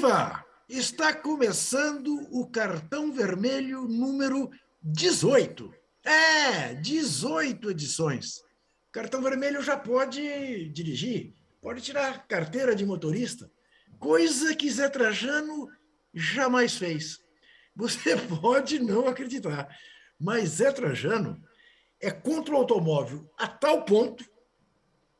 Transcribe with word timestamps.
Viva! 0.00 0.42
Está 0.66 1.12
começando 1.12 2.26
o 2.30 2.50
cartão 2.50 3.12
vermelho 3.12 3.82
número 3.82 4.50
18. 4.82 5.70
É, 6.02 6.74
18 6.76 7.70
edições. 7.70 8.40
Cartão 8.90 9.20
vermelho 9.20 9.60
já 9.60 9.76
pode 9.76 10.70
dirigir, 10.70 11.34
pode 11.60 11.82
tirar 11.82 12.26
carteira 12.26 12.74
de 12.74 12.86
motorista, 12.86 13.52
coisa 13.98 14.54
que 14.56 14.70
Zé 14.70 14.88
Trajano 14.88 15.68
jamais 16.14 16.78
fez. 16.78 17.18
Você 17.76 18.16
pode 18.40 18.78
não 18.78 19.06
acreditar, 19.06 19.68
mas 20.18 20.48
Zé 20.48 20.72
Trajano 20.72 21.38
é 22.00 22.10
contra 22.10 22.54
o 22.54 22.56
automóvel 22.56 23.30
a 23.36 23.46
tal 23.46 23.84
ponto 23.84 24.24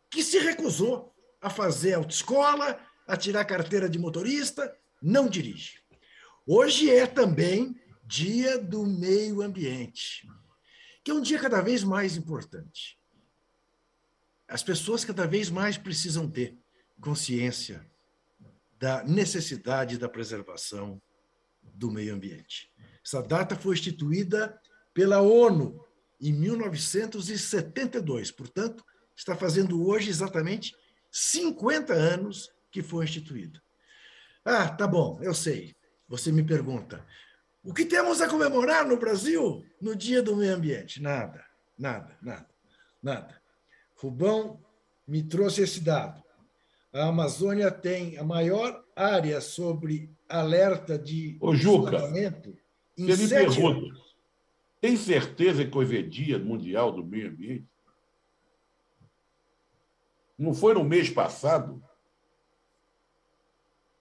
que 0.08 0.22
se 0.22 0.38
recusou 0.38 1.14
a 1.38 1.50
fazer 1.50 1.92
autoescola, 1.92 2.80
a 3.10 3.16
tirar 3.16 3.44
carteira 3.44 3.90
de 3.90 3.98
motorista, 3.98 4.72
não 5.02 5.28
dirige. 5.28 5.80
Hoje 6.46 6.88
é 6.88 7.08
também 7.08 7.76
Dia 8.06 8.56
do 8.56 8.86
Meio 8.86 9.42
Ambiente, 9.42 10.28
que 11.02 11.10
é 11.10 11.14
um 11.14 11.20
dia 11.20 11.40
cada 11.40 11.60
vez 11.60 11.82
mais 11.82 12.16
importante. 12.16 12.96
As 14.46 14.62
pessoas 14.62 15.04
cada 15.04 15.26
vez 15.26 15.50
mais 15.50 15.76
precisam 15.76 16.30
ter 16.30 16.56
consciência 17.00 17.84
da 18.78 19.02
necessidade 19.02 19.98
da 19.98 20.08
preservação 20.08 21.02
do 21.62 21.90
meio 21.90 22.14
ambiente. 22.14 22.72
Essa 23.04 23.22
data 23.22 23.56
foi 23.56 23.74
instituída 23.74 24.56
pela 24.94 25.20
ONU 25.20 25.84
em 26.20 26.32
1972, 26.32 28.30
portanto, 28.30 28.84
está 29.16 29.34
fazendo 29.34 29.86
hoje 29.86 30.10
exatamente 30.10 30.74
50 31.10 31.92
anos 31.92 32.50
que 32.70 32.82
foi 32.82 33.04
instituído. 33.04 33.60
Ah, 34.44 34.68
tá 34.68 34.86
bom, 34.86 35.18
eu 35.22 35.34
sei. 35.34 35.74
Você 36.08 36.32
me 36.32 36.42
pergunta, 36.42 37.06
o 37.62 37.74
que 37.74 37.84
temos 37.84 38.20
a 38.20 38.28
comemorar 38.28 38.86
no 38.86 38.96
Brasil 38.96 39.64
no 39.80 39.94
Dia 39.94 40.22
do 40.22 40.36
Meio 40.36 40.54
Ambiente? 40.54 41.00
Nada, 41.00 41.44
nada, 41.78 42.16
nada, 42.22 42.48
nada. 43.02 43.40
Rubão 43.96 44.64
me 45.06 45.22
trouxe 45.22 45.62
esse 45.62 45.80
dado. 45.80 46.22
A 46.92 47.06
Amazônia 47.06 47.70
tem 47.70 48.16
a 48.16 48.24
maior 48.24 48.84
área 48.96 49.40
sobre 49.40 50.10
alerta 50.28 50.98
de 50.98 51.36
Ô, 51.40 51.54
Juca, 51.54 51.98
você 51.98 53.16
me 53.16 53.28
pergunta, 53.28 53.78
anos. 53.78 54.16
tem 54.80 54.96
certeza 54.96 55.64
que 55.64 55.76
hoje 55.76 55.98
é 55.98 56.02
dia 56.02 56.38
mundial 56.38 56.92
do 56.92 57.04
meio 57.04 57.28
ambiente? 57.28 57.66
Não 60.38 60.54
foi 60.54 60.74
no 60.74 60.82
mês 60.82 61.10
passado? 61.10 61.82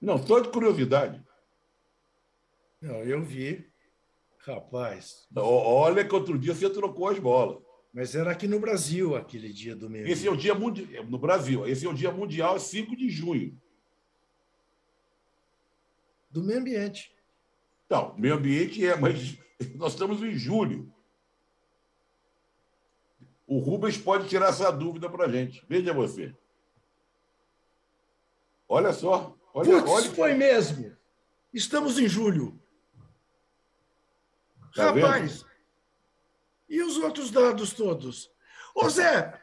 Não, 0.02 0.18
só 0.26 0.40
de 0.40 0.50
curiosidade. 0.50 1.24
Não, 2.82 3.04
eu 3.04 3.22
vi. 3.22 3.70
Rapaz. 4.40 5.28
Olha 5.36 6.08
que 6.08 6.16
outro 6.16 6.38
dia 6.38 6.54
você 6.54 6.70
trocou 6.70 7.10
as 7.10 7.20
bolas. 7.20 7.62
Mas 7.94 8.16
era 8.16 8.32
aqui 8.32 8.48
no 8.48 8.60
Brasil 8.60 9.16
aquele 9.16 9.52
dia 9.52 9.76
do 9.76 9.90
meio 9.90 10.08
Esse 10.08 10.28
é 10.28 10.32
o 10.32 10.38
dia 10.38 10.54
mundial. 10.54 11.04
No 11.06 11.18
Brasil, 11.18 11.68
esse 11.68 11.86
é 11.86 11.90
o 11.90 11.94
dia 11.94 12.12
mundial, 12.12 12.56
é 12.56 12.60
5 12.60 12.96
de 12.96 13.10
junho. 13.10 13.60
Do 16.30 16.44
meio 16.44 16.60
ambiente. 16.60 17.12
Não, 17.90 18.16
meio 18.16 18.36
ambiente 18.36 18.86
é, 18.86 18.96
mas 18.96 19.38
nós 19.76 19.94
estamos 19.94 20.22
em 20.22 20.32
julho. 20.32 20.94
O 23.48 23.58
Rubens 23.58 23.98
pode 23.98 24.30
tirar 24.30 24.50
essa 24.50 24.72
dúvida 24.72 25.10
para 25.10 25.26
a 25.26 25.32
gente. 25.32 25.66
Veja 25.68 25.92
você. 25.92 26.36
Olha 28.68 28.94
só. 28.94 29.36
Olha, 29.54 29.72
Putz, 29.72 29.90
olha... 29.90 30.12
foi 30.12 30.34
mesmo. 30.34 30.96
Estamos 31.54 31.98
em 31.98 32.08
julho. 32.08 32.60
Tá 34.76 34.92
Rapaz, 34.92 35.38
vendo? 35.42 35.50
e 36.70 36.84
os 36.84 36.98
outros 36.98 37.32
dados 37.32 37.74
todos? 37.74 38.30
Ô 38.76 38.88
Zé, 38.88 39.34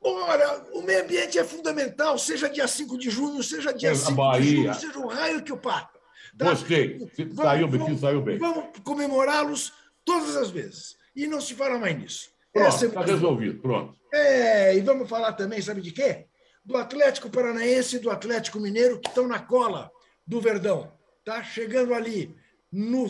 ora, 0.00 0.66
o 0.72 0.82
meio 0.82 1.04
ambiente 1.04 1.38
é 1.38 1.44
fundamental, 1.44 2.18
seja 2.18 2.48
dia 2.50 2.66
5 2.66 2.98
de 2.98 3.08
junho, 3.08 3.42
seja 3.42 3.72
dia 3.72 3.90
é, 3.90 3.94
5 3.94 4.12
Bahia. 4.12 4.42
de 4.42 4.56
junho, 4.56 4.74
seja 4.74 4.98
o 4.98 5.06
raio 5.06 5.42
que 5.42 5.52
o 5.52 5.56
parta. 5.56 5.98
Tá? 6.36 6.50
Gostei. 6.50 6.98
Vamos, 6.98 7.36
saiu 7.36 7.68
bem, 7.68 7.98
saiu 7.98 8.20
bem. 8.22 8.38
Vamos 8.38 8.64
comemorá-los 8.82 9.72
todas 10.04 10.36
as 10.36 10.50
vezes. 10.50 10.96
E 11.14 11.26
não 11.28 11.40
se 11.40 11.54
fala 11.54 11.78
mais 11.78 11.96
nisso. 11.96 12.30
Pronto, 12.52 12.84
está 12.84 13.02
é 13.02 13.06
resolvido, 13.06 13.60
pronto. 13.60 13.96
É, 14.12 14.76
e 14.76 14.80
vamos 14.80 15.08
falar 15.08 15.32
também, 15.32 15.60
sabe 15.60 15.80
de 15.80 15.92
quê? 15.92 16.26
Do 16.64 16.76
Atlético 16.76 17.28
Paranaense 17.28 17.96
e 17.96 17.98
do 17.98 18.10
Atlético 18.10 18.58
Mineiro 18.58 19.00
que 19.00 19.08
estão 19.08 19.28
na 19.28 19.38
cola 19.38 19.90
do 20.26 20.40
Verdão. 20.40 20.92
Tá 21.24 21.42
chegando 21.42 21.92
ali 21.92 22.34
no, 22.72 23.06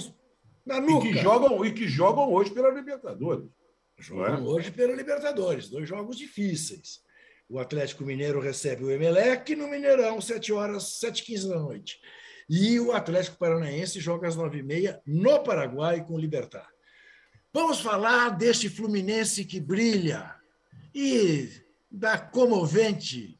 na 0.66 0.80
nuca. 0.80 1.06
E 1.06 1.12
que 1.12 1.18
jogam, 1.18 1.64
e 1.64 1.72
que 1.72 1.88
jogam 1.88 2.32
hoje 2.32 2.50
pela 2.50 2.70
Libertadores. 2.70 3.48
Jogam 3.98 4.34
é? 4.34 4.40
hoje 4.40 4.70
pela 4.70 4.94
Libertadores. 4.94 5.68
Dois 5.68 5.88
jogos 5.88 6.18
difíceis. 6.18 7.02
O 7.48 7.58
Atlético 7.58 8.04
Mineiro 8.04 8.40
recebe 8.40 8.84
o 8.84 8.90
Emelec 8.90 9.54
no 9.54 9.68
Mineirão, 9.68 10.20
7 10.20 10.52
horas, 10.52 11.00
7h15 11.00 11.48
da 11.48 11.58
noite. 11.58 12.00
E 12.48 12.78
o 12.80 12.92
Atlético 12.92 13.38
Paranaense 13.38 14.00
joga 14.00 14.28
às 14.28 14.36
9h30 14.36 15.00
no 15.06 15.42
Paraguai 15.42 16.04
com 16.04 16.14
o 16.14 16.18
Libertar. 16.18 16.68
Vamos 17.52 17.80
falar 17.80 18.30
deste 18.30 18.68
Fluminense 18.68 19.44
que 19.44 19.60
brilha 19.60 20.34
e 20.94 21.48
da 21.90 22.18
comovente 22.18 23.38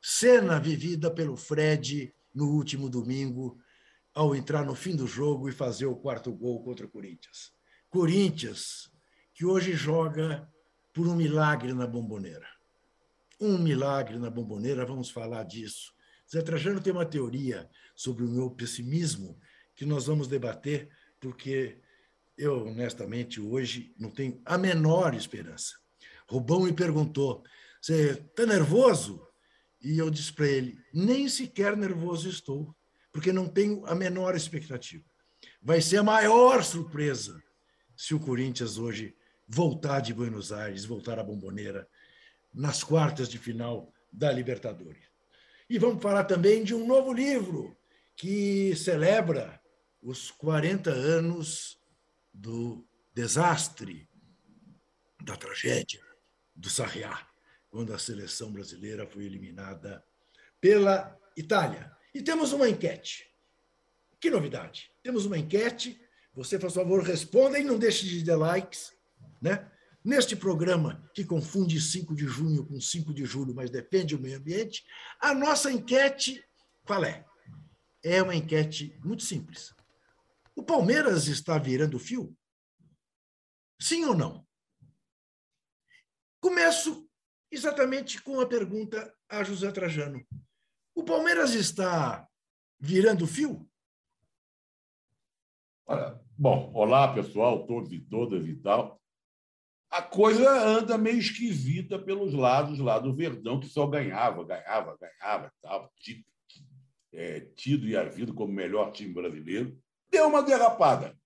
cena 0.00 0.58
vivida 0.58 1.10
pelo 1.10 1.36
Fred 1.36 2.14
no 2.34 2.50
último 2.50 2.88
domingo, 2.88 3.58
ao 4.14 4.34
entrar 4.34 4.64
no 4.64 4.74
fim 4.74 4.96
do 4.96 5.06
jogo 5.06 5.48
e 5.48 5.52
fazer 5.52 5.86
o 5.86 5.96
quarto 5.96 6.32
gol 6.32 6.62
contra 6.62 6.86
o 6.86 6.88
Corinthians. 6.88 7.52
Corinthians, 7.88 8.90
que 9.32 9.44
hoje 9.44 9.72
joga 9.72 10.48
por 10.92 11.06
um 11.06 11.14
milagre 11.14 11.72
na 11.72 11.86
bomboneira. 11.86 12.46
Um 13.40 13.56
milagre 13.58 14.18
na 14.18 14.28
bomboneira, 14.28 14.84
vamos 14.84 15.10
falar 15.10 15.44
disso. 15.44 15.94
Zé 16.30 16.42
Trajano 16.42 16.80
tem 16.80 16.92
uma 16.92 17.06
teoria 17.06 17.70
sobre 17.94 18.24
o 18.24 18.28
meu 18.28 18.50
pessimismo 18.50 19.38
que 19.74 19.86
nós 19.86 20.06
vamos 20.06 20.26
debater, 20.26 20.88
porque 21.20 21.80
eu, 22.36 22.66
honestamente, 22.66 23.40
hoje 23.40 23.94
não 23.98 24.10
tenho 24.10 24.40
a 24.44 24.58
menor 24.58 25.14
esperança. 25.14 25.76
Rubão 26.28 26.62
me 26.62 26.72
perguntou: 26.72 27.44
você 27.80 28.10
está 28.12 28.44
nervoso? 28.44 29.27
E 29.80 29.98
eu 29.98 30.10
disse 30.10 30.32
para 30.32 30.46
ele: 30.46 30.78
nem 30.92 31.28
sequer 31.28 31.76
nervoso 31.76 32.28
estou, 32.28 32.74
porque 33.12 33.32
não 33.32 33.48
tenho 33.48 33.84
a 33.86 33.94
menor 33.94 34.34
expectativa. 34.34 35.04
Vai 35.62 35.80
ser 35.80 35.98
a 35.98 36.02
maior 36.02 36.62
surpresa 36.64 37.42
se 37.96 38.14
o 38.14 38.20
Corinthians 38.20 38.78
hoje 38.78 39.16
voltar 39.46 40.00
de 40.00 40.12
Buenos 40.12 40.52
Aires, 40.52 40.84
voltar 40.84 41.18
à 41.18 41.22
Bomboneira, 41.22 41.88
nas 42.52 42.82
quartas 42.82 43.28
de 43.28 43.38
final 43.38 43.92
da 44.12 44.30
Libertadores. 44.32 45.08
E 45.68 45.78
vamos 45.78 46.02
falar 46.02 46.24
também 46.24 46.64
de 46.64 46.74
um 46.74 46.86
novo 46.86 47.12
livro 47.12 47.76
que 48.16 48.74
celebra 48.76 49.60
os 50.02 50.30
40 50.30 50.90
anos 50.90 51.78
do 52.32 52.86
desastre, 53.14 54.08
da 55.22 55.36
tragédia 55.36 56.02
do 56.54 56.70
Sarriá, 56.70 57.27
quando 57.70 57.92
a 57.92 57.98
seleção 57.98 58.52
brasileira 58.52 59.06
foi 59.06 59.24
eliminada 59.24 60.04
pela 60.60 61.16
Itália. 61.36 61.92
E 62.14 62.22
temos 62.22 62.52
uma 62.52 62.68
enquete. 62.68 63.30
Que 64.20 64.30
novidade! 64.30 64.90
Temos 65.02 65.26
uma 65.26 65.38
enquete. 65.38 66.00
Você, 66.34 66.58
por 66.58 66.70
favor, 66.70 67.02
responda 67.02 67.58
e 67.58 67.64
não 67.64 67.78
deixe 67.78 68.06
de 68.06 68.24
dar 68.24 68.36
likes. 68.36 68.92
Né? 69.40 69.70
Neste 70.04 70.34
programa 70.34 71.08
que 71.14 71.24
confunde 71.24 71.80
5 71.80 72.14
de 72.14 72.26
junho 72.26 72.64
com 72.66 72.80
5 72.80 73.12
de 73.12 73.24
julho, 73.24 73.54
mas 73.54 73.70
defende 73.70 74.14
o 74.14 74.20
meio 74.20 74.38
ambiente, 74.38 74.84
a 75.20 75.34
nossa 75.34 75.70
enquete, 75.70 76.44
qual 76.84 77.04
é? 77.04 77.24
É 78.02 78.22
uma 78.22 78.34
enquete 78.34 78.98
muito 79.04 79.22
simples. 79.22 79.74
O 80.54 80.62
Palmeiras 80.62 81.28
está 81.28 81.58
virando 81.58 81.98
fio? 81.98 82.36
Sim 83.80 84.04
ou 84.04 84.14
não? 84.14 84.46
Começo 86.40 87.07
exatamente 87.50 88.22
com 88.22 88.40
a 88.40 88.46
pergunta 88.46 89.14
a 89.28 89.42
José 89.42 89.70
Trajano. 89.70 90.24
O 90.94 91.04
Palmeiras 91.04 91.54
está 91.54 92.26
virando 92.78 93.26
fio? 93.26 93.68
Olha, 95.86 96.20
bom, 96.36 96.70
olá 96.74 97.12
pessoal, 97.14 97.66
todos 97.66 97.92
e 97.92 98.00
todas 98.00 98.46
e 98.46 98.54
tal. 98.56 99.00
A 99.90 100.02
coisa 100.02 100.50
anda 100.50 100.98
meio 100.98 101.18
esquisita 101.18 101.98
pelos 101.98 102.34
lados 102.34 102.78
lá 102.78 102.98
do 102.98 103.14
Verdão, 103.14 103.58
que 103.58 103.68
só 103.68 103.86
ganhava, 103.86 104.44
ganhava, 104.44 104.98
ganhava, 104.98 105.52
tal, 105.62 105.90
tido, 105.96 106.24
é, 107.12 107.40
tido 107.40 107.86
e 107.86 107.96
havido 107.96 108.34
como 108.34 108.52
melhor 108.52 108.92
time 108.92 109.14
brasileiro 109.14 109.80
deu 110.10 110.26
uma 110.26 110.42
derrapada. 110.42 111.16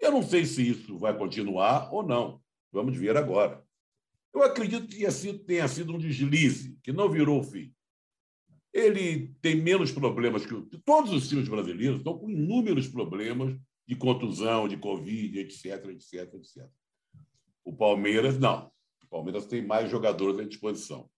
Eu 0.00 0.10
não 0.10 0.22
sei 0.22 0.44
se 0.44 0.68
isso 0.68 0.98
vai 0.98 1.16
continuar 1.16 1.92
ou 1.92 2.02
não. 2.02 2.42
Vamos 2.72 2.96
ver 2.96 3.16
agora. 3.16 3.63
Eu 4.34 4.42
acredito 4.42 4.88
que 4.88 5.38
tenha 5.44 5.68
sido 5.68 5.94
um 5.94 5.98
deslize, 5.98 6.76
que 6.82 6.92
não 6.92 7.08
virou 7.08 7.42
fim. 7.42 7.72
ele 8.72 9.32
tem 9.40 9.54
menos 9.54 9.92
problemas 9.92 10.44
que 10.44 10.54
todos 10.84 11.12
os 11.12 11.28
times 11.28 11.48
brasileiros 11.48 11.98
estão 11.98 12.18
com 12.18 12.28
inúmeros 12.28 12.88
problemas 12.88 13.56
de 13.86 13.94
contusão, 13.94 14.66
de 14.66 14.76
Covid, 14.76 15.38
etc, 15.38 15.86
etc, 15.90 16.34
etc. 16.34 16.68
O 17.64 17.72
Palmeiras, 17.72 18.36
não. 18.36 18.72
O 19.04 19.08
Palmeiras 19.08 19.46
tem 19.46 19.64
mais 19.64 19.88
jogadores 19.88 20.40
à 20.40 20.44
disposição. 20.44 21.08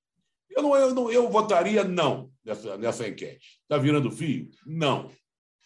Eu, 0.50 0.62
não, 0.62 0.76
eu, 0.76 0.94
não, 0.94 1.10
eu 1.10 1.30
votaria 1.30 1.84
não 1.84 2.30
nessa, 2.44 2.76
nessa 2.76 3.08
enquete. 3.08 3.60
Está 3.62 3.78
virando 3.78 4.10
fio? 4.10 4.50
Não. 4.66 5.10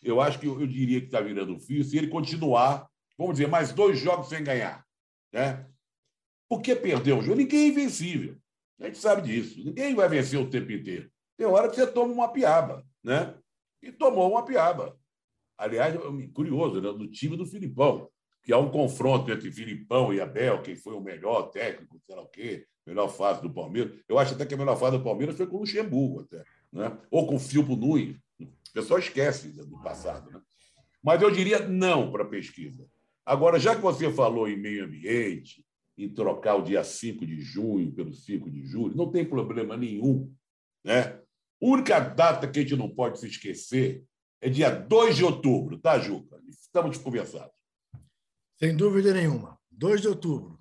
Eu 0.02 0.20
acho 0.20 0.38
que 0.38 0.46
eu, 0.46 0.60
eu 0.60 0.66
diria 0.66 1.00
que 1.00 1.06
está 1.06 1.20
virando 1.20 1.58
fio 1.58 1.82
se 1.82 1.98
ele 1.98 2.08
continuar, 2.08 2.88
vamos 3.18 3.34
dizer, 3.34 3.48
mais 3.48 3.72
dois 3.72 3.98
jogos 3.98 4.28
sem 4.28 4.44
ganhar. 4.44 4.84
Né? 5.32 5.66
Por 6.50 6.60
que 6.60 6.74
perder 6.74 7.12
o 7.12 7.22
jogo? 7.22 7.36
Ninguém 7.36 7.66
é 7.66 7.68
invencível. 7.68 8.36
A 8.80 8.86
gente 8.86 8.98
sabe 8.98 9.22
disso. 9.22 9.64
Ninguém 9.64 9.94
vai 9.94 10.08
vencer 10.08 10.36
o 10.36 10.50
tempo 10.50 10.72
inteiro. 10.72 11.08
Tem 11.36 11.46
hora 11.46 11.68
que 11.68 11.76
você 11.76 11.86
toma 11.86 12.12
uma 12.12 12.32
piaba, 12.32 12.84
né? 13.04 13.36
E 13.80 13.92
tomou 13.92 14.28
uma 14.28 14.44
piaba. 14.44 14.98
Aliás, 15.56 15.94
curioso, 16.34 16.80
né? 16.80 16.92
do 16.92 17.06
time 17.06 17.36
do 17.36 17.46
Filipão, 17.46 18.10
que 18.42 18.52
há 18.52 18.58
um 18.58 18.68
confronto 18.68 19.30
entre 19.30 19.52
Filipão 19.52 20.12
e 20.12 20.20
Abel, 20.20 20.60
quem 20.60 20.74
foi 20.74 20.94
o 20.94 21.00
melhor 21.00 21.50
técnico, 21.50 22.00
sei 22.04 22.16
lá 22.16 22.22
o 22.22 22.28
quê, 22.28 22.66
melhor 22.84 23.08
fase 23.08 23.40
do 23.40 23.52
Palmeiras. 23.52 23.92
Eu 24.08 24.18
acho 24.18 24.34
até 24.34 24.44
que 24.44 24.54
a 24.54 24.56
melhor 24.56 24.76
fase 24.76 24.98
do 24.98 25.04
Palmeiras 25.04 25.36
foi 25.36 25.46
com 25.46 25.56
o 25.56 25.60
Luxemburgo, 25.60 26.22
até, 26.22 26.42
né? 26.72 26.98
ou 27.12 27.28
com 27.28 27.36
o 27.36 27.40
Filpo 27.40 27.76
Nunes. 27.76 28.16
O 28.40 28.72
pessoal 28.72 28.98
esquece 28.98 29.50
do 29.50 29.80
passado. 29.82 30.28
Né? 30.30 30.40
Mas 31.00 31.22
eu 31.22 31.30
diria 31.30 31.60
não 31.68 32.10
para 32.10 32.24
a 32.24 32.28
pesquisa. 32.28 32.84
Agora, 33.24 33.58
já 33.58 33.76
que 33.76 33.82
você 33.82 34.12
falou 34.12 34.48
em 34.48 34.56
meio 34.56 34.84
ambiente, 34.84 35.64
em 36.04 36.08
trocar 36.08 36.56
o 36.56 36.62
dia 36.62 36.82
5 36.82 37.26
de 37.26 37.40
junho 37.40 37.92
pelo 37.92 38.12
5 38.12 38.50
de 38.50 38.64
julho, 38.64 38.96
não 38.96 39.10
tem 39.10 39.24
problema 39.24 39.76
nenhum. 39.76 40.32
Né? 40.84 41.00
A 41.02 41.22
única 41.60 41.98
data 42.00 42.48
que 42.48 42.58
a 42.58 42.62
gente 42.62 42.76
não 42.76 42.88
pode 42.88 43.20
se 43.20 43.26
esquecer 43.26 44.04
é 44.40 44.48
dia 44.48 44.70
2 44.70 45.16
de 45.16 45.24
outubro, 45.24 45.78
tá, 45.78 45.98
Juca? 45.98 46.40
Estamos 46.48 46.96
conversados. 46.96 47.52
Sem 48.58 48.74
dúvida 48.76 49.12
nenhuma. 49.12 49.58
2 49.70 50.00
de 50.00 50.08
outubro. 50.08 50.58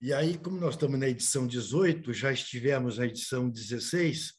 E 0.00 0.12
aí, 0.12 0.38
como 0.38 0.58
nós 0.58 0.74
estamos 0.74 0.98
na 0.98 1.08
edição 1.08 1.46
18, 1.46 2.12
já 2.12 2.32
estivemos 2.32 2.98
na 2.98 3.06
edição 3.06 3.48
16, 3.48 4.32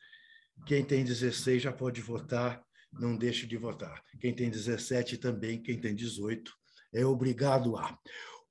quem 0.66 0.84
tem 0.84 1.04
16 1.04 1.62
já 1.62 1.72
pode 1.72 2.02
votar, 2.02 2.62
não 2.92 3.16
deixe 3.16 3.46
de 3.46 3.58
votar. 3.58 4.04
Quem 4.20 4.34
tem 4.34 4.50
17 4.50 5.18
também, 5.18 5.62
quem 5.62 5.80
tem 5.80 5.96
18 5.96 6.52
é 6.94 7.06
obrigado 7.06 7.78
a. 7.78 7.98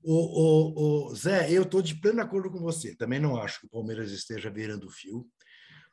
O, 0.03 0.15
o, 0.15 1.11
o 1.11 1.15
Zé, 1.15 1.51
eu 1.53 1.63
estou 1.63 1.83
de 1.83 1.95
pleno 1.95 2.23
acordo 2.23 2.51
com 2.51 2.59
você. 2.59 2.95
Também 2.97 3.21
não 3.21 3.37
acho 3.37 3.61
que 3.61 3.67
o 3.67 3.71
Palmeiras 3.71 4.11
esteja 4.11 4.51
virando 4.51 4.91
fio. 4.91 5.29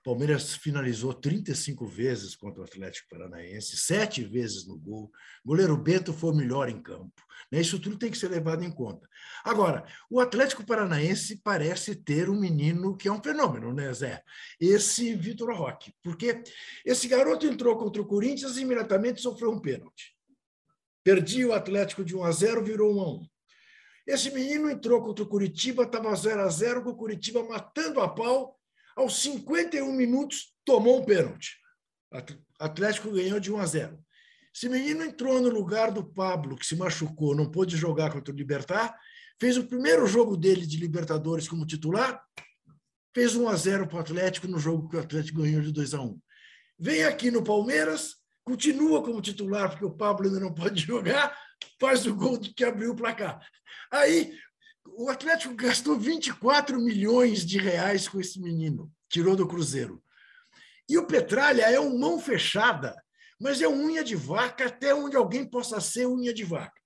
Palmeiras 0.07 0.55
finalizou 0.55 1.13
35 1.13 1.85
vezes 1.85 2.33
contra 2.33 2.61
o 2.61 2.63
Atlético 2.63 3.09
Paranaense, 3.09 3.75
sete 3.75 4.23
vezes 4.23 4.65
no 4.65 4.77
gol. 4.77 5.11
O 5.43 5.49
goleiro 5.49 5.75
Bento 5.75 6.13
foi 6.13 6.31
o 6.31 6.35
melhor 6.35 6.69
em 6.69 6.81
campo. 6.81 7.21
Né? 7.51 7.59
Isso 7.59 7.77
tudo 7.77 7.97
tem 7.97 8.09
que 8.09 8.17
ser 8.17 8.29
levado 8.29 8.63
em 8.63 8.71
conta. 8.71 9.05
Agora, 9.43 9.85
o 10.09 10.21
Atlético 10.21 10.65
Paranaense 10.65 11.41
parece 11.43 11.93
ter 11.93 12.29
um 12.29 12.39
menino 12.39 12.95
que 12.95 13.09
é 13.09 13.11
um 13.11 13.21
fenômeno, 13.21 13.73
né, 13.73 13.91
Zé? 13.93 14.23
Esse 14.61 15.13
Vitor 15.13 15.53
Roque. 15.53 15.93
Porque 16.01 16.41
esse 16.85 17.09
garoto 17.09 17.45
entrou 17.45 17.77
contra 17.77 18.01
o 18.01 18.07
Corinthians 18.07 18.55
e 18.55 18.61
imediatamente 18.61 19.19
sofreu 19.19 19.51
um 19.51 19.59
pênalti. 19.59 20.15
Perdi 21.03 21.43
o 21.43 21.51
Atlético 21.51 22.05
de 22.05 22.15
1 22.15 22.23
a 22.23 22.31
0, 22.31 22.63
virou 22.63 22.95
1 22.95 23.01
a 23.01 23.11
1. 23.11 23.27
Esse 24.07 24.31
menino 24.31 24.69
entrou 24.69 25.01
contra 25.01 25.25
o 25.25 25.27
Curitiba, 25.27 25.83
estava 25.83 26.15
0 26.15 26.41
a 26.41 26.47
0 26.47 26.83
com 26.83 26.91
o 26.91 26.95
Curitiba 26.95 27.43
matando 27.43 27.99
a 27.99 28.07
pau 28.07 28.57
aos 28.95 29.21
51 29.21 29.91
minutos, 29.91 30.55
tomou 30.63 31.01
um 31.01 31.05
pênalti. 31.05 31.57
Atlético 32.57 33.11
ganhou 33.11 33.39
de 33.39 33.51
1 33.51 33.57
a 33.59 33.65
0. 33.65 33.99
Esse 34.55 34.69
menino 34.69 35.03
entrou 35.03 35.39
no 35.41 35.49
lugar 35.49 35.91
do 35.91 36.03
Pablo, 36.03 36.55
que 36.55 36.65
se 36.65 36.75
machucou, 36.75 37.35
não 37.35 37.51
pôde 37.51 37.75
jogar 37.75 38.11
contra 38.11 38.33
o 38.33 38.37
Libertar, 38.37 38.97
fez 39.39 39.57
o 39.57 39.67
primeiro 39.67 40.07
jogo 40.07 40.35
dele 40.35 40.65
de 40.65 40.77
Libertadores 40.77 41.47
como 41.47 41.65
titular, 41.65 42.23
fez 43.13 43.35
1 43.35 43.49
a 43.49 43.55
0 43.55 43.87
para 43.87 43.97
o 43.97 43.99
Atlético 43.99 44.47
no 44.47 44.57
jogo 44.57 44.89
que 44.89 44.95
o 44.95 44.99
Atlético 44.99 45.41
ganhou 45.41 45.61
de 45.61 45.71
2 45.71 45.93
a 45.93 46.01
1. 46.01 46.19
Vem 46.79 47.03
aqui 47.03 47.29
no 47.29 47.43
Palmeiras, 47.43 48.15
continua 48.43 49.03
como 49.03 49.21
titular, 49.21 49.69
porque 49.69 49.85
o 49.85 49.91
Pablo 49.91 50.27
ainda 50.27 50.39
não 50.39 50.53
pode 50.53 50.81
jogar, 50.85 51.37
faz 51.79 52.05
o 52.05 52.15
gol 52.15 52.39
que 52.39 52.63
abriu 52.63 52.91
o 52.91 52.95
placar. 52.95 53.45
Aí 53.91 54.37
o 54.85 55.09
Atlético 55.09 55.53
gastou 55.55 55.97
24 55.97 56.79
milhões 56.79 57.45
de 57.45 57.57
reais 57.57 58.07
com 58.07 58.19
esse 58.19 58.39
menino, 58.39 58.91
tirou 59.09 59.35
do 59.35 59.47
Cruzeiro. 59.47 60.01
E 60.89 60.97
o 60.97 61.05
Petralha 61.05 61.63
é 61.63 61.79
um 61.79 61.97
mão 61.97 62.19
fechada, 62.19 62.95
mas 63.39 63.61
é 63.61 63.67
unha 63.67 64.03
de 64.03 64.15
vaca 64.15 64.67
até 64.67 64.93
onde 64.95 65.15
alguém 65.15 65.45
possa 65.45 65.79
ser 65.81 66.07
unha 66.07 66.33
de 66.33 66.43
vaca. 66.43 66.81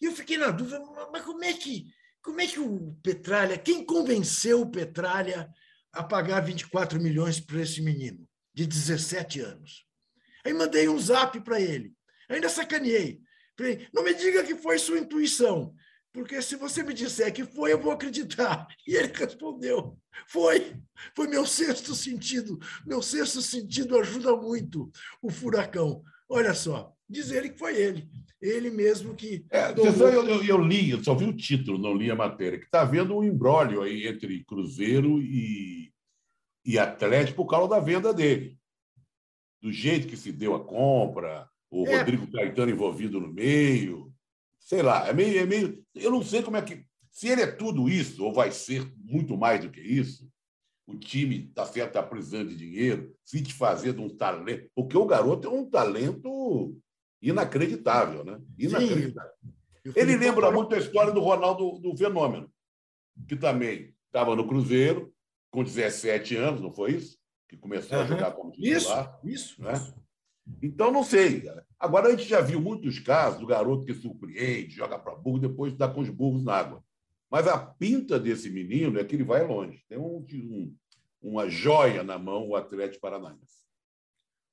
E 0.00 0.06
eu 0.06 0.12
fiquei 0.12 0.36
na 0.36 0.50
dúvida, 0.50 0.80
mas 1.12 1.22
como 1.22 1.44
é 1.44 1.52
que, 1.52 1.86
como 2.22 2.40
é 2.40 2.46
que 2.46 2.60
o 2.60 2.96
Petralha, 3.02 3.58
quem 3.58 3.84
convenceu 3.84 4.62
o 4.62 4.70
Petralha 4.70 5.48
a 5.92 6.02
pagar 6.02 6.40
24 6.40 7.00
milhões 7.00 7.38
para 7.38 7.60
esse 7.60 7.82
menino 7.82 8.26
de 8.54 8.66
17 8.66 9.40
anos? 9.40 9.84
Aí 10.44 10.52
mandei 10.52 10.88
um 10.88 10.98
zap 10.98 11.38
para 11.40 11.60
ele. 11.60 11.92
Ainda 12.28 12.48
sacaneei. 12.48 13.20
Não 13.92 14.02
me 14.02 14.14
diga 14.14 14.44
que 14.44 14.54
foi 14.54 14.78
sua 14.78 14.98
intuição 14.98 15.74
porque 16.12 16.42
se 16.42 16.56
você 16.56 16.82
me 16.82 16.92
disser 16.92 17.32
que 17.32 17.44
foi, 17.44 17.72
eu 17.72 17.80
vou 17.80 17.90
acreditar. 17.90 18.66
E 18.86 18.94
ele 18.94 19.12
respondeu: 19.14 19.98
foi, 20.28 20.76
foi 21.16 21.26
meu 21.26 21.46
sexto 21.46 21.94
sentido. 21.94 22.58
Meu 22.86 23.00
sexto 23.00 23.40
sentido 23.40 23.98
ajuda 23.98 24.36
muito 24.36 24.90
o 25.22 25.30
furacão. 25.30 26.02
Olha 26.28 26.52
só, 26.52 26.92
diz 27.08 27.30
ele 27.30 27.48
que 27.48 27.58
foi 27.58 27.76
ele. 27.76 28.08
Ele 28.40 28.70
mesmo 28.70 29.14
que. 29.14 29.46
É, 29.50 29.72
tomou... 29.72 30.08
eu, 30.08 30.28
eu, 30.28 30.44
eu, 30.44 30.58
li, 30.58 30.90
eu 30.90 31.02
só 31.02 31.14
vi 31.14 31.24
o 31.24 31.36
título, 31.36 31.78
não 31.78 31.96
li 31.96 32.10
a 32.10 32.16
matéria, 32.16 32.58
que 32.58 32.66
está 32.66 32.82
havendo 32.82 33.16
um 33.16 33.24
embrólio 33.24 33.82
aí 33.82 34.06
entre 34.06 34.44
Cruzeiro 34.44 35.18
e, 35.18 35.90
e 36.64 36.78
Atlético 36.78 37.42
por 37.42 37.50
causa 37.50 37.70
da 37.70 37.80
venda 37.80 38.12
dele. 38.12 38.58
Do 39.62 39.72
jeito 39.72 40.08
que 40.08 40.16
se 40.16 40.30
deu 40.30 40.54
a 40.54 40.64
compra, 40.64 41.48
o 41.72 41.86
é. 41.88 41.98
Rodrigo 41.98 42.30
Caetano 42.30 42.70
envolvido 42.70 43.20
no 43.20 43.32
meio 43.32 44.12
sei 44.62 44.82
lá, 44.82 45.08
é 45.08 45.12
meio, 45.12 45.38
é 45.38 45.46
meio. 45.46 45.84
Eu 45.94 46.10
não 46.10 46.22
sei 46.22 46.42
como 46.42 46.56
é 46.56 46.62
que. 46.62 46.84
Se 47.10 47.28
ele 47.28 47.42
é 47.42 47.46
tudo 47.46 47.88
isso, 47.88 48.24
ou 48.24 48.32
vai 48.32 48.50
ser 48.50 48.90
muito 48.96 49.36
mais 49.36 49.60
do 49.60 49.70
que 49.70 49.80
isso, 49.80 50.26
o 50.86 50.96
time 50.96 51.48
está 51.48 51.66
certo, 51.66 51.88
está 51.88 52.02
precisando 52.02 52.48
de 52.48 52.56
dinheiro, 52.56 53.14
se 53.24 53.42
te 53.42 53.52
fazer 53.52 53.92
de 53.92 54.00
um 54.00 54.08
talento. 54.08 54.70
Porque 54.74 54.96
o 54.96 55.04
garoto 55.04 55.46
é 55.46 55.50
um 55.50 55.68
talento 55.68 56.74
inacreditável, 57.20 58.24
né? 58.24 58.40
Inacreditável. 58.58 59.32
Sim. 59.84 59.92
Ele 59.94 60.16
lembra 60.16 60.50
muito 60.50 60.74
a 60.74 60.78
história 60.78 61.12
do 61.12 61.20
Ronaldo 61.20 61.78
do 61.78 61.96
Fenômeno, 61.96 62.50
que 63.28 63.36
também 63.36 63.94
estava 64.06 64.34
no 64.34 64.46
Cruzeiro, 64.46 65.12
com 65.50 65.62
17 65.62 66.36
anos, 66.36 66.60
não 66.60 66.72
foi 66.72 66.92
isso? 66.92 67.18
Que 67.48 67.56
começou 67.56 67.98
uhum. 67.98 68.04
a 68.04 68.06
jogar 68.06 68.32
como 68.32 68.52
titular. 68.52 69.20
Isso, 69.22 69.34
isso. 69.34 69.62
Né? 69.62 69.72
isso. 69.74 70.01
Então, 70.62 70.90
não 70.90 71.04
sei. 71.04 71.44
Agora, 71.78 72.08
a 72.08 72.10
gente 72.10 72.24
já 72.24 72.40
viu 72.40 72.60
muitos 72.60 72.98
casos 72.98 73.40
do 73.40 73.46
garoto 73.46 73.84
que 73.84 73.94
surpreende, 73.94 74.74
joga 74.74 74.98
para 74.98 75.14
burro, 75.14 75.38
depois 75.38 75.74
dá 75.74 75.88
com 75.88 76.00
os 76.00 76.08
burros 76.08 76.44
na 76.44 76.54
água. 76.54 76.84
Mas 77.30 77.46
a 77.46 77.58
pinta 77.58 78.18
desse 78.18 78.50
menino 78.50 78.98
é 78.98 79.04
que 79.04 79.16
ele 79.16 79.24
vai 79.24 79.46
longe. 79.46 79.84
Tem 79.88 79.98
um, 79.98 80.24
um, 80.32 80.76
uma 81.22 81.48
joia 81.48 82.02
na 82.02 82.18
mão, 82.18 82.48
o 82.48 82.56
Atlético 82.56 83.00
Paranaense. 83.00 83.62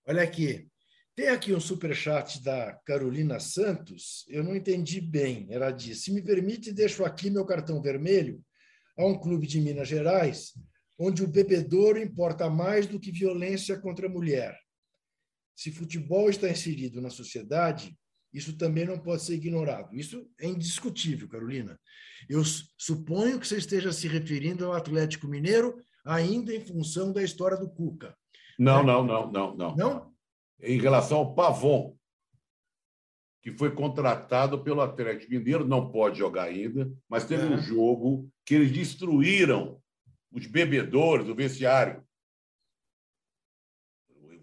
Olha 0.08 0.24
aqui. 0.24 0.68
Tem 1.16 1.28
aqui 1.28 1.54
um 1.54 1.60
superchat 1.60 2.42
da 2.42 2.74
Carolina 2.86 3.40
Santos. 3.40 4.26
Eu 4.30 4.44
não 4.44 4.56
entendi 4.56 5.02
bem. 5.02 5.48
Ela 5.50 5.72
disse: 5.72 6.04
se 6.04 6.14
me 6.14 6.22
permite, 6.22 6.72
deixo 6.72 7.04
aqui 7.04 7.30
meu 7.30 7.46
cartão 7.46 7.82
vermelho 7.82 8.42
a 8.98 9.06
um 9.06 9.20
clube 9.20 9.46
de 9.46 9.60
Minas 9.60 9.88
Gerais, 9.88 10.54
onde 10.98 11.24
o 11.24 11.28
bebedouro 11.28 12.00
importa 12.00 12.50
mais 12.50 12.88
do 12.88 13.00
que 13.00 13.12
violência 13.12 13.78
contra 13.78 14.08
a 14.08 14.10
mulher 14.10 14.58
se 15.60 15.74
futebol 15.74 16.30
está 16.30 16.50
inserido 16.50 17.02
na 17.02 17.10
sociedade, 17.10 17.94
isso 18.34 18.58
também 18.58 18.86
não 18.86 18.98
pode 18.98 19.24
ser 19.24 19.34
ignorado. 19.34 19.94
Isso 19.94 20.26
é 20.40 20.48
indiscutível, 20.48 21.28
Carolina. 21.28 21.78
Eu 22.30 22.46
suponho 22.78 23.38
que 23.38 23.46
você 23.46 23.58
esteja 23.58 23.92
se 23.92 24.08
referindo 24.08 24.66
ao 24.66 24.72
Atlético 24.72 25.28
Mineiro, 25.28 25.76
ainda 26.06 26.56
em 26.56 26.62
função 26.62 27.12
da 27.12 27.22
história 27.22 27.58
do 27.58 27.70
Cuca. 27.70 28.16
Não, 28.58 28.82
não, 28.82 29.04
não, 29.04 29.30
não, 29.30 29.58
não. 29.58 29.76
Não? 29.76 30.14
Em 30.62 30.80
relação 30.80 31.18
ao 31.18 31.36
Pavon, 31.36 31.94
que 33.44 33.52
foi 33.52 33.76
contratado 33.76 34.64
pelo 34.64 34.80
Atlético 34.80 35.34
Mineiro, 35.34 35.68
não 35.68 35.92
pode 35.92 36.20
jogar 36.20 36.44
ainda, 36.44 36.90
mas 37.10 37.26
teve 37.26 37.44
é. 37.44 37.50
um 37.50 37.58
jogo 37.58 38.32
que 38.46 38.56
eles 38.56 38.72
destruíram 38.72 39.78
os 40.32 40.48
bebedores, 40.48 41.28
o 41.28 41.36
vestiário. 41.36 42.02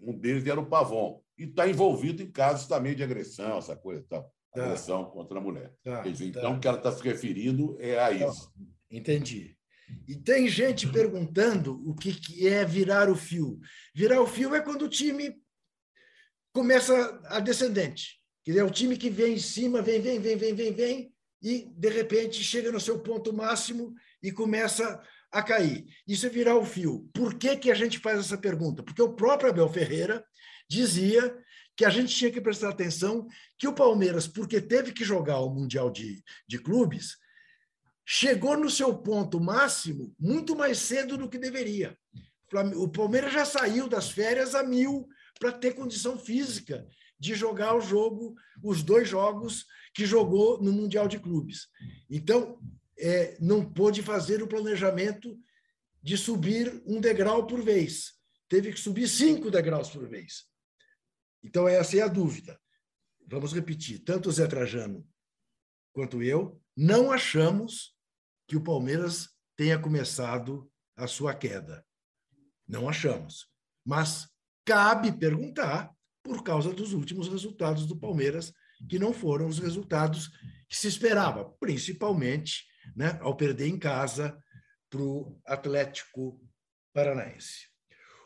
Um 0.07 0.17
deles 0.17 0.45
era 0.45 0.59
o 0.59 0.65
Pavon. 0.65 1.21
E 1.37 1.43
está 1.43 1.67
envolvido 1.67 2.23
em 2.23 2.31
casos 2.31 2.65
também 2.65 2.95
de 2.95 3.03
agressão, 3.03 3.57
essa 3.57 3.75
coisa 3.75 4.05
tal. 4.09 4.33
Tá. 4.53 4.63
Agressão 4.63 5.05
contra 5.05 5.37
a 5.37 5.41
mulher. 5.41 5.73
Tá, 5.83 6.01
dizer, 6.01 6.31
tá. 6.31 6.39
Então, 6.39 6.55
o 6.55 6.59
que 6.59 6.67
ela 6.67 6.77
está 6.77 6.91
se 6.91 7.03
referindo 7.03 7.75
é 7.79 7.99
a 7.99 8.11
isso. 8.11 8.51
Entendi. 8.89 9.55
E 10.07 10.15
tem 10.15 10.47
gente 10.47 10.87
perguntando 10.87 11.81
o 11.87 11.93
que 11.93 12.47
é 12.47 12.63
virar 12.63 13.09
o 13.09 13.15
fio. 13.15 13.59
Virar 13.93 14.21
o 14.21 14.27
fio 14.27 14.55
é 14.55 14.61
quando 14.61 14.83
o 14.83 14.89
time 14.89 15.35
começa 16.53 17.21
a 17.25 17.39
descendente. 17.39 18.19
Quer 18.43 18.51
dizer, 18.51 18.63
é 18.63 18.65
o 18.65 18.71
time 18.71 18.97
que 18.97 19.09
vem 19.09 19.33
em 19.33 19.39
cima, 19.39 19.81
vem, 19.81 20.01
vem, 20.01 20.19
vem, 20.19 20.37
vem, 20.37 20.55
vem, 20.55 20.73
vem, 20.73 21.13
e, 21.41 21.69
de 21.75 21.89
repente, 21.89 22.43
chega 22.43 22.71
no 22.71 22.79
seu 22.79 22.99
ponto 22.99 23.31
máximo 23.31 23.93
e 24.23 24.31
começa 24.31 25.01
a 25.31 25.41
cair. 25.43 25.85
Isso 26.07 26.25
é 26.25 26.29
virar 26.29 26.57
o 26.57 26.65
fio. 26.65 27.09
Por 27.13 27.35
que, 27.35 27.55
que 27.57 27.71
a 27.71 27.75
gente 27.75 27.99
faz 27.99 28.19
essa 28.19 28.37
pergunta? 28.37 28.83
Porque 28.83 29.01
o 29.01 29.13
próprio 29.13 29.49
Abel 29.49 29.69
Ferreira 29.69 30.23
dizia 30.69 31.35
que 31.75 31.85
a 31.85 31.89
gente 31.89 32.15
tinha 32.15 32.31
que 32.31 32.41
prestar 32.41 32.69
atenção 32.69 33.27
que 33.57 33.67
o 33.67 33.73
Palmeiras, 33.73 34.27
porque 34.27 34.59
teve 34.59 34.91
que 34.91 35.03
jogar 35.03 35.39
o 35.39 35.53
Mundial 35.53 35.91
de, 35.91 36.23
de 36.47 36.57
Clubes, 36.57 37.17
chegou 38.05 38.57
no 38.57 38.69
seu 38.69 38.97
ponto 38.97 39.39
máximo 39.39 40.15
muito 40.19 40.55
mais 40.55 40.79
cedo 40.79 41.17
do 41.17 41.29
que 41.29 41.37
deveria. 41.37 41.95
O 42.77 42.87
Palmeiras 42.87 43.33
já 43.33 43.45
saiu 43.45 43.87
das 43.87 44.09
férias 44.09 44.55
a 44.55 44.63
mil 44.63 45.07
para 45.39 45.51
ter 45.51 45.73
condição 45.73 46.17
física 46.17 46.87
de 47.19 47.35
jogar 47.35 47.75
o 47.75 47.81
jogo, 47.81 48.33
os 48.63 48.81
dois 48.81 49.09
jogos 49.09 49.65
que 49.93 50.05
jogou 50.05 50.61
no 50.61 50.71
Mundial 50.71 51.07
de 51.07 51.19
Clubes. 51.19 51.67
Então, 52.09 52.59
é, 52.97 53.37
não 53.39 53.63
pôde 53.63 54.01
fazer 54.01 54.41
o 54.41 54.47
planejamento 54.47 55.37
de 56.01 56.17
subir 56.17 56.81
um 56.85 56.99
degrau 56.99 57.45
por 57.45 57.61
vez. 57.61 58.13
Teve 58.49 58.71
que 58.71 58.79
subir 58.79 59.07
cinco 59.07 59.51
degraus 59.51 59.89
por 59.89 60.07
vez. 60.07 60.45
Então, 61.43 61.67
essa 61.67 61.97
é 61.97 62.01
a 62.01 62.07
dúvida. 62.07 62.59
Vamos 63.27 63.53
repetir: 63.53 63.99
tanto 63.99 64.29
o 64.29 64.31
Zé 64.31 64.47
Trajano 64.47 65.07
quanto 65.93 66.21
eu 66.21 66.61
não 66.75 67.11
achamos 67.11 67.95
que 68.47 68.55
o 68.55 68.63
Palmeiras 68.63 69.29
tenha 69.55 69.79
começado 69.79 70.71
a 70.95 71.07
sua 71.07 71.33
queda. 71.33 71.85
Não 72.67 72.87
achamos. 72.87 73.47
Mas 73.83 74.29
cabe 74.63 75.11
perguntar 75.11 75.91
por 76.23 76.43
causa 76.43 76.73
dos 76.73 76.93
últimos 76.93 77.27
resultados 77.27 77.85
do 77.85 77.97
Palmeiras, 77.97 78.53
que 78.89 78.99
não 78.99 79.13
foram 79.13 79.47
os 79.47 79.59
resultados 79.59 80.27
que 80.69 80.75
se 80.75 80.87
esperava, 80.87 81.45
principalmente 81.59 82.66
né, 82.95 83.17
ao 83.21 83.35
perder 83.35 83.67
em 83.67 83.77
casa 83.77 84.41
para 84.89 85.01
o 85.01 85.39
Atlético 85.45 86.41
Paranaense. 86.93 87.67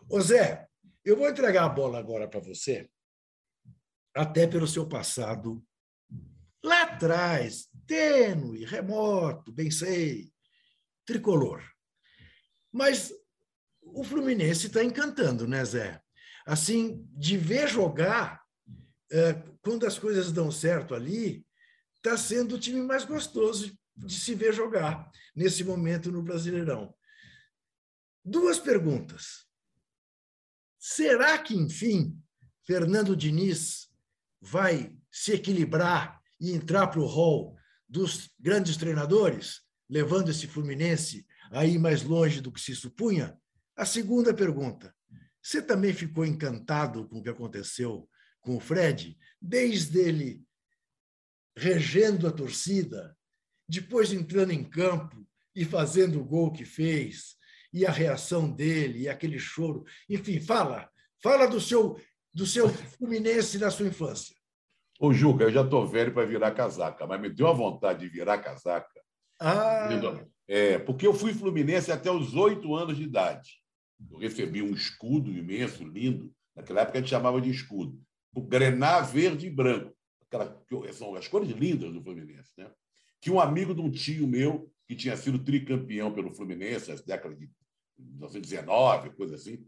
Ô 0.10 0.20
Zé, 0.22 0.68
eu 1.04 1.18
vou 1.18 1.30
entregar 1.30 1.66
a 1.66 1.70
bola 1.70 2.00
agora 2.00 2.28
para 2.28 2.40
você, 2.40 2.90
até 4.16 4.46
pelo 4.46 4.68
seu 4.68 4.88
passado 4.88 5.66
lá 6.64 6.84
atrás, 6.84 7.68
tênue, 7.88 8.66
remoto, 8.66 9.52
bem 9.52 9.72
sei, 9.72 10.32
tricolor. 11.06 11.64
Mas 12.72 13.12
o 13.82 14.04
Fluminense 14.04 14.68
está 14.68 14.84
encantando, 14.84 15.48
né, 15.48 15.66
Zé? 15.66 16.02
Assim, 16.46 17.06
de 17.12 17.38
ver 17.38 17.68
jogar, 17.68 18.42
é, 19.12 19.34
quando 19.62 19.86
as 19.86 19.98
coisas 19.98 20.32
dão 20.32 20.52
certo 20.52 20.94
ali, 20.94 21.46
está 21.98 22.18
sendo 22.18 22.56
o 22.56 22.60
time 22.60 22.82
mais 22.82 23.06
gostoso 23.06 23.78
de 24.06 24.20
se 24.20 24.36
ver 24.36 24.54
jogar 24.54 25.12
nesse 25.36 25.64
momento 25.64 26.12
no 26.12 26.22
Brasileirão. 26.22 26.94
Duas 28.24 28.60
perguntas. 28.60 29.46
Será 30.78 31.38
que, 31.38 31.56
enfim, 31.56 32.20
Fernando 32.66 33.16
Diniz 33.16 33.90
vai 34.40 34.98
se 35.12 35.34
equilibrar 35.34 36.22
e 36.40 36.52
entrar 36.52 36.88
para 36.88 37.00
o 37.00 37.06
hall 37.06 37.56
dos 37.88 38.30
grandes 38.40 38.78
treinadores, 38.78 39.62
levando 39.90 40.30
esse 40.30 40.48
Fluminense 40.48 41.26
aí 41.52 41.78
mais 41.78 42.04
longe 42.04 42.42
do 42.42 42.52
que 42.52 42.62
se 42.62 42.76
supunha? 42.76 43.38
A 43.76 43.86
segunda 43.86 44.34
pergunta: 44.34 44.96
você 45.42 45.62
também 45.62 45.94
ficou 45.94 46.26
encantado 46.26 47.08
com 47.08 47.20
o 47.20 47.24
que 47.24 47.30
aconteceu 47.30 48.10
com 48.40 48.58
o 48.58 48.60
Fred, 48.60 49.18
desde 49.40 50.00
ele 50.00 50.44
regendo 51.56 52.28
a 52.28 52.32
torcida, 52.32 53.16
depois 53.68 54.12
entrando 54.12 54.52
em 54.52 54.64
campo 54.64 55.26
e 55.56 55.66
fazendo 55.66 56.20
o 56.20 56.26
gol 56.26 56.52
que 56.52 56.66
fez, 56.66 57.36
e 57.74 57.86
a 57.86 57.92
reação 57.92 58.50
dele, 58.50 59.02
e 59.02 59.10
aquele 59.10 59.40
choro. 59.40 59.86
Enfim, 60.10 60.40
fala, 60.40 60.90
fala 61.22 61.48
do 61.48 61.60
seu 61.60 62.00
do 62.34 62.46
seu 62.46 62.70
Fluminense 62.98 63.58
da 63.58 63.70
sua 63.70 63.88
infância. 63.88 64.36
Ô, 65.00 65.12
Juca, 65.12 65.46
eu 65.46 65.52
já 65.52 65.64
estou 65.64 65.88
velho 65.88 66.14
para 66.14 66.26
virar 66.26 66.52
casaca, 66.52 67.06
mas 67.08 67.20
me 67.20 67.30
deu 67.30 67.48
a 67.48 67.54
vontade 67.54 68.02
de 68.02 68.08
virar 68.08 68.38
casaca. 68.38 69.02
Ah. 69.40 69.90
É, 70.48 70.78
porque 70.78 71.08
eu 71.08 71.14
fui 71.14 71.34
Fluminense 71.34 71.92
até 71.92 72.12
os 72.12 72.36
oito 72.36 72.76
anos 72.76 72.98
de 72.98 73.04
idade. 73.04 73.62
Eu 74.12 74.20
recebi 74.20 74.62
um 74.62 74.74
escudo 74.74 75.32
imenso, 75.32 75.84
lindo. 75.84 76.32
Naquela 76.56 76.82
época 76.82 76.98
a 76.98 77.02
gente 77.02 77.10
chamava 77.10 77.42
de 77.42 77.50
escudo. 77.50 78.00
O 78.34 78.42
grená 78.42 79.02
verde 79.02 79.48
e 79.48 79.50
branco. 79.50 79.96
Aquela, 80.22 80.62
são 80.94 81.16
as 81.16 81.28
cores 81.28 81.50
lindas 81.50 81.92
do 81.92 82.04
Fluminense. 82.04 82.52
Né? 82.58 82.72
Que 83.22 83.30
um 83.30 83.40
amigo 83.40 83.74
de 83.74 83.82
um 83.82 83.92
tio 83.92 84.28
meu, 84.28 84.70
que 84.88 84.96
tinha 84.96 85.16
sido 85.16 85.40
tricampeão 85.40 86.12
pelo 86.12 86.34
Fluminense, 86.34 86.90
na 86.90 86.96
década 86.96 87.36
de 87.36 87.50
1919, 87.98 89.12
coisa 89.12 89.36
assim, 89.36 89.64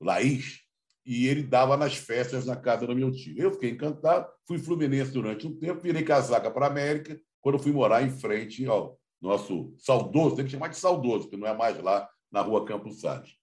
Laís, 0.00 0.60
e 1.04 1.26
ele 1.26 1.42
dava 1.42 1.76
nas 1.76 1.96
festas 1.96 2.44
na 2.44 2.54
casa 2.54 2.86
do 2.86 2.94
meu 2.94 3.10
tio. 3.10 3.34
Eu 3.38 3.50
fiquei 3.52 3.70
encantado, 3.70 4.28
fui 4.46 4.58
Fluminense 4.58 5.10
durante 5.10 5.46
um 5.46 5.58
tempo, 5.58 5.80
virei 5.80 6.02
casaca 6.02 6.50
para 6.50 6.66
a 6.66 6.68
América, 6.68 7.18
quando 7.40 7.58
fui 7.58 7.72
morar 7.72 8.02
em 8.02 8.10
frente 8.10 8.66
ao 8.66 9.00
nosso 9.20 9.74
saudoso, 9.78 10.36
tem 10.36 10.44
que 10.44 10.50
chamar 10.50 10.68
de 10.68 10.76
saudoso, 10.76 11.24
porque 11.24 11.36
não 11.36 11.48
é 11.48 11.56
mais 11.56 11.82
lá 11.82 12.08
na 12.30 12.42
rua 12.42 12.64
Campos 12.64 13.00
Salles. 13.00 13.36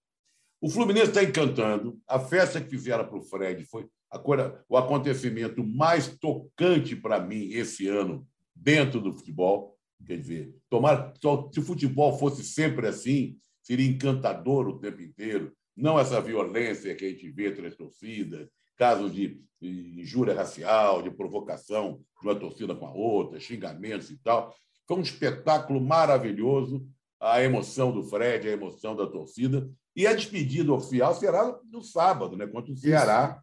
O 0.62 0.70
Fluminense 0.70 1.10
está 1.10 1.24
encantando. 1.24 2.00
A 2.08 2.20
festa 2.20 2.62
que 2.62 2.70
fizeram 2.70 3.06
para 3.06 3.18
o 3.18 3.22
Fred 3.22 3.66
foi 3.66 3.88
a 4.12 4.22
o 4.70 4.78
acontecimento 4.78 5.66
mais 5.66 6.08
tocante 6.18 6.96
para 6.96 7.20
mim 7.20 7.50
esse 7.52 7.88
ano 7.88 8.26
dentro 8.56 9.02
do 9.02 9.12
futebol. 9.12 9.78
Quer 10.06 10.18
dizer, 10.18 10.56
tomar, 10.70 11.14
se 11.52 11.60
o 11.60 11.64
futebol 11.64 12.18
fosse 12.18 12.44
sempre 12.44 12.88
assim, 12.88 13.38
seria 13.62 13.88
encantador 13.88 14.68
o 14.68 14.80
tempo 14.80 15.02
inteiro. 15.02 15.52
Não 15.76 16.00
essa 16.00 16.22
violência 16.22 16.96
que 16.96 17.06
a 17.06 17.10
gente 17.10 17.30
vê 17.30 17.50
entre 17.50 17.68
as 17.68 17.76
torcidas, 17.76 18.48
casos 18.78 19.14
de 19.14 19.42
injúria 19.62 20.34
racial, 20.34 21.02
de 21.02 21.10
provocação 21.10 22.00
de 22.22 22.28
uma 22.28 22.36
torcida 22.36 22.76
com 22.76 22.86
a 22.86 22.94
outra, 22.94 23.40
xingamentos 23.40 24.10
e 24.10 24.18
tal. 24.18 24.56
Foi 24.88 24.98
um 24.98 25.02
espetáculo 25.02 25.82
maravilhoso, 25.82 26.88
a 27.20 27.42
emoção 27.42 27.92
do 27.92 28.04
Fred, 28.04 28.48
a 28.48 28.52
emoção 28.52 28.96
da 28.96 29.08
torcida. 29.08 29.70
E 29.96 30.06
a 30.06 30.14
despedida 30.14 30.72
oficial 30.72 31.16
será 31.16 31.58
no 31.72 31.82
sábado, 31.82 32.36
né, 32.36 32.46
contra 32.46 32.72
o 32.72 32.78
Ceará. 32.78 33.42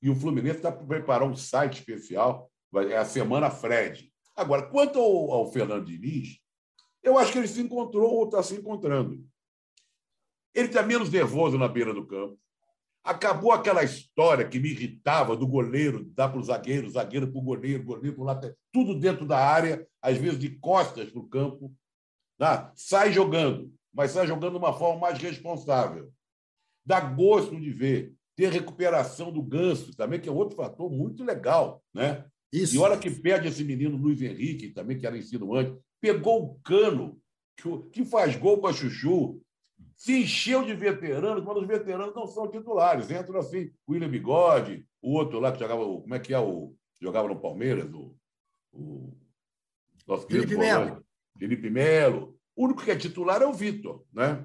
E 0.00 0.10
o 0.10 0.16
Fluminense 0.16 0.56
está 0.56 0.72
preparando 0.72 1.32
um 1.32 1.36
site 1.36 1.78
especial, 1.78 2.50
é 2.90 2.96
a 2.96 3.04
Semana 3.04 3.50
Fred. 3.50 4.11
Agora, 4.34 4.66
quanto 4.68 4.98
ao, 4.98 5.32
ao 5.32 5.52
Fernando 5.52 5.84
Diniz, 5.84 6.38
eu 7.02 7.18
acho 7.18 7.32
que 7.32 7.38
ele 7.38 7.48
se 7.48 7.60
encontrou 7.60 8.14
ou 8.14 8.24
está 8.24 8.42
se 8.42 8.54
encontrando. 8.54 9.24
Ele 10.54 10.68
está 10.68 10.82
menos 10.82 11.10
nervoso 11.10 11.58
na 11.58 11.68
beira 11.68 11.92
do 11.92 12.06
campo. 12.06 12.38
Acabou 13.04 13.50
aquela 13.50 13.82
história 13.82 14.46
que 14.46 14.60
me 14.60 14.70
irritava 14.70 15.36
do 15.36 15.46
goleiro, 15.46 16.04
dar 16.14 16.28
para 16.28 16.38
o 16.38 16.44
zagueiro, 16.44 16.88
zagueiro 16.88 17.26
para 17.30 17.38
o 17.38 17.42
goleiro, 17.42 17.82
goleiro 17.82 18.14
para 18.14 18.22
o 18.22 18.26
lateral, 18.26 18.56
tudo 18.70 18.94
dentro 18.94 19.26
da 19.26 19.38
área, 19.38 19.86
às 20.00 20.16
vezes 20.18 20.38
de 20.38 20.50
costas 20.50 21.10
para 21.10 21.20
o 21.20 21.28
campo. 21.28 21.74
Tá? 22.38 22.72
Sai 22.76 23.12
jogando, 23.12 23.74
mas 23.92 24.12
sai 24.12 24.26
jogando 24.26 24.52
de 24.52 24.58
uma 24.58 24.72
forma 24.72 25.00
mais 25.00 25.18
responsável. 25.18 26.12
Dá 26.84 27.00
gosto 27.00 27.60
de 27.60 27.70
ver. 27.70 28.14
Ter 28.34 28.50
recuperação 28.50 29.30
do 29.30 29.42
ganso 29.42 29.94
também, 29.94 30.20
que 30.20 30.28
é 30.28 30.32
outro 30.32 30.56
fator 30.56 30.90
muito 30.90 31.24
legal. 31.24 31.82
Né? 31.92 32.24
Isso. 32.52 32.76
E 32.76 32.78
olha 32.78 32.98
que 32.98 33.10
perde 33.10 33.48
esse 33.48 33.64
menino 33.64 33.96
Luiz 33.96 34.20
Henrique, 34.20 34.70
também 34.70 34.98
que 34.98 35.06
era 35.06 35.16
antes, 35.16 35.78
pegou 36.00 36.44
o 36.44 36.54
cano, 36.60 37.18
que 37.90 38.04
faz 38.04 38.36
gol 38.36 38.58
com 38.58 38.66
a 38.66 38.72
Chuchu, 38.72 39.40
se 39.96 40.20
encheu 40.20 40.64
de 40.64 40.74
veteranos, 40.74 41.44
mas 41.44 41.56
os 41.56 41.66
veteranos 41.66 42.14
não 42.14 42.26
são 42.26 42.50
titulares. 42.50 43.10
Entram 43.10 43.38
assim, 43.38 43.70
o 43.86 43.92
William 43.92 44.10
Bigode, 44.10 44.84
o 45.00 45.12
outro 45.12 45.38
lá 45.38 45.52
que 45.52 45.60
jogava, 45.60 45.84
como 45.84 46.14
é 46.14 46.18
que 46.18 46.34
é 46.34 46.38
o. 46.40 46.74
Jogava 47.00 47.28
no 47.28 47.40
Palmeiras, 47.40 47.92
o. 47.92 48.14
o 48.72 49.16
nosso 50.06 50.26
Felipe 50.26 50.56
Melo. 50.56 51.04
Felipe 51.38 51.70
Melo. 51.70 52.36
O 52.54 52.64
único 52.64 52.84
que 52.84 52.90
é 52.90 52.96
titular 52.96 53.40
é 53.42 53.46
o 53.46 53.52
Vitor, 53.52 54.04
né? 54.12 54.44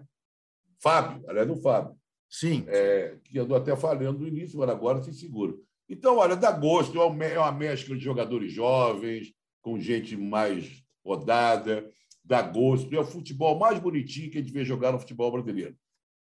Fábio, 0.79 1.27
aliás, 1.27 1.49
o 1.49 1.55
Fábio. 1.57 1.97
Sim. 2.29 2.65
É, 2.67 3.17
que 3.23 3.39
andou 3.39 3.57
até 3.57 3.75
falhando 3.75 4.19
no 4.19 4.27
início, 4.27 4.59
mas 4.59 4.69
agora 4.69 5.01
se 5.01 5.13
segura. 5.13 5.53
Então, 5.89 6.17
olha, 6.17 6.35
dá 6.35 6.51
gosto, 6.51 6.99
é, 6.99 7.33
é 7.33 7.39
uma 7.39 7.51
mescla 7.51 7.95
de 7.95 8.03
jogadores 8.03 8.51
jovens, 8.51 9.33
com 9.61 9.79
gente 9.79 10.17
mais 10.17 10.83
rodada, 11.05 11.89
dá 12.23 12.41
gosto. 12.41 12.93
É 12.93 12.99
o 12.99 13.05
futebol 13.05 13.57
mais 13.57 13.79
bonitinho 13.79 14.29
que 14.29 14.37
a 14.37 14.41
gente 14.41 14.51
vê 14.51 14.65
jogar 14.65 14.91
no 14.91 14.99
futebol 14.99 15.31
brasileiro. 15.31 15.75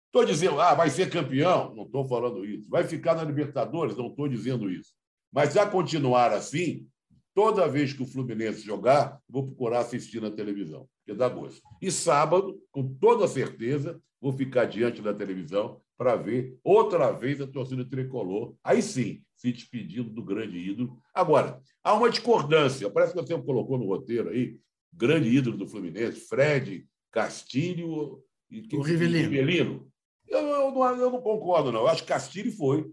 Estou 0.07 0.25
dizendo, 0.25 0.59
ah, 0.61 0.73
vai 0.73 0.89
ser 0.89 1.09
campeão? 1.09 1.75
Não 1.75 1.83
estou 1.83 2.07
falando 2.07 2.45
isso. 2.45 2.65
Vai 2.69 2.85
ficar 2.85 3.15
na 3.15 3.23
Libertadores? 3.23 3.97
Não 3.97 4.07
estou 4.07 4.27
dizendo 4.27 4.69
isso. 4.71 4.93
Mas, 5.31 5.57
a 5.57 5.65
continuar 5.65 6.31
assim, 6.31 6.87
toda 7.35 7.67
vez 7.67 7.91
que 7.91 8.01
o 8.01 8.05
Fluminense 8.05 8.61
jogar, 8.61 9.19
vou 9.29 9.45
procurar 9.45 9.79
assistir 9.79 10.21
na 10.21 10.31
televisão, 10.31 10.87
porque 10.97 11.17
dá 11.17 11.27
gosto. 11.27 11.61
E 11.81 11.91
sábado, 11.91 12.57
com 12.71 12.95
toda 12.95 13.27
certeza, 13.27 14.01
vou 14.19 14.31
ficar 14.31 14.65
diante 14.65 15.01
da 15.01 15.13
televisão 15.13 15.81
para 15.97 16.15
ver 16.15 16.57
outra 16.63 17.11
vez 17.11 17.41
a 17.41 17.47
torcida 17.47 17.83
tricolor. 17.83 18.55
Aí 18.63 18.81
sim, 18.81 19.23
se 19.35 19.51
despedindo 19.51 20.09
do 20.09 20.23
grande 20.23 20.57
ídolo. 20.57 20.97
Agora, 21.13 21.59
há 21.83 21.93
uma 21.93 22.09
discordância. 22.09 22.89
Parece 22.89 23.13
que 23.13 23.19
você 23.19 23.37
colocou 23.41 23.77
no 23.77 23.87
roteiro 23.87 24.29
aí, 24.29 24.59
grande 24.93 25.29
ídolo 25.29 25.57
do 25.57 25.67
Fluminense, 25.67 26.21
Fred, 26.21 26.87
Castilho 27.11 28.23
e 28.49 28.67
o 28.75 28.81
Rivelino. 28.81 29.29
Rivelino. 29.29 29.91
Eu, 30.27 30.39
eu, 30.39 30.71
não, 30.71 30.95
eu 30.95 31.11
não 31.11 31.21
concordo, 31.21 31.71
não. 31.71 31.81
Eu 31.81 31.87
acho 31.87 32.03
que 32.03 32.09
Castilho 32.09 32.51
foi, 32.51 32.91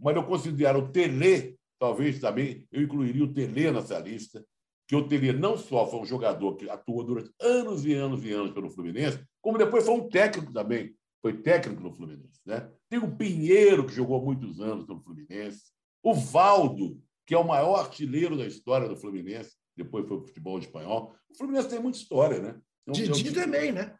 mas 0.00 0.16
eu 0.16 0.24
considero 0.24 0.78
o 0.78 0.88
Tele, 0.88 1.56
talvez 1.78 2.18
também, 2.20 2.66
eu 2.70 2.82
incluiria 2.82 3.24
o 3.24 3.32
Tele 3.32 3.70
nessa 3.70 3.98
lista, 3.98 4.44
que 4.86 4.96
o 4.96 5.06
Tele 5.06 5.32
não 5.32 5.56
só 5.58 5.86
foi 5.86 6.00
um 6.00 6.06
jogador 6.06 6.56
que 6.56 6.70
atuou 6.70 7.04
durante 7.04 7.30
anos 7.40 7.84
e 7.84 7.92
anos 7.92 8.24
e 8.24 8.32
anos 8.32 8.52
pelo 8.52 8.70
Fluminense, 8.70 9.20
como 9.40 9.58
depois 9.58 9.84
foi 9.84 9.94
um 9.94 10.08
técnico 10.08 10.52
também, 10.52 10.94
foi 11.20 11.36
técnico 11.42 11.82
no 11.82 11.92
Fluminense. 11.92 12.40
Né? 12.44 12.68
Tem 12.88 12.98
o 12.98 13.16
Pinheiro, 13.16 13.86
que 13.86 13.94
jogou 13.94 14.24
muitos 14.24 14.60
anos 14.60 14.86
no 14.86 15.00
Fluminense, 15.00 15.72
o 16.02 16.14
Valdo, 16.14 17.00
que 17.26 17.34
é 17.34 17.38
o 17.38 17.46
maior 17.46 17.80
artilheiro 17.80 18.36
da 18.36 18.46
história 18.46 18.88
do 18.88 18.96
Fluminense, 18.96 19.56
depois 19.76 20.06
foi 20.06 20.16
o 20.16 20.22
futebol 20.22 20.58
espanhol. 20.58 21.14
O 21.30 21.36
Fluminense 21.36 21.68
tem 21.68 21.80
muita 21.80 21.98
história, 21.98 22.40
né? 22.40 22.60
Então, 22.86 22.94
Didi 22.94 23.32
também, 23.32 23.72
né? 23.72 23.94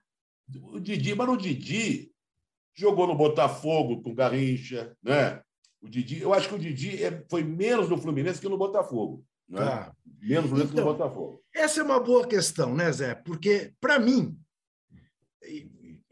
O 0.73 0.81
Didi, 0.81 1.15
mas 1.15 1.29
o 1.29 1.37
Didi 1.37 2.11
jogou 2.75 3.07
no 3.07 3.15
Botafogo 3.15 4.03
com 4.03 4.15
Garrincha, 4.15 4.97
né? 5.03 5.43
O 5.81 5.89
Didi, 5.89 6.21
eu 6.21 6.33
acho 6.33 6.49
que 6.49 6.55
o 6.55 6.59
Didi 6.59 7.03
é, 7.03 7.25
foi 7.29 7.45
menos 7.45 7.89
no 7.89 7.99
Fluminense 7.99 8.41
que 8.41 8.49
no 8.49 8.59
Botafogo. 8.59 9.25
Né? 9.49 9.61
Ah. 9.61 9.93
Menos 10.21 10.51
então, 10.51 10.67
que 10.67 10.75
no 10.75 10.85
Botafogo. 10.85 11.43
Essa 11.55 11.81
é 11.81 11.85
uma 11.85 12.01
boa 12.01 12.27
questão, 12.27 12.75
né, 12.75 12.91
Zé? 12.91 13.15
Porque, 13.15 13.73
para 13.81 13.99
mim, 13.99 14.37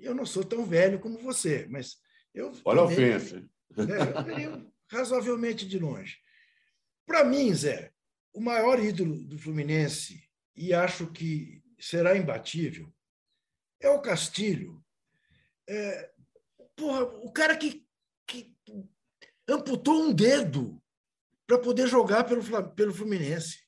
eu 0.06 0.14
não 0.14 0.25
sou 0.25 0.44
tão 0.44 0.64
velho 0.64 0.98
como 0.98 1.18
você, 1.18 1.66
mas 1.68 1.98
eu. 2.32 2.52
Olha 2.64 2.80
a 2.80 2.84
ofensa. 2.84 3.44
É, 3.76 4.44
eu 4.44 4.72
razoavelmente 4.88 5.66
de 5.66 5.78
longe. 5.78 6.18
Para 7.04 7.25
mim, 7.25 7.52
Zé, 7.54 7.92
o 8.32 8.40
maior 8.40 8.82
ídolo 8.82 9.22
do 9.25 9.38
Fluminense, 9.38 10.28
e 10.54 10.72
acho 10.72 11.10
que 11.12 11.62
será 11.78 12.16
imbatível, 12.16 12.92
é 13.80 13.90
o 13.90 14.00
Castilho. 14.00 14.82
É, 15.68 16.12
porra, 16.75 17.02
o 17.02 17.32
cara 17.32 17.56
que, 17.56 17.84
que 18.26 18.54
amputou 19.48 20.02
um 20.02 20.12
dedo 20.12 20.80
para 21.46 21.58
poder 21.58 21.86
jogar 21.86 22.25
pelo, 22.25 22.42
pelo 22.75 22.94
Fluminense. 22.94 23.64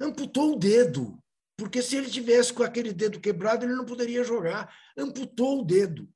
Amputou 0.00 0.52
o 0.52 0.58
dedo. 0.58 1.21
Porque 1.62 1.80
se 1.80 1.96
ele 1.96 2.10
tivesse 2.10 2.52
com 2.52 2.64
aquele 2.64 2.92
dedo 2.92 3.20
quebrado, 3.20 3.64
ele 3.64 3.76
não 3.76 3.84
poderia 3.84 4.24
jogar. 4.24 4.76
Amputou 4.98 5.60
o 5.60 5.64
dedo. 5.64 6.12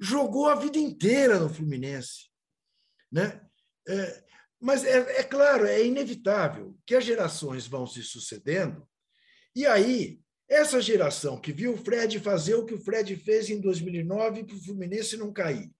Jogou 0.00 0.48
a 0.48 0.54
vida 0.54 0.78
inteira 0.78 1.38
no 1.38 1.52
Fluminense. 1.52 2.30
Né? 3.12 3.38
É, 3.86 4.24
mas 4.58 4.84
é, 4.84 5.20
é 5.20 5.22
claro, 5.22 5.66
é 5.66 5.84
inevitável 5.84 6.74
que 6.86 6.94
as 6.94 7.04
gerações 7.04 7.66
vão 7.66 7.86
se 7.86 8.02
sucedendo, 8.02 8.88
e 9.54 9.66
aí 9.66 10.22
essa 10.48 10.80
geração 10.80 11.38
que 11.38 11.52
viu 11.52 11.74
o 11.74 11.76
Fred 11.76 12.18
fazer 12.18 12.54
o 12.54 12.64
que 12.64 12.72
o 12.72 12.80
Fred 12.80 13.14
fez 13.16 13.50
em 13.50 13.60
2009 13.60 14.44
para 14.44 14.56
o 14.56 14.64
Fluminense 14.64 15.18
não 15.18 15.30
cair, 15.30 15.70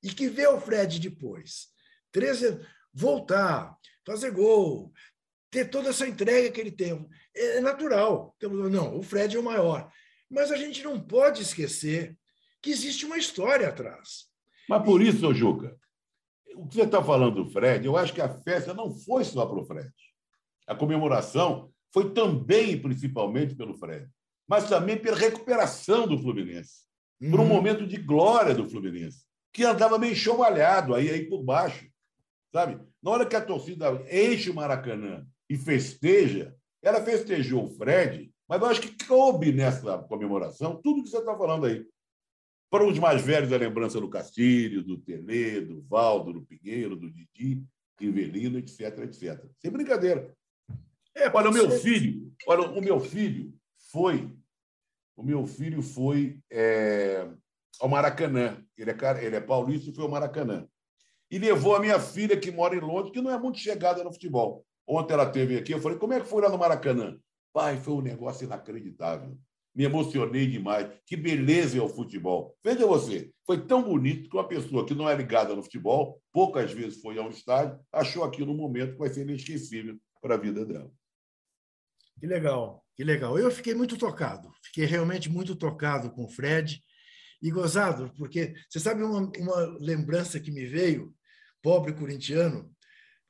e 0.00 0.10
que 0.10 0.28
vê 0.28 0.46
o 0.46 0.60
Fred 0.60 1.00
depois, 1.00 1.70
13, 2.12 2.60
voltar, 2.92 3.76
fazer 4.06 4.30
gol, 4.30 4.92
ter 5.50 5.70
toda 5.70 5.90
essa 5.90 6.06
entrega 6.06 6.50
que 6.50 6.60
ele 6.60 6.72
tem, 6.72 7.08
é 7.34 7.60
natural. 7.60 8.34
Não, 8.70 8.98
o 8.98 9.02
Fred 9.02 9.36
é 9.36 9.40
o 9.40 9.42
maior. 9.42 9.90
Mas 10.30 10.50
a 10.50 10.56
gente 10.56 10.82
não 10.82 11.00
pode 11.00 11.42
esquecer 11.42 12.16
que 12.62 12.70
existe 12.70 13.04
uma 13.04 13.18
história 13.18 13.68
atrás. 13.68 14.26
Mas 14.68 14.82
por 14.82 15.02
isso, 15.02 15.32
Juca, 15.34 15.76
o 16.56 16.66
que 16.66 16.76
você 16.76 16.82
está 16.82 17.02
falando 17.02 17.44
do 17.44 17.50
Fred, 17.50 17.84
eu 17.84 17.96
acho 17.96 18.12
que 18.12 18.20
a 18.20 18.28
festa 18.28 18.72
não 18.72 18.90
foi 18.90 19.24
só 19.24 19.44
para 19.46 19.60
o 19.60 19.66
Fred. 19.66 19.92
A 20.66 20.74
comemoração 20.74 21.70
foi 21.92 22.12
também 22.12 22.72
e 22.72 22.80
principalmente 22.80 23.54
pelo 23.54 23.76
Fred, 23.78 24.08
mas 24.48 24.68
também 24.68 24.96
pela 24.96 25.16
recuperação 25.16 26.08
do 26.08 26.18
Fluminense, 26.18 26.84
uhum. 27.20 27.30
por 27.30 27.40
um 27.40 27.42
uhum. 27.44 27.48
momento 27.50 27.86
de 27.86 27.96
glória 27.98 28.54
do 28.54 28.68
Fluminense, 28.68 29.24
que 29.52 29.62
andava 29.62 29.98
meio 29.98 30.12
enxovalhado 30.12 30.94
aí, 30.94 31.10
aí 31.10 31.28
por 31.28 31.42
baixo, 31.42 31.86
sabe? 32.52 32.80
Na 33.02 33.10
hora 33.10 33.26
que 33.26 33.36
a 33.36 33.44
torcida 33.44 34.02
enche 34.10 34.50
o 34.50 34.54
Maracanã 34.54 35.24
e 35.48 35.56
festeja, 35.56 36.54
ela 36.84 37.02
festejou 37.02 37.64
o 37.64 37.70
Fred, 37.70 38.30
mas 38.46 38.60
eu 38.60 38.66
acho 38.68 38.80
que 38.82 39.06
coube 39.06 39.52
nessa 39.52 39.98
comemoração 39.98 40.80
tudo 40.82 41.02
que 41.02 41.08
você 41.08 41.18
está 41.18 41.36
falando 41.36 41.66
aí. 41.66 41.84
Para 42.70 42.86
os 42.86 42.98
mais 42.98 43.22
velhos, 43.22 43.52
a 43.52 43.56
lembrança 43.56 44.00
do 44.00 44.10
Castilho, 44.10 44.82
do 44.82 44.98
Tele, 44.98 45.62
do 45.62 45.82
Valdo, 45.82 46.32
do 46.32 46.42
Pinheiro, 46.42 46.94
do 46.94 47.10
Didi, 47.10 47.64
Rivelino, 47.98 48.58
etc, 48.58 48.98
etc. 48.98 49.42
Sem 49.58 49.70
brincadeira. 49.70 50.30
É, 51.14 51.28
olha, 51.32 51.50
o 51.50 51.52
meu 51.52 51.70
filho, 51.70 52.32
olha, 52.46 52.68
o 52.68 52.80
meu 52.80 53.00
filho 53.00 53.54
foi, 53.90 54.28
o 55.16 55.22
meu 55.22 55.46
filho 55.46 55.80
foi 55.80 56.38
é, 56.50 57.28
ao 57.80 57.88
Maracanã. 57.88 58.62
Ele 58.76 58.90
é, 58.90 59.24
ele 59.24 59.36
é 59.36 59.40
paulista 59.40 59.88
e 59.88 59.94
foi 59.94 60.04
ao 60.04 60.10
Maracanã. 60.10 60.66
E 61.30 61.38
levou 61.38 61.76
a 61.76 61.80
minha 61.80 61.98
filha, 61.98 62.38
que 62.38 62.50
mora 62.50 62.74
em 62.74 62.80
Londres, 62.80 63.12
que 63.12 63.22
não 63.22 63.30
é 63.30 63.38
muito 63.38 63.58
chegada 63.58 64.04
no 64.04 64.12
futebol. 64.12 64.66
Ontem 64.86 65.14
ela 65.14 65.26
teve 65.26 65.56
aqui, 65.56 65.72
eu 65.72 65.80
falei, 65.80 65.98
como 65.98 66.12
é 66.12 66.20
que 66.20 66.28
foi 66.28 66.42
lá 66.42 66.48
no 66.48 66.58
Maracanã? 66.58 67.18
Pai, 67.52 67.76
foi 67.76 67.94
um 67.94 68.02
negócio 68.02 68.44
inacreditável 68.44 69.38
me 69.74 69.84
emocionei 69.84 70.46
demais. 70.46 70.88
Que 71.04 71.16
beleza 71.16 71.76
é 71.78 71.82
o 71.82 71.88
futebol. 71.88 72.56
Veja 72.62 72.86
você, 72.86 73.30
foi 73.44 73.66
tão 73.66 73.82
bonito 73.82 74.30
que 74.30 74.36
uma 74.36 74.46
pessoa 74.46 74.86
que 74.86 74.94
não 74.94 75.08
é 75.08 75.14
ligada 75.14 75.54
no 75.54 75.62
futebol, 75.62 76.22
poucas 76.32 76.70
vezes 76.72 77.00
foi 77.00 77.18
ao 77.18 77.30
estádio, 77.30 77.78
achou 77.92 78.22
aquilo 78.22 78.52
um 78.52 78.56
momento 78.56 78.92
que 78.92 78.98
vai 78.98 79.12
ser 79.12 79.22
inesquecível 79.22 79.98
para 80.22 80.36
a 80.36 80.38
vida 80.38 80.64
dela. 80.64 80.90
Que 82.20 82.26
legal, 82.26 82.84
que 82.94 83.02
legal. 83.02 83.36
Eu 83.38 83.50
fiquei 83.50 83.74
muito 83.74 83.98
tocado, 83.98 84.48
fiquei 84.62 84.84
realmente 84.84 85.28
muito 85.28 85.56
tocado 85.56 86.10
com 86.10 86.24
o 86.24 86.28
Fred 86.28 86.80
e 87.42 87.50
gozado, 87.50 88.12
porque 88.16 88.54
você 88.70 88.78
sabe 88.78 89.02
uma, 89.02 89.30
uma 89.36 89.76
lembrança 89.80 90.38
que 90.38 90.52
me 90.52 90.64
veio, 90.64 91.12
pobre 91.60 91.92
corintiano, 91.92 92.72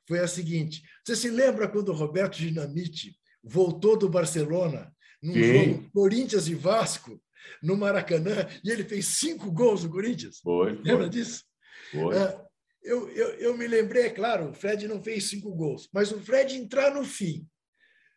foi 0.07 0.19
a 0.19 0.27
seguinte: 0.27 0.83
você 1.03 1.15
se 1.15 1.29
lembra 1.29 1.67
quando 1.67 1.89
o 1.89 1.95
Roberto 1.95 2.37
Dinamite 2.37 3.15
voltou 3.43 3.97
do 3.97 4.09
Barcelona 4.09 4.93
num 5.21 5.33
Sim. 5.33 5.43
jogo 5.43 5.89
Corinthians 5.91 6.47
e 6.47 6.55
Vasco, 6.55 7.21
no 7.61 7.77
Maracanã, 7.77 8.47
e 8.63 8.69
ele 8.69 8.83
fez 8.83 9.05
cinco 9.07 9.51
gols 9.51 9.83
no 9.83 9.89
Corinthians. 9.89 10.39
Foi. 10.39 10.73
Lembra 10.73 11.03
foi. 11.03 11.09
disso? 11.09 11.43
Foi. 11.91 12.15
É, 12.15 12.45
eu, 12.83 13.09
eu, 13.09 13.29
eu 13.35 13.57
me 13.57 13.67
lembrei, 13.67 14.03
é 14.03 14.09
claro, 14.09 14.49
o 14.49 14.53
Fred 14.53 14.87
não 14.87 15.01
fez 15.01 15.29
cinco 15.29 15.53
gols, 15.53 15.89
mas 15.91 16.11
o 16.11 16.19
Fred 16.19 16.55
entrar 16.55 16.93
no 16.93 17.03
fim, 17.03 17.47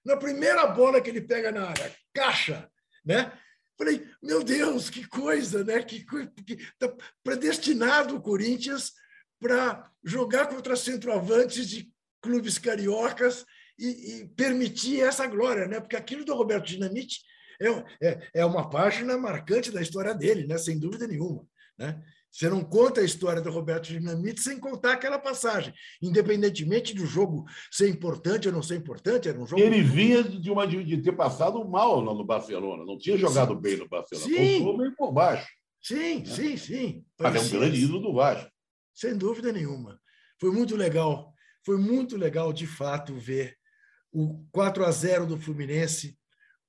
na 0.04 0.16
primeira 0.16 0.66
bola 0.66 1.00
que 1.00 1.08
ele 1.08 1.22
pega 1.22 1.50
na 1.50 1.68
área, 1.68 1.94
caixa, 2.12 2.70
né? 3.04 3.32
Falei, 3.78 4.06
meu 4.22 4.42
Deus, 4.42 4.90
que 4.90 5.06
coisa, 5.06 5.62
né? 5.64 5.82
Que, 5.82 6.04
que 6.44 6.56
tá 6.78 6.92
predestinado 7.22 8.16
o 8.16 8.20
Corinthians 8.20 8.92
para 9.40 9.90
jogar 10.04 10.46
contra 10.46 10.76
centroavantes 10.76 11.68
de 11.68 11.90
clubes 12.20 12.58
cariocas 12.58 13.44
e, 13.78 13.86
e, 13.86 14.28
permitir 14.28 15.00
essa 15.00 15.26
glória, 15.26 15.66
né? 15.66 15.80
Porque 15.80 15.96
aquilo 15.96 16.24
do 16.24 16.34
Roberto 16.34 16.66
Dinamite 16.66 17.20
é, 17.60 17.68
é, 18.02 18.30
é 18.34 18.44
uma 18.44 18.68
página 18.68 19.16
marcante 19.16 19.70
da 19.70 19.80
história 19.80 20.14
dele, 20.14 20.46
né? 20.46 20.58
Sem 20.58 20.78
dúvida 20.78 21.06
nenhuma, 21.06 21.46
né? 21.78 22.02
Você 22.30 22.48
não 22.50 22.62
conta 22.62 23.00
a 23.00 23.04
história 23.04 23.40
do 23.40 23.50
Roberto 23.50 23.86
Dinamite 23.86 24.40
sem 24.40 24.60
contar 24.60 24.92
aquela 24.92 25.18
passagem, 25.18 25.72
independentemente 26.02 26.94
do 26.94 27.06
jogo 27.06 27.44
ser 27.70 27.88
importante 27.88 28.48
ou 28.48 28.54
não 28.54 28.62
ser 28.62 28.76
importante, 28.76 29.28
era 29.28 29.40
um 29.40 29.46
jogo. 29.46 29.62
Ele 29.62 29.80
vinha 29.80 30.22
de, 30.22 30.50
uma, 30.50 30.66
de 30.66 31.00
ter 31.00 31.12
passado 31.12 31.66
mal 31.66 32.02
no 32.02 32.24
Barcelona, 32.24 32.84
não 32.84 32.98
tinha 32.98 33.16
jogado 33.16 33.54
sim. 33.54 33.60
bem 33.60 33.76
no 33.78 33.88
Barcelona, 33.88 34.28
sim. 34.28 34.76
meio 34.76 34.94
por 34.94 35.10
baixo. 35.10 35.48
Sim, 35.82 36.18
né? 36.18 36.24
sim, 36.26 36.56
sim. 36.56 37.04
Mas 37.18 37.34
é 37.34 37.40
um 37.40 37.60
grande 37.60 37.80
ídolo 37.80 38.00
do 38.00 38.12
Vasco. 38.12 38.50
Sem 38.98 39.16
dúvida 39.16 39.52
nenhuma. 39.52 40.02
Foi 40.40 40.50
muito 40.50 40.74
legal, 40.74 41.32
foi 41.64 41.78
muito 41.78 42.16
legal 42.16 42.52
de 42.52 42.66
fato 42.66 43.14
ver 43.14 43.56
o 44.10 44.44
4 44.50 44.84
a 44.84 44.90
0 44.90 45.24
do 45.24 45.38
Fluminense 45.38 46.18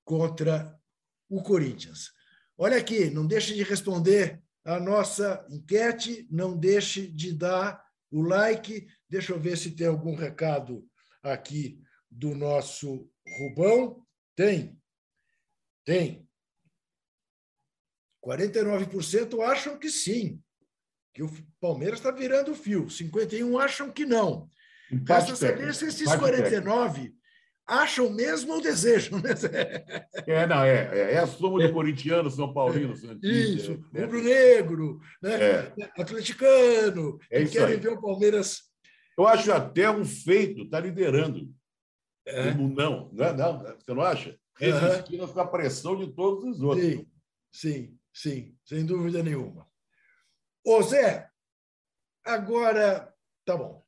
contra 0.05 0.79
o 1.27 1.41
Corinthians. 1.41 2.11
Olha 2.55 2.77
aqui, 2.77 3.09
não 3.09 3.25
deixe 3.25 3.55
de 3.55 3.63
responder 3.63 4.43
a 4.63 4.79
nossa 4.79 5.43
enquete, 5.49 6.27
não 6.29 6.55
deixe 6.55 7.07
de 7.07 7.33
dar 7.33 7.83
o 8.11 8.21
like. 8.21 8.87
Deixa 9.09 9.33
eu 9.33 9.39
ver 9.39 9.57
se 9.57 9.71
tem 9.71 9.87
algum 9.87 10.13
recado 10.13 10.87
aqui 11.23 11.81
do 12.11 12.35
nosso 12.35 13.09
Rubão. 13.39 14.05
Tem. 14.35 14.79
Tem. 15.83 16.29
49% 18.23 19.41
acham 19.41 19.79
que 19.79 19.89
sim, 19.89 20.39
que 21.13 21.23
o 21.23 21.31
Palmeiras 21.59 21.99
está 21.99 22.11
virando 22.11 22.51
o 22.51 22.55
fio. 22.55 22.85
51% 22.85 23.59
acham 23.61 23.91
que 23.91 24.05
não. 24.05 24.49
Resta 25.07 25.35
saber 25.35 25.73
se 25.73 25.85
esses 25.87 26.09
49% 26.09 27.13
acham 27.69 28.09
mesmo 28.09 28.53
ou 28.53 28.61
desejam, 28.61 29.19
né? 29.19 29.29
É, 30.25 30.47
não, 30.47 30.63
é, 30.63 30.89
é, 30.91 31.13
é 31.13 31.17
a 31.19 31.27
soma 31.27 31.59
de 31.59 31.71
corintiano, 31.71 32.29
São 32.29 32.51
Paulino, 32.51 32.95
Santista. 32.95 33.27
Isso, 33.27 33.85
né? 33.93 34.01
rubro-negro, 34.01 34.99
né? 35.21 35.33
É. 35.39 35.73
atleticano, 35.95 37.19
é 37.29 37.43
que 37.43 37.51
querem 37.51 37.75
aí. 37.75 37.79
ver 37.79 37.89
o 37.89 38.01
Palmeiras. 38.01 38.63
Eu 39.17 39.27
acho 39.27 39.51
até 39.51 39.89
um 39.91 40.03
feito, 40.03 40.63
está 40.63 40.79
liderando. 40.79 41.47
É. 42.25 42.53
Não, 42.53 43.09
não, 43.11 43.23
é, 43.23 43.33
não, 43.33 43.59
você 43.59 43.93
não 43.93 44.01
acha? 44.01 44.35
Resistindo 44.57 45.25
uhum. 45.25 45.47
pressão 45.47 45.95
de 45.95 46.07
todos 46.13 46.43
os 46.43 46.61
outros. 46.61 46.85
Sim, 46.85 47.07
sim, 47.51 47.97
sim, 48.13 48.55
sem 48.65 48.85
dúvida 48.85 49.21
nenhuma. 49.23 49.68
Ô 50.63 50.81
Zé, 50.81 51.29
agora, 52.23 53.13
tá 53.45 53.55
bom. 53.55 53.83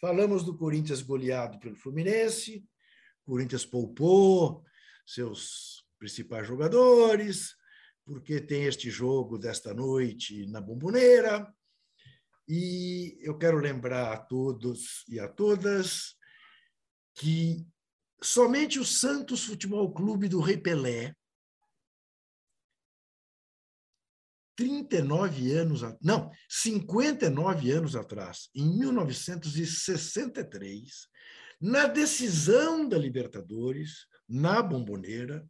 Falamos 0.00 0.44
do 0.44 0.56
Corinthians 0.56 1.02
goleado 1.02 1.58
pelo 1.58 1.76
Fluminense, 1.76 2.66
Corinthians 3.24 3.66
poupou 3.66 4.64
seus 5.06 5.84
principais 5.98 6.46
jogadores, 6.46 7.56
porque 8.04 8.40
tem 8.40 8.64
este 8.64 8.90
jogo 8.90 9.38
desta 9.38 9.74
noite 9.74 10.46
na 10.46 10.60
Bomboneira. 10.60 11.52
E 12.48 13.18
eu 13.20 13.36
quero 13.36 13.58
lembrar 13.58 14.12
a 14.12 14.18
todos 14.18 15.04
e 15.08 15.18
a 15.18 15.28
todas 15.28 16.14
que 17.14 17.66
somente 18.22 18.78
o 18.78 18.84
Santos 18.84 19.44
Futebol 19.44 19.92
Clube 19.92 20.28
do 20.28 20.40
Rei 20.40 20.56
Pelé, 20.56 21.14
39 24.56 25.52
anos, 25.52 25.82
não, 26.00 26.32
59 26.48 27.70
anos 27.70 27.94
atrás, 27.94 28.48
em 28.54 28.66
1963, 28.78 31.06
na 31.60 31.86
decisão 31.86 32.88
da 32.88 32.96
Libertadores, 32.96 34.06
na 34.28 34.62
Bomboneira, 34.62 35.48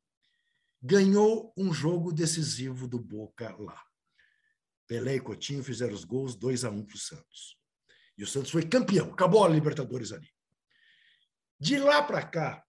ganhou 0.82 1.54
um 1.56 1.72
jogo 1.72 2.12
decisivo 2.12 2.86
do 2.86 2.98
Boca 2.98 3.56
lá. 3.58 3.82
Pelé 4.86 5.16
e 5.16 5.20
Coutinho 5.20 5.64
fizeram 5.64 5.94
os 5.94 6.04
gols 6.04 6.36
2 6.36 6.64
a 6.64 6.70
1 6.70 6.84
para 6.84 6.94
o 6.94 6.98
Santos. 6.98 7.56
E 8.16 8.22
o 8.22 8.26
Santos 8.26 8.50
foi 8.50 8.62
campeão, 8.62 9.12
acabou 9.12 9.44
a 9.44 9.48
Libertadores 9.48 10.12
ali. 10.12 10.28
De 11.58 11.78
lá 11.78 12.02
para 12.02 12.24
cá, 12.24 12.64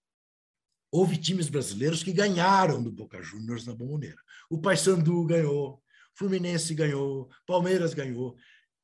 houve 0.91 1.17
times 1.17 1.49
brasileiros 1.49 2.03
que 2.03 2.13
ganharam 2.13 2.81
do 2.81 2.91
Boca 2.91 3.21
Juniors 3.21 3.65
na 3.65 3.73
Bomboneira. 3.73 4.21
O 4.49 4.59
Paysandu 4.59 5.25
ganhou, 5.25 5.83
Fluminense 6.17 6.73
ganhou, 6.73 7.29
Palmeiras 7.45 7.93
ganhou, 7.93 8.35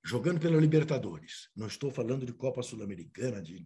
jogando 0.03 0.39
pela 0.39 0.61
Libertadores. 0.61 1.49
Não 1.55 1.65
estou 1.65 1.89
falando 1.89 2.27
de 2.27 2.33
Copa 2.33 2.61
Sul-Americana, 2.61 3.41
de 3.41 3.65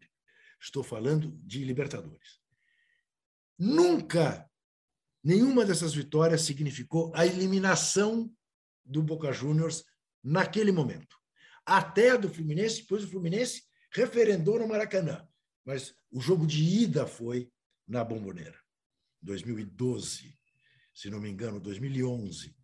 Estou 0.59 0.83
falando 0.83 1.37
de 1.43 1.65
Libertadores. 1.65 2.39
Nunca 3.59 4.49
nenhuma 5.21 5.65
dessas 5.65 5.93
vitórias 5.93 6.41
significou 6.43 7.11
a 7.13 7.25
eliminação 7.25 8.33
do 8.85 9.03
Boca 9.03 9.33
Juniors 9.33 9.83
naquele 10.23 10.71
momento. 10.71 11.17
Até 11.65 12.11
a 12.11 12.17
do 12.17 12.29
Fluminense, 12.29 12.81
depois 12.81 13.03
o 13.03 13.09
Fluminense 13.09 13.63
referendou 13.91 14.57
no 14.57 14.67
Maracanã. 14.67 15.27
Mas 15.65 15.93
o 16.09 16.21
jogo 16.21 16.47
de 16.47 16.63
ida 16.63 17.05
foi 17.05 17.51
na 17.85 18.01
Bomboneira. 18.01 18.57
2012, 19.21 20.39
se 20.93 21.09
não 21.09 21.19
me 21.19 21.29
engano, 21.29 21.59
2011. 21.59 22.55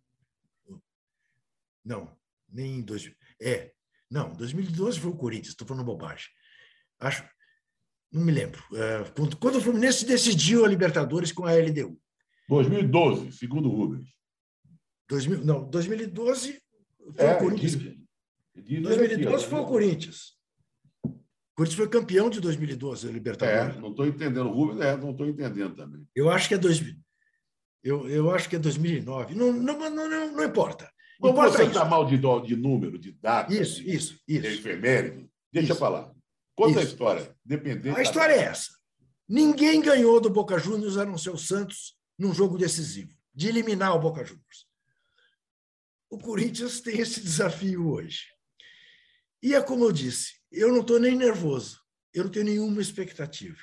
Não, 1.84 2.16
nem 2.48 2.78
em 2.78 2.82
dois, 2.82 3.10
é, 3.40 3.72
não, 4.10 4.32
2012 4.32 5.00
foi 5.00 5.10
o 5.10 5.16
Corinthians, 5.16 5.48
estou 5.48 5.66
falando 5.66 5.84
bobagem. 5.84 6.26
Acho, 7.00 7.28
não 8.12 8.22
me 8.22 8.32
lembro. 8.32 8.62
É, 8.72 9.04
quando 9.40 9.56
o 9.56 9.60
Fluminense 9.60 10.06
decidiu 10.06 10.64
a 10.64 10.68
Libertadores 10.68 11.32
com 11.32 11.44
a 11.44 11.52
LDU. 11.52 12.00
2012, 12.48 13.32
segundo 13.32 13.68
o 13.68 13.76
Rubens. 13.76 14.08
2000, 15.08 15.44
não, 15.44 15.68
2012 15.68 16.62
foi 17.16 17.26
é, 17.26 17.34
o 17.34 17.38
Corinthians. 17.38 17.72
Diz, 17.72 17.96
diz 18.54 18.82
2012 18.82 19.34
aqui, 19.34 19.50
foi 19.50 19.60
o 19.60 19.66
Corinthians. 19.66 20.34
O 21.04 21.56
Corinthians 21.56 21.78
foi 21.78 21.88
campeão 21.88 22.30
de 22.30 22.40
2012 22.40 23.08
a 23.08 23.12
Libertadores. 23.12 23.76
É, 23.76 23.80
não 23.80 23.90
estou 23.90 24.06
entendendo. 24.06 24.46
O 24.46 24.52
Rubens, 24.52 24.80
é, 24.80 24.96
não 24.96 25.10
estou 25.10 25.26
entendendo 25.26 25.74
também. 25.74 26.06
Eu 26.14 26.30
acho 26.30 26.48
que 26.48 26.54
é 26.54 26.58
2000. 26.58 26.94
Eu, 27.82 28.08
eu 28.08 28.30
acho 28.30 28.48
que 28.48 28.56
é 28.56 28.58
2009. 28.58 29.34
Não, 29.34 29.52
não, 29.52 29.78
não, 29.78 29.90
não, 29.90 30.32
não 30.32 30.44
importa. 30.44 30.90
Não 31.20 31.32
você 31.32 31.64
está 31.64 31.84
mal 31.84 32.04
de, 32.04 32.18
de 32.18 32.56
número, 32.56 32.98
de 32.98 33.12
data, 33.12 33.52
isso, 33.52 33.82
de, 33.82 33.94
isso, 33.94 34.20
isso. 34.26 34.42
de 34.42 34.46
efeméride, 34.46 35.30
deixa 35.52 35.72
isso. 35.72 35.80
falar. 35.80 36.12
Conta 36.54 36.70
Isso. 36.70 36.78
a 36.80 36.82
história. 36.84 37.36
Dependente 37.44 37.98
a 37.98 38.02
história 38.02 38.32
é 38.32 38.44
essa. 38.44 38.70
Ninguém 39.28 39.80
ganhou 39.80 40.20
do 40.20 40.30
Boca 40.30 40.58
Juniors 40.58 40.96
a 40.96 41.04
não 41.04 41.18
ser 41.18 41.30
o 41.30 41.38
Santos 41.38 41.96
num 42.18 42.32
jogo 42.32 42.56
decisivo, 42.56 43.12
de 43.34 43.48
eliminar 43.48 43.96
o 43.96 44.00
Boca 44.00 44.24
Juniors. 44.24 44.66
O 46.08 46.18
Corinthians 46.18 46.80
tem 46.80 47.00
esse 47.00 47.20
desafio 47.20 47.88
hoje. 47.88 48.26
E 49.42 49.54
é 49.54 49.60
como 49.60 49.84
eu 49.84 49.92
disse, 49.92 50.34
eu 50.52 50.70
não 50.70 50.80
estou 50.80 51.00
nem 51.00 51.16
nervoso, 51.16 51.80
eu 52.12 52.24
não 52.24 52.30
tenho 52.30 52.44
nenhuma 52.44 52.80
expectativa. 52.80 53.58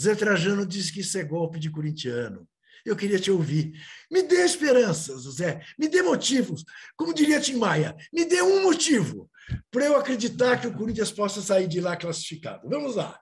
Zé 0.00 0.14
Trajano 0.14 0.64
disse 0.64 0.92
que 0.92 1.00
isso 1.00 1.18
é 1.18 1.24
golpe 1.24 1.58
de 1.58 1.70
corintiano. 1.70 2.48
Eu 2.84 2.96
queria 2.96 3.18
te 3.18 3.30
ouvir. 3.30 3.72
Me 4.10 4.22
dê 4.22 4.44
esperanças, 4.44 5.22
Zé. 5.36 5.60
Me 5.78 5.88
dê 5.88 6.02
motivos. 6.02 6.64
Como 6.96 7.14
diria 7.14 7.40
Tim 7.40 7.56
Maia, 7.56 7.96
me 8.12 8.24
dê 8.24 8.42
um 8.42 8.62
motivo 8.62 9.30
para 9.70 9.86
eu 9.86 9.96
acreditar 9.96 10.60
que 10.60 10.66
o 10.66 10.74
Corinthians 10.74 11.10
possa 11.10 11.40
sair 11.40 11.66
de 11.66 11.80
lá 11.80 11.96
classificado. 11.96 12.68
Vamos 12.68 12.96
lá. 12.96 13.18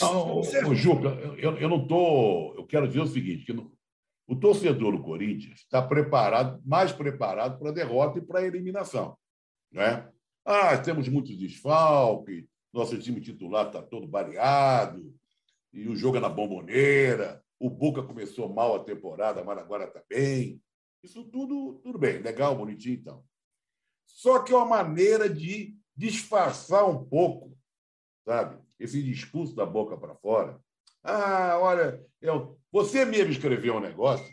Não, 0.00 0.40
ô, 0.40 0.74
Juca, 0.74 1.08
eu, 1.38 1.56
eu 1.56 1.68
não 1.68 1.82
estou. 1.82 2.54
Eu 2.56 2.66
quero 2.66 2.86
dizer 2.86 3.00
o 3.00 3.06
seguinte: 3.06 3.46
que 3.46 3.52
no, 3.52 3.72
o 4.26 4.36
torcedor 4.36 4.92
do 4.94 5.02
Corinthians 5.02 5.60
está 5.60 5.80
preparado, 5.80 6.60
mais 6.64 6.92
preparado 6.92 7.58
para 7.58 7.70
a 7.70 7.72
derrota 7.72 8.18
e 8.18 8.22
para 8.22 8.40
a 8.40 8.46
eliminação. 8.46 9.16
Né? 9.72 10.06
Ah, 10.44 10.76
temos 10.76 11.08
muitos 11.08 11.36
desfalques, 11.36 12.44
nosso 12.72 12.98
time 12.98 13.20
titular 13.20 13.66
está 13.66 13.82
todo 13.82 14.06
baleado, 14.06 15.14
e 15.72 15.88
o 15.88 15.96
jogo 15.96 16.18
é 16.18 16.20
na 16.20 16.28
bomboneira, 16.28 17.42
o 17.58 17.68
Boca 17.68 18.02
começou 18.02 18.52
mal 18.52 18.76
a 18.76 18.84
temporada, 18.84 19.42
mas 19.42 19.58
agora 19.58 19.84
está 19.84 20.02
bem. 20.08 20.62
Isso 21.02 21.24
tudo, 21.24 21.80
tudo 21.82 21.98
bem, 21.98 22.18
legal, 22.18 22.56
bonitinho 22.56 22.96
então. 22.96 23.24
Só 24.06 24.42
que 24.42 24.52
é 24.52 24.56
uma 24.56 24.64
maneira 24.66 25.28
de 25.28 25.76
disfarçar 25.96 26.88
um 26.88 27.04
pouco, 27.04 27.56
sabe? 28.24 28.58
Esse 28.78 29.02
discurso 29.02 29.54
da 29.54 29.66
boca 29.66 29.96
para 29.96 30.14
fora. 30.16 30.60
Ah, 31.02 31.58
olha, 31.60 32.04
eu, 32.20 32.58
você 32.70 33.04
mesmo 33.04 33.32
escreveu 33.32 33.76
um 33.76 33.80
negócio, 33.80 34.26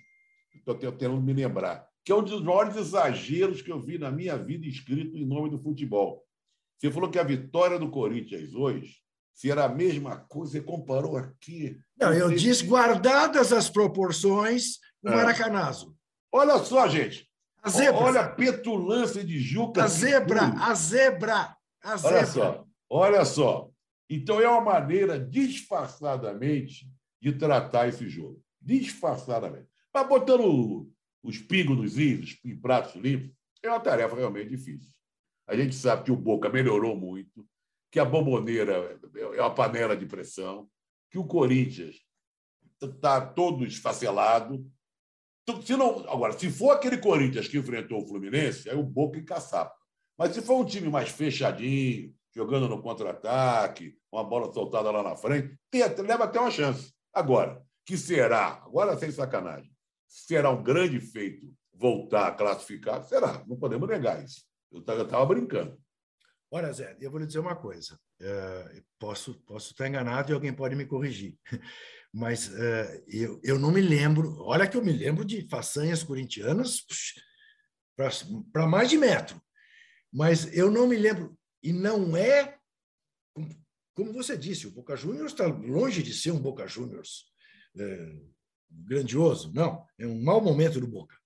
estou 0.56 0.76
tentando 0.76 1.22
me 1.22 1.34
lembrar, 1.34 1.88
que 2.04 2.12
é 2.12 2.16
um 2.16 2.24
dos 2.24 2.42
maiores 2.42 2.76
exageros 2.76 3.62
que 3.62 3.72
eu 3.72 3.80
vi 3.80 3.98
na 3.98 4.12
minha 4.12 4.38
vida 4.38 4.66
escrito 4.66 5.18
em 5.18 5.26
nome 5.26 5.50
do 5.50 5.60
futebol. 5.60 6.26
Você 6.78 6.92
falou 6.92 7.10
que 7.10 7.20
a 7.20 7.24
vitória 7.24 7.80
do 7.80 7.90
Corinthians 7.90 8.54
hoje 8.54 9.05
se 9.36 9.52
era 9.52 9.66
a 9.66 9.70
mesma 9.70 10.16
coisa, 10.30 10.54
você 10.54 10.62
comparou 10.62 11.18
aqui. 11.18 11.78
Não, 12.00 12.14
eu 12.14 12.32
disse 12.32 12.66
guardadas 12.66 13.52
as 13.52 13.70
proporções, 13.70 14.78
o 15.04 15.10
é. 15.10 15.16
Maracanazo. 15.16 15.96
Olha 16.32 16.58
só, 16.60 16.88
gente. 16.88 17.30
A 17.62 17.70
zebra. 17.70 18.02
Olha 18.02 18.22
a 18.22 18.30
petulância 18.30 19.24
de 19.24 19.38
Juca. 19.38 19.84
A 19.84 19.88
zebra, 19.88 20.42
a 20.58 20.74
zebra, 20.74 21.56
a 21.84 21.98
zebra. 21.98 22.18
Olha 22.18 22.26
só, 22.26 22.66
olha 22.90 23.26
só. 23.26 23.70
Então 24.10 24.40
é 24.40 24.48
uma 24.48 24.62
maneira 24.62 25.20
disfarçadamente 25.20 26.90
de 27.22 27.34
tratar 27.34 27.90
esse 27.90 28.08
jogo. 28.08 28.42
Disfarçadamente. 28.62 29.68
Mas 29.94 30.08
botando 30.08 30.90
os 31.22 31.38
pingos 31.40 31.78
nos 31.78 31.98
is, 31.98 32.38
os 32.46 32.54
pratos 32.56 32.96
limpos, 32.96 33.32
é 33.62 33.70
uma 33.70 33.80
tarefa 33.80 34.16
realmente 34.16 34.50
difícil. 34.50 34.92
A 35.48 35.56
gente 35.56 35.76
sabe 35.76 36.04
que 36.04 36.12
o 36.12 36.16
Boca 36.16 36.50
melhorou 36.50 36.96
muito, 36.96 37.46
que 37.96 38.00
a 38.02 38.04
bomboneira 38.04 39.00
é 39.16 39.42
uma 39.42 39.56
panela 39.56 39.96
de 39.96 40.06
pressão, 40.06 40.70
que 41.10 41.18
o 41.18 41.24
Corinthians 41.24 41.96
está 42.84 43.26
todo 43.26 43.66
esfacelado, 43.66 44.70
se 45.64 45.78
não, 45.78 46.00
agora, 46.10 46.38
se 46.38 46.52
for 46.52 46.72
aquele 46.72 46.98
Corinthians 46.98 47.48
que 47.48 47.58
enfrentou 47.58 48.02
o 48.02 48.06
Fluminense, 48.06 48.70
aí 48.70 48.76
o 48.76 48.84
Boca 48.84 49.18
encaçapa. 49.18 49.74
Mas 50.18 50.34
se 50.34 50.42
for 50.42 50.60
um 50.60 50.66
time 50.66 50.90
mais 50.90 51.08
fechadinho, 51.08 52.14
jogando 52.36 52.68
no 52.68 52.82
contra-ataque, 52.82 53.98
uma 54.12 54.26
bola 54.26 54.52
soltada 54.52 54.92
lá 54.92 55.02
na 55.02 55.16
frente, 55.16 55.58
tem, 55.72 55.82
leva 56.06 56.26
até 56.26 56.38
uma 56.38 56.52
chance. 56.52 56.94
Agora, 57.14 57.64
que 57.86 57.96
será, 57.96 58.62
agora 58.66 58.98
sem 58.98 59.10
sacanagem, 59.10 59.72
será 60.06 60.50
um 60.50 60.62
grande 60.62 61.00
feito 61.00 61.50
voltar 61.74 62.28
a 62.28 62.34
classificar? 62.34 63.02
Será, 63.06 63.42
não 63.48 63.56
podemos 63.56 63.88
negar 63.88 64.22
isso. 64.22 64.44
Eu 64.70 64.80
estava 64.80 65.26
brincando. 65.26 65.80
Olha, 66.56 66.72
Zé, 66.72 66.96
eu 67.02 67.12
vou 67.12 67.20
lhe 67.20 67.28
dizer 67.28 67.40
uma 67.40 67.54
coisa. 67.54 68.00
Uh, 68.22 68.82
posso, 68.98 69.34
posso 69.42 69.72
estar 69.72 69.90
enganado 69.90 70.32
e 70.32 70.34
alguém 70.34 70.54
pode 70.54 70.74
me 70.74 70.86
corrigir 70.86 71.38
mas 72.14 72.48
uh, 72.48 73.04
eu, 73.10 73.42
eu 73.44 73.60
não 73.60 73.74
me 73.74 73.82
lembro. 73.82 74.38
Olha 74.40 74.66
que 74.66 74.78
eu 74.78 74.82
me 74.84 74.94
lembro 74.94 75.26
de 75.26 75.46
façanhas 75.50 76.02
corintianas 76.02 76.86
para 78.54 78.66
mais 78.68 78.90
de 78.90 78.98
metro, 78.98 79.42
mas 80.14 80.56
eu 80.56 80.72
não 80.72 80.88
me 80.88 80.96
lembro. 80.96 81.38
E 81.62 81.74
não 81.74 82.16
é 82.16 82.58
como 83.94 84.14
você 84.14 84.38
disse, 84.38 84.66
o 84.66 84.72
Boca 84.72 84.96
Juniors 84.96 85.34
está 85.34 85.48
longe 85.48 86.02
de 86.02 86.14
ser 86.14 86.32
um 86.32 86.40
Boca 86.40 86.66
Juniors 86.66 87.26
é, 87.78 88.16
grandioso, 88.70 89.52
não, 89.54 89.86
é 90.00 90.08
um 90.08 90.24
mau 90.24 90.40
momento 90.40 90.80
do 90.80 90.88
Boca. 90.88 91.18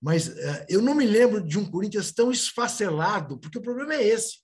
Mas 0.00 0.34
eu 0.70 0.80
não 0.80 0.94
me 0.94 1.06
lembro 1.06 1.46
de 1.46 1.58
um 1.58 1.70
Corinthians 1.70 2.12
tão 2.12 2.30
esfacelado, 2.30 3.38
porque 3.38 3.58
o 3.58 3.62
problema 3.62 3.94
é 3.94 4.06
esse. 4.06 4.43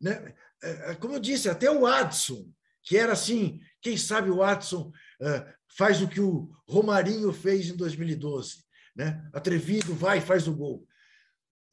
Né? 0.00 0.34
É, 0.62 0.90
é 0.90 0.94
como 0.94 1.14
eu 1.14 1.20
disse, 1.20 1.48
até 1.48 1.70
o 1.70 1.86
Adson, 1.86 2.48
que 2.82 2.96
era 2.96 3.12
assim, 3.12 3.60
quem 3.80 3.96
sabe 3.96 4.30
o 4.30 4.42
Adson 4.42 4.92
é, 5.20 5.54
faz 5.76 6.00
o 6.02 6.08
que 6.08 6.20
o 6.20 6.50
Romarinho 6.68 7.32
fez 7.32 7.68
em 7.68 7.76
2012, 7.76 8.64
né? 8.94 9.28
atrevido, 9.32 9.94
vai 9.94 10.20
faz 10.20 10.46
o 10.46 10.54
gol. 10.54 10.86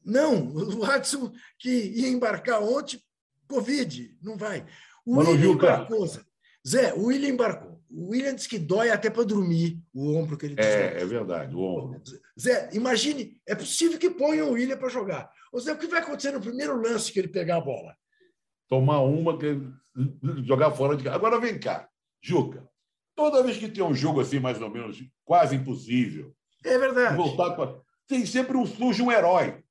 Não, 0.03 0.51
o 0.53 0.83
Adson 0.83 1.31
que 1.59 1.69
ia 1.69 2.07
embarcar 2.07 2.61
ontem, 2.61 3.01
Covid, 3.47 4.17
não 4.21 4.37
vai. 4.37 4.65
O 5.05 5.15
Mano, 5.15 5.31
William 5.31 5.51
embarcou. 5.51 6.07
Zé, 6.67 6.93
o 6.93 7.05
William 7.05 7.29
embarcou. 7.29 7.81
O 7.89 8.11
William 8.11 8.33
disse 8.33 8.47
que 8.47 8.57
dói 8.57 8.89
até 8.89 9.09
para 9.09 9.23
dormir 9.23 9.81
o 9.93 10.15
ombro 10.15 10.37
que 10.37 10.45
ele 10.45 10.55
É, 10.57 11.01
é 11.01 11.05
verdade, 11.05 11.53
o 11.53 11.59
ombro. 11.59 12.01
Zé, 12.39 12.69
imagine, 12.73 13.39
é 13.45 13.53
possível 13.53 13.99
que 13.99 14.09
ponham 14.09 14.49
o 14.49 14.53
William 14.53 14.77
para 14.77 14.87
jogar. 14.87 15.29
Ô 15.51 15.59
Zé, 15.59 15.73
o 15.73 15.77
que 15.77 15.87
vai 15.87 15.99
acontecer 15.99 16.31
no 16.31 16.39
primeiro 16.39 16.79
lance 16.79 17.11
que 17.11 17.19
ele 17.19 17.27
pegar 17.27 17.57
a 17.57 17.61
bola? 17.61 17.95
Tomar 18.71 19.01
uma, 19.01 19.37
que 19.37 19.61
jogar 20.45 20.71
fora 20.71 20.95
de 20.95 21.03
casa. 21.03 21.17
Agora 21.17 21.37
vem 21.41 21.59
cá, 21.59 21.89
Juca. 22.23 22.65
Toda 23.13 23.43
vez 23.43 23.57
que 23.57 23.67
tem 23.67 23.83
um 23.83 23.93
jogo 23.93 24.21
assim, 24.21 24.39
mais 24.39 24.61
ou 24.61 24.69
menos, 24.69 25.03
quase 25.25 25.57
impossível. 25.57 26.33
É 26.63 26.77
verdade. 26.77 27.17
Voltar 27.17 27.51
pra... 27.51 27.75
Tem 28.07 28.25
sempre 28.25 28.55
um, 28.55 28.65
surge 28.65 29.01
um 29.01 29.11
herói. 29.11 29.61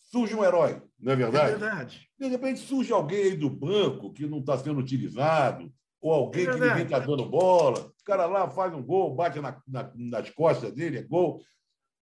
Surge 0.00 0.34
um 0.34 0.42
herói, 0.42 0.80
não 0.98 1.12
é 1.12 1.16
verdade? 1.16 1.52
É 1.52 1.58
verdade. 1.58 2.08
De 2.18 2.26
repente 2.28 2.60
surge 2.60 2.90
alguém 2.94 3.24
aí 3.24 3.36
do 3.36 3.50
banco 3.50 4.10
que 4.10 4.26
não 4.26 4.38
está 4.38 4.56
sendo 4.56 4.80
utilizado, 4.80 5.70
ou 6.00 6.10
alguém 6.10 6.46
é 6.46 6.50
que 6.50 6.60
ninguém 6.60 6.84
está 6.84 7.00
dando 7.00 7.26
bola. 7.26 7.78
O 7.78 8.04
cara 8.06 8.24
lá 8.24 8.48
faz 8.48 8.72
um 8.72 8.82
gol, 8.82 9.14
bate 9.14 9.38
na, 9.38 9.60
na, 9.68 9.92
nas 9.94 10.30
costas 10.30 10.72
dele, 10.72 10.96
é 10.96 11.02
gol. 11.02 11.42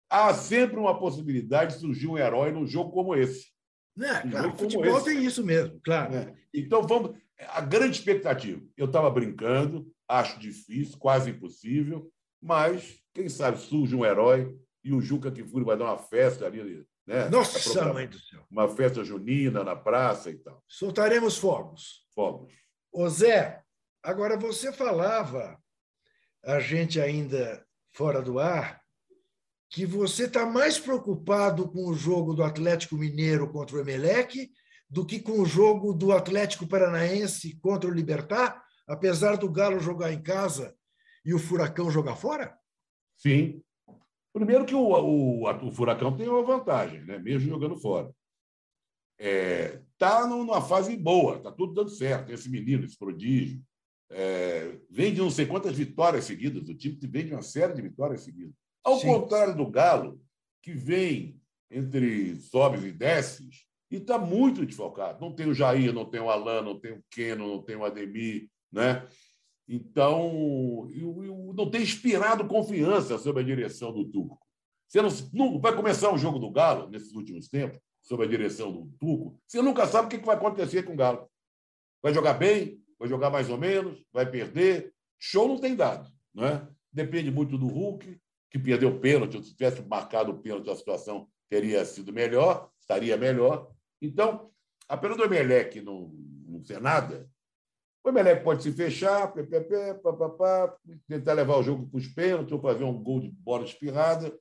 Há 0.10 0.34
sempre 0.34 0.78
uma 0.78 1.00
possibilidade 1.00 1.76
de 1.76 1.80
surgir 1.80 2.08
um 2.08 2.18
herói 2.18 2.52
num 2.52 2.68
jogo 2.68 2.92
como 2.92 3.16
esse. 3.16 3.58
É, 3.98 4.26
um 4.26 4.32
claro, 4.32 4.58
futebol 4.58 4.98
esse. 4.98 5.06
tem 5.06 5.26
isso 5.26 5.44
mesmo, 5.44 5.80
claro. 5.84 6.16
É. 6.16 6.34
Então 6.54 6.86
vamos. 6.86 7.18
A 7.50 7.62
grande 7.62 7.98
expectativa. 7.98 8.62
Eu 8.76 8.86
estava 8.86 9.10
brincando, 9.10 9.90
acho 10.08 10.40
difícil, 10.40 10.98
quase 10.98 11.30
impossível, 11.30 12.12
mas 12.42 13.02
quem 13.14 13.30
sabe 13.30 13.58
surge 13.58 13.96
um 13.96 14.06
herói 14.06 14.58
e 14.84 14.94
o 14.94 15.02
Juca 15.02 15.32
Kifuri 15.32 15.64
vai 15.64 15.78
dar 15.78 15.86
uma 15.86 15.98
festa 15.98 16.46
ali 16.46 16.86
né? 17.10 17.28
Nossa, 17.28 17.92
mãe 17.92 18.08
do 18.08 18.20
céu. 18.20 18.46
Uma 18.52 18.68
festa 18.68 19.04
junina 19.04 19.64
na 19.64 19.76
praça 19.76 20.30
e 20.30 20.38
tal. 20.38 20.64
Soltaremos 20.68 21.40
fogos. 21.40 22.06
Fogos. 22.14 22.54
Ô 22.92 23.10
Zé, 23.10 23.64
agora 24.04 24.38
você 24.38 24.72
falava, 24.72 25.60
a 26.46 26.60
gente 26.60 27.02
ainda 27.02 27.66
fora 27.94 28.22
do 28.22 28.38
ar, 28.38 28.79
que 29.70 29.86
você 29.86 30.26
está 30.26 30.46
mais 30.46 30.80
preocupado 30.80 31.70
com 31.70 31.88
o 31.88 31.94
jogo 31.94 32.34
do 32.34 32.44
Atlético 32.44 32.96
Mineiro 32.96 33.52
contra 33.52 33.78
o 33.78 33.80
Emelec 33.80 34.52
do 34.90 35.06
que 35.06 35.20
com 35.20 35.40
o 35.40 35.46
jogo 35.46 35.94
do 35.94 36.12
Atlético 36.12 36.68
Paranaense 36.68 37.60
contra 37.60 37.90
o 37.90 37.94
Libertar, 37.94 38.64
apesar 38.88 39.38
do 39.38 39.52
Galo 39.52 39.80
jogar 39.80 40.12
em 40.12 40.22
casa 40.22 40.76
e 41.24 41.34
o 41.34 41.40
Furacão 41.40 41.92
jogar 41.92 42.16
fora? 42.16 42.58
Sim, 43.16 43.62
Primeiro 44.32 44.66
que 44.66 44.76
o, 44.76 44.80
o, 44.80 45.68
o 45.68 45.72
Furacão 45.72 46.16
tem 46.16 46.28
uma 46.28 46.44
vantagem, 46.44 47.04
né? 47.04 47.18
mesmo 47.18 47.50
jogando 47.50 47.76
fora. 47.76 48.14
Está 49.18 49.28
é, 49.28 49.82
tá 49.98 50.28
numa 50.28 50.62
fase 50.62 50.96
boa, 50.96 51.38
está 51.38 51.52
tudo 51.52 51.74
dando 51.74 51.90
certo. 51.90 52.32
Esse 52.32 52.50
menino, 52.50 52.86
esse 52.86 52.98
prodígio, 52.98 53.62
é, 54.10 54.80
vem 54.90 55.14
de 55.14 55.20
não 55.20 55.30
sei 55.30 55.46
quantas 55.46 55.76
vitórias 55.76 56.26
seguidas. 56.26 56.70
O 56.70 56.76
time 56.76 56.98
vem 57.02 57.26
de 57.26 57.34
uma 57.34 57.42
série 57.42 57.74
de 57.74 57.82
vitórias 57.82 58.22
seguidas. 58.22 58.56
Ao 58.84 59.00
Sim. 59.00 59.08
contrário 59.08 59.56
do 59.56 59.70
Galo, 59.70 60.20
que 60.62 60.74
vem 60.74 61.40
entre 61.70 62.36
sobes 62.36 62.84
e 62.84 62.92
desces 62.92 63.66
e 63.92 63.98
está 63.98 64.18
muito 64.18 64.66
desfalcado. 64.66 65.20
Não 65.20 65.34
tem 65.34 65.48
o 65.48 65.54
Jair, 65.54 65.94
não 65.94 66.06
tem 66.06 66.20
o 66.20 66.30
Alan, 66.30 66.62
não 66.62 66.80
tem 66.80 66.94
o 66.94 67.04
Keno, 67.12 67.48
não 67.48 67.64
tem 67.64 67.76
o 67.76 67.86
Ademir, 67.86 68.50
né? 68.72 69.08
Então, 69.68 70.88
eu, 70.92 71.24
eu 71.24 71.54
não 71.56 71.70
tem 71.70 71.82
inspirado 71.82 72.48
confiança 72.48 73.18
sobre 73.18 73.44
a 73.44 73.46
direção 73.46 73.94
do 73.94 74.06
Turco. 74.06 74.40
Você 74.88 75.02
não, 75.02 75.10
não, 75.32 75.60
vai 75.60 75.76
começar 75.76 76.12
o 76.12 76.18
jogo 76.18 76.40
do 76.40 76.50
Galo, 76.50 76.90
nesses 76.90 77.14
últimos 77.14 77.48
tempos, 77.48 77.80
sob 78.02 78.24
a 78.24 78.28
direção 78.28 78.72
do 78.72 78.92
Turco, 79.00 79.40
você 79.46 79.62
nunca 79.62 79.86
sabe 79.86 80.08
o 80.08 80.10
que 80.10 80.26
vai 80.26 80.36
acontecer 80.36 80.84
com 80.84 80.94
o 80.94 80.98
Galo. 80.98 81.30
Vai 82.02 82.14
jogar 82.14 82.34
bem, 82.34 82.82
vai 82.98 83.08
jogar 83.08 83.30
mais 83.30 83.50
ou 83.50 83.58
menos, 83.58 84.04
vai 84.12 84.30
perder. 84.30 84.92
Show 85.20 85.48
não 85.48 85.60
tem 85.60 85.76
dado. 85.76 86.10
Não 86.34 86.46
é? 86.46 86.68
Depende 86.92 87.30
muito 87.30 87.56
do 87.58 87.68
Hulk, 87.68 88.20
que 88.50 88.60
perdeu 88.60 88.90
o 88.90 89.00
pênalti. 89.00 89.44
Se 89.44 89.56
tivesse 89.56 89.82
marcado 89.82 90.32
o 90.32 90.40
pênalti, 90.40 90.70
a 90.70 90.76
situação 90.76 91.28
teria 91.50 91.84
sido 91.86 92.14
melhor, 92.14 92.70
estaria 92.80 93.18
melhor. 93.18 93.72
Então, 94.02 94.52
apenas 94.88 95.18
do 95.18 95.24
Emelec 95.24 95.82
não, 95.82 96.10
não 96.48 96.64
ser 96.64 96.82
nada, 96.82 97.30
o 98.04 98.10
Emelec 98.10 98.44
pode 98.44 98.64
se 98.64 98.72
fechar, 98.72 99.32
ppp, 99.34 99.96
papapá, 100.02 100.76
tentar 101.08 101.34
levar 101.34 101.58
o 101.58 101.64
jogo 101.64 101.88
para 101.88 101.98
os 101.98 102.08
pênaltis 102.08 102.52
ou 102.52 102.62
fazer 102.62 102.84
um 102.84 103.04
gol 103.04 103.20
de 103.20 103.30
bola 103.30 103.66
espirrada. 103.66 104.34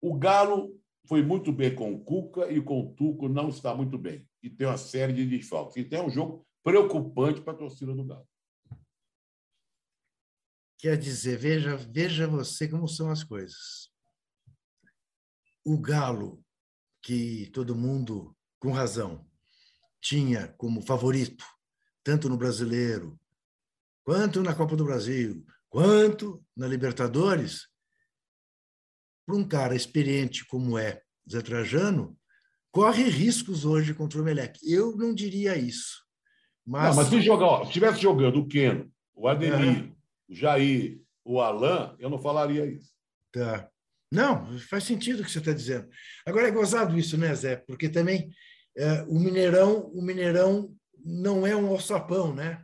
O 0.00 0.18
Galo 0.18 0.78
foi 1.06 1.22
muito 1.22 1.52
bem 1.52 1.74
com 1.74 1.92
o 1.92 2.00
Cuca 2.00 2.50
e 2.50 2.60
com 2.60 2.80
o 2.80 2.94
Tuco 2.94 3.28
não 3.28 3.48
está 3.48 3.74
muito 3.74 3.96
bem. 3.96 4.26
E 4.42 4.50
tem 4.50 4.66
uma 4.66 4.76
série 4.76 5.12
de 5.12 5.24
desfalques. 5.26 5.76
Então 5.76 6.00
é 6.00 6.06
um 6.06 6.10
jogo 6.10 6.44
preocupante 6.64 7.40
para 7.40 7.52
a 7.52 7.56
torcida 7.56 7.94
do 7.94 8.04
Galo. 8.04 8.26
Quer 10.82 10.98
dizer, 10.98 11.38
veja, 11.38 11.76
veja 11.76 12.26
você 12.26 12.66
como 12.66 12.88
são 12.88 13.08
as 13.08 13.22
coisas. 13.22 13.88
O 15.64 15.78
Galo, 15.78 16.44
que 17.00 17.48
todo 17.52 17.76
mundo, 17.76 18.36
com 18.58 18.72
razão, 18.72 19.24
tinha 20.00 20.48
como 20.58 20.82
favorito 20.82 21.44
tanto 22.02 22.28
no 22.28 22.36
Brasileiro, 22.36 23.16
quanto 24.02 24.42
na 24.42 24.56
Copa 24.56 24.74
do 24.74 24.84
Brasil, 24.84 25.46
quanto 25.70 26.44
na 26.56 26.66
Libertadores, 26.66 27.68
para 29.24 29.36
um 29.36 29.46
cara 29.46 29.76
experiente 29.76 30.44
como 30.46 30.76
é 30.76 31.00
Zé 31.30 31.40
Trajano, 31.42 32.18
corre 32.72 33.04
riscos 33.04 33.64
hoje 33.64 33.94
contra 33.94 34.20
o 34.20 34.24
Melec. 34.24 34.58
Eu 34.68 34.96
não 34.96 35.14
diria 35.14 35.56
isso. 35.56 36.04
Mas, 36.66 36.96
não, 36.96 37.04
mas 37.04 37.08
se 37.08 37.20
jogar, 37.20 37.58
se 37.58 37.66
estivesse 37.68 38.02
jogando 38.02 38.40
o 38.40 38.48
Keno, 38.48 38.92
o 39.14 39.28
Ademir, 39.28 39.84
é. 39.88 40.01
Jair, 40.32 41.00
o 41.24 41.40
Alain, 41.40 41.94
eu 41.98 42.10
não 42.10 42.18
falaria 42.18 42.66
isso. 42.66 42.90
Tá. 43.32 43.68
Não, 44.10 44.58
faz 44.58 44.84
sentido 44.84 45.20
o 45.20 45.24
que 45.24 45.30
você 45.30 45.38
está 45.38 45.52
dizendo. 45.52 45.88
Agora 46.26 46.48
é 46.48 46.50
gozado 46.50 46.98
isso, 46.98 47.16
né, 47.16 47.34
Zé? 47.34 47.56
Porque 47.56 47.88
também 47.88 48.30
é, 48.76 49.02
o 49.08 49.18
Mineirão, 49.18 49.90
o 49.94 50.02
Mineirão 50.02 50.70
não 51.04 51.46
é 51.46 51.56
um 51.56 51.68
alçapão, 51.68 52.34
né? 52.34 52.62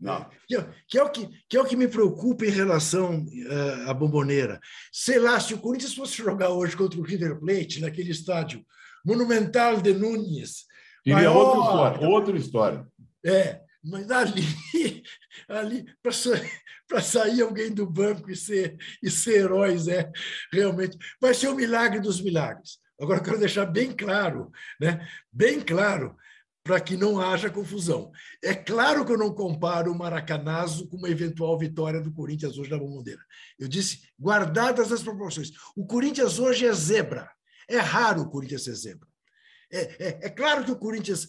Não. 0.00 0.28
Que, 0.46 0.56
é, 0.56 0.68
que, 0.86 0.98
é 0.98 1.02
o 1.02 1.10
que, 1.10 1.28
que 1.48 1.56
é 1.56 1.60
o 1.60 1.64
que 1.64 1.76
me 1.76 1.88
preocupa 1.88 2.46
em 2.46 2.50
relação 2.50 3.24
uh, 3.24 3.90
à 3.90 3.94
bomboneira. 3.94 4.60
Sei 4.92 5.18
lá, 5.18 5.40
se 5.40 5.54
o 5.54 5.58
Corinthians 5.58 5.94
fosse 5.94 6.16
jogar 6.16 6.50
hoje 6.50 6.76
contra 6.76 7.00
o 7.00 7.02
River 7.02 7.40
Plate, 7.40 7.80
naquele 7.80 8.12
estádio 8.12 8.64
monumental 9.04 9.80
de 9.80 9.92
Nunes. 9.92 10.66
Seria 11.02 11.16
maior, 11.16 11.36
outra 11.36 11.60
história, 11.60 12.08
outra 12.08 12.36
história. 12.36 12.86
É, 13.24 13.60
mas 13.82 14.10
ali, 14.10 14.42
ali 15.48 15.84
para 16.02 17.00
sair 17.00 17.42
alguém 17.42 17.72
do 17.72 17.86
banco 17.86 18.30
e 18.30 18.36
ser, 18.36 18.76
e 19.02 19.10
ser 19.10 19.42
heróis, 19.42 19.88
é 19.88 20.10
realmente. 20.52 20.96
Vai 21.20 21.34
ser 21.34 21.48
o 21.48 21.54
milagre 21.54 22.00
dos 22.00 22.20
milagres. 22.20 22.78
Agora, 23.00 23.22
quero 23.22 23.38
deixar 23.38 23.66
bem 23.66 23.92
claro, 23.92 24.50
né? 24.80 25.08
bem 25.32 25.60
claro, 25.60 26.16
para 26.64 26.80
que 26.80 26.96
não 26.96 27.20
haja 27.20 27.48
confusão. 27.48 28.10
É 28.42 28.54
claro 28.54 29.04
que 29.04 29.12
eu 29.12 29.16
não 29.16 29.32
comparo 29.32 29.92
o 29.92 29.96
Maracanazo 29.96 30.88
com 30.88 30.96
uma 30.96 31.08
eventual 31.08 31.56
vitória 31.56 32.00
do 32.00 32.12
Corinthians 32.12 32.58
hoje 32.58 32.70
na 32.70 32.78
Bomboneira. 32.78 33.22
Eu 33.58 33.68
disse, 33.68 34.02
guardadas 34.20 34.92
as 34.92 35.02
proporções. 35.02 35.50
O 35.76 35.86
Corinthians 35.86 36.38
hoje 36.38 36.66
é 36.66 36.72
zebra. 36.72 37.30
É 37.68 37.78
raro 37.78 38.22
o 38.22 38.30
Corinthians 38.30 38.64
ser 38.64 38.74
zebra. 38.74 39.08
É, 39.70 39.80
é, 39.80 40.26
é 40.26 40.30
claro 40.30 40.64
que 40.64 40.70
o 40.70 40.78
Corinthians, 40.78 41.28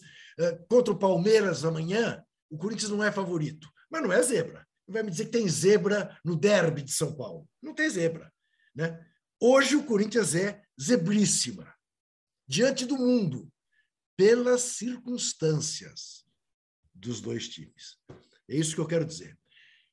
contra 0.68 0.92
o 0.92 0.98
Palmeiras 0.98 1.64
amanhã, 1.64 2.22
o 2.50 2.58
Corinthians 2.58 2.90
não 2.90 3.02
é 3.02 3.12
favorito, 3.12 3.70
mas 3.88 4.02
não 4.02 4.12
é 4.12 4.20
zebra. 4.22 4.66
Vai 4.86 5.04
me 5.04 5.10
dizer 5.10 5.26
que 5.26 5.30
tem 5.30 5.48
zebra 5.48 6.18
no 6.24 6.36
derby 6.36 6.82
de 6.82 6.92
São 6.92 7.16
Paulo. 7.16 7.48
Não 7.62 7.72
tem 7.72 7.88
zebra. 7.88 8.32
Né? 8.74 9.06
Hoje 9.40 9.76
o 9.76 9.84
Corinthians 9.84 10.34
é 10.34 10.62
zebríssima. 10.80 11.72
Diante 12.46 12.84
do 12.84 12.98
mundo, 12.98 13.50
pelas 14.16 14.62
circunstâncias 14.62 16.26
dos 16.92 17.20
dois 17.20 17.48
times. 17.48 17.98
É 18.48 18.56
isso 18.56 18.74
que 18.74 18.80
eu 18.80 18.86
quero 18.86 19.04
dizer. 19.04 19.38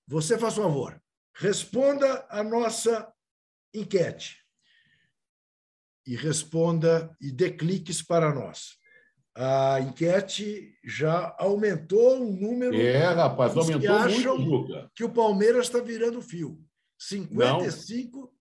Você 0.08 0.38
faz 0.38 0.56
favor, 0.56 1.02
responda 1.36 2.26
a 2.30 2.44
nossa 2.44 3.14
enquete 3.74 4.44
e 6.06 6.16
responda 6.16 7.16
e 7.22 7.32
dê 7.32 7.52
cliques 7.52 8.02
para 8.02 8.34
nós. 8.34 8.78
A 9.40 9.80
enquete 9.80 10.76
já 10.84 11.36
aumentou 11.38 12.24
o 12.24 12.32
número. 12.32 12.76
É, 12.76 13.06
rapaz, 13.14 13.56
aumentou 13.56 13.82
que 13.82 13.88
acham 13.88 14.38
muito, 14.38 14.68
Juca. 14.74 14.92
que 14.96 15.04
o 15.04 15.10
Palmeiras 15.10 15.68
está 15.68 15.80
virando 15.80 16.20
fio. 16.24 16.60
55 16.98 18.34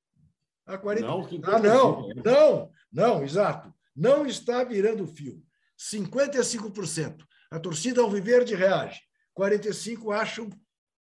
não. 0.67 0.75
a 0.75 0.79
40. 0.79 1.07
Não, 1.07 1.29
ah, 1.43 1.59
não, 1.59 2.09
não, 2.25 2.71
não, 2.91 3.23
exato. 3.23 3.73
Não 3.95 4.27
está 4.27 4.65
virando 4.65 5.07
fio. 5.07 5.45
55%. 5.79 7.23
A 7.51 7.61
torcida 7.61 8.01
ao 8.01 8.11
viver 8.11 8.43
de 8.43 8.55
reage. 8.55 9.01
45 9.35 10.11
acham 10.13 10.49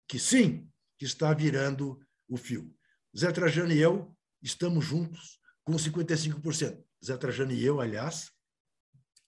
que 0.08 0.18
sim, 0.18 0.68
que 0.98 1.04
está 1.04 1.32
virando 1.32 2.00
o 2.28 2.36
fio. 2.36 2.74
Zé 3.16 3.30
Trajano 3.30 3.72
e 3.72 3.80
eu 3.80 4.12
estamos 4.42 4.84
juntos 4.84 5.38
com 5.62 5.74
55%. 5.74 6.82
Zé 7.04 7.16
Trajano 7.16 7.52
e 7.52 7.64
eu, 7.64 7.80
aliás, 7.80 8.33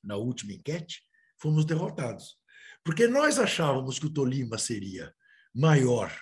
na 0.06 0.16
última 0.16 0.52
enquete, 0.52 1.02
fomos 1.38 1.64
derrotados. 1.64 2.36
Porque 2.84 3.06
nós 3.06 3.38
achávamos 3.38 3.98
que 3.98 4.06
o 4.06 4.10
Tolima 4.10 4.56
seria 4.56 5.12
maior. 5.54 6.12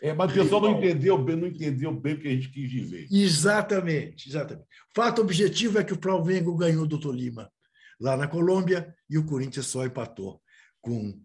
É, 0.00 0.12
mas 0.12 0.30
o 0.30 0.34
pessoal 0.34 0.60
não 0.62 0.78
entendeu 0.78 1.18
bem, 1.18 1.36
não 1.36 1.46
entendeu 1.46 1.92
bem 1.92 2.14
o 2.14 2.20
que 2.20 2.28
a 2.28 2.30
gente 2.30 2.48
quis 2.48 2.70
dizer. 2.70 3.06
Exatamente, 3.10 4.28
exatamente. 4.28 4.66
Fato 4.94 5.20
objetivo 5.20 5.78
é 5.78 5.84
que 5.84 5.92
o 5.92 6.00
Flamengo 6.00 6.56
ganhou 6.56 6.86
do 6.86 6.98
Tolima 6.98 7.50
lá 8.00 8.16
na 8.16 8.26
Colômbia 8.26 8.94
e 9.08 9.16
o 9.16 9.24
Corinthians 9.24 9.66
só 9.66 9.84
empatou 9.86 10.40
com 10.80 11.20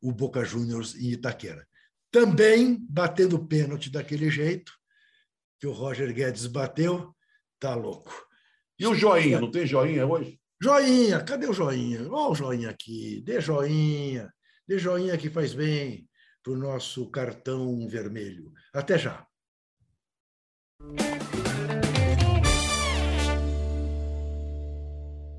o 0.00 0.12
Boca 0.12 0.44
Juniors 0.44 0.94
em 0.94 1.10
Itaquera. 1.10 1.66
Também 2.10 2.78
batendo 2.88 3.46
pênalti 3.46 3.90
daquele 3.90 4.30
jeito 4.30 4.72
que 5.58 5.66
o 5.66 5.72
Roger 5.72 6.12
Guedes 6.12 6.46
bateu, 6.46 7.14
tá 7.58 7.74
louco. 7.74 8.26
E 8.78 8.86
o 8.86 8.94
joinha? 8.94 9.40
Não 9.40 9.50
tem 9.50 9.66
joinha 9.66 10.06
hoje? 10.06 10.37
Joinha, 10.60 11.20
cadê 11.20 11.46
o 11.46 11.52
joinha? 11.52 12.00
Olha 12.10 12.32
o 12.32 12.34
joinha 12.34 12.70
aqui, 12.70 13.22
dê 13.24 13.40
joinha, 13.40 14.28
dê 14.66 14.76
joinha 14.76 15.16
que 15.16 15.30
faz 15.30 15.54
bem 15.54 16.08
para 16.42 16.52
o 16.52 16.56
nosso 16.56 17.08
cartão 17.12 17.86
vermelho. 17.88 18.52
Até 18.74 18.98
já. 18.98 19.24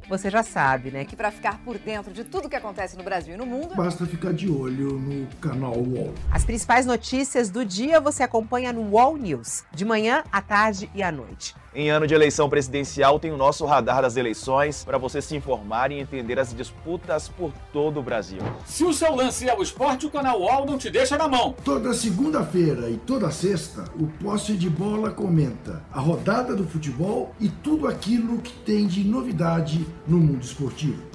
Você 0.08 0.30
já 0.30 0.42
sabe, 0.42 0.90
né, 0.90 1.06
que 1.06 1.16
para 1.16 1.30
ficar 1.32 1.64
por 1.64 1.78
dentro 1.78 2.12
de 2.12 2.24
tudo 2.24 2.50
que 2.50 2.56
acontece 2.56 2.98
no 2.98 3.04
Brasil 3.04 3.36
e 3.36 3.38
no 3.38 3.46
mundo, 3.46 3.76
basta 3.76 4.08
ficar 4.08 4.34
de 4.34 4.50
olho 4.50 4.98
no 4.98 5.28
canal 5.36 5.78
UOL. 5.78 6.16
As 6.32 6.44
principais 6.44 6.86
notícias 6.86 7.52
do 7.52 7.64
dia 7.64 8.00
você 8.00 8.24
acompanha 8.24 8.74
no 8.74 8.82
UOL 8.90 9.18
News, 9.18 9.66
de 9.72 9.84
manhã, 9.86 10.24
à 10.32 10.42
tarde 10.42 10.90
e 10.96 11.04
à 11.04 11.12
noite. 11.12 11.54
Em 11.74 11.92
ano 11.92 12.08
de 12.08 12.16
eleição 12.16 12.50
presidencial, 12.50 13.20
tem 13.20 13.32
o 13.32 13.38
nosso 13.38 13.64
radar 13.64 14.02
das 14.02 14.18
eleições 14.18 14.84
para 14.84 14.98
você 14.98 15.22
se 15.22 15.36
informar 15.36 15.92
e 15.92 16.00
entender 16.00 16.40
as 16.40 16.52
disputas 16.52 17.30
por 17.30 17.54
todo 17.72 18.00
o 18.00 18.04
Brasil. 18.04 18.40
Se 18.66 18.84
o 18.84 18.92
seu 18.92 19.16
lance 19.16 19.48
é 19.48 19.56
o 19.56 19.62
esporte, 19.62 20.08
o 20.08 20.10
canal 20.10 20.42
UOL 20.42 20.66
não 20.66 20.80
te 20.80 20.90
deixa 20.90 21.16
na 21.16 21.28
mão. 21.28 21.56
Toda 21.64 21.94
segunda-feira 21.94 22.90
e 22.90 22.98
toda 22.98 23.30
sexta, 23.30 23.86
o 24.00 24.08
Posse 24.08 24.54
de 24.54 24.68
Bola 24.68 25.12
comenta 25.12 25.84
a 25.92 26.00
rodada 26.00 26.56
do 26.56 26.68
futebol 26.68 27.36
e 27.40 27.50
tudo 27.50 27.88
aquilo 27.88 28.40
que 28.40 28.54
tem 28.64 28.88
de 28.88 29.04
novidade 29.04 29.86
no 30.08 30.18
mundo 30.18 30.44
esportivo. 30.44 31.09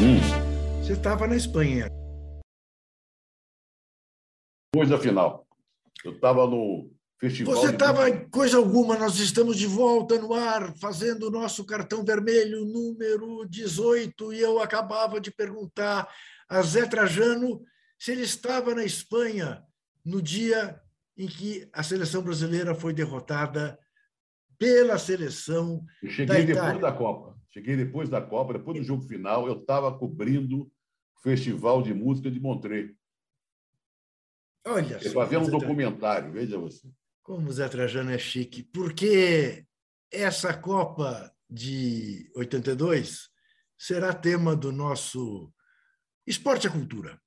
Hum. 0.00 0.82
Você 0.82 0.94
estava 0.94 1.26
na 1.26 1.36
Espanha. 1.36 1.86
Depois 4.74 4.88
da 4.88 4.98
final. 4.98 5.46
Eu 6.04 6.12
estava 6.12 6.46
no 6.46 6.90
festival. 7.20 7.54
Você 7.54 7.70
estava 7.70 8.10
em 8.10 8.28
coisa 8.28 8.56
alguma, 8.56 8.98
nós 8.98 9.18
estamos 9.20 9.56
de 9.56 9.66
volta 9.66 10.18
no 10.18 10.34
ar, 10.34 10.74
fazendo 10.76 11.28
o 11.28 11.30
nosso 11.30 11.64
cartão 11.64 12.04
vermelho 12.04 12.64
número 12.64 13.46
18, 13.48 14.32
e 14.32 14.40
eu 14.40 14.60
acabava 14.60 15.20
de 15.20 15.30
perguntar 15.30 16.08
a 16.48 16.62
Zé 16.62 16.86
Trajano 16.86 17.62
se 17.98 18.10
ele 18.10 18.22
estava 18.22 18.74
na 18.74 18.84
Espanha 18.84 19.62
no 20.04 20.20
dia 20.20 20.80
em 21.16 21.28
que 21.28 21.68
a 21.72 21.82
seleção 21.82 22.22
brasileira 22.22 22.74
foi 22.74 22.92
derrotada 22.92 23.78
pela 24.58 24.98
seleção 24.98 25.84
eu 26.02 26.10
cheguei 26.10 26.44
da 26.46 26.54
depois 26.54 26.80
da 26.80 26.92
Copa. 26.92 27.31
Cheguei 27.52 27.76
depois 27.76 28.08
da 28.08 28.20
Copa, 28.20 28.54
depois 28.54 28.78
do 28.78 28.84
jogo 28.84 29.02
final, 29.02 29.46
eu 29.46 29.60
estava 29.60 29.96
cobrindo 29.96 30.62
o 30.62 31.20
Festival 31.22 31.82
de 31.82 31.92
Música 31.92 32.30
de 32.30 32.40
Montreux. 32.40 32.96
Olha 34.66 34.98
só. 34.98 35.12
Fazendo 35.12 35.48
um 35.48 35.50
documentário, 35.50 36.32
veja 36.32 36.56
você. 36.56 36.88
Como 37.22 37.48
o 37.48 37.52
Zé 37.52 37.68
Trajano 37.68 38.10
é 38.10 38.18
chique. 38.18 38.62
Porque 38.62 39.66
essa 40.10 40.56
Copa 40.56 41.30
de 41.48 42.30
82 42.34 43.28
será 43.76 44.14
tema 44.14 44.56
do 44.56 44.72
nosso 44.72 45.52
Esporte 46.26 46.68
e 46.68 46.70
Cultura. 46.70 47.20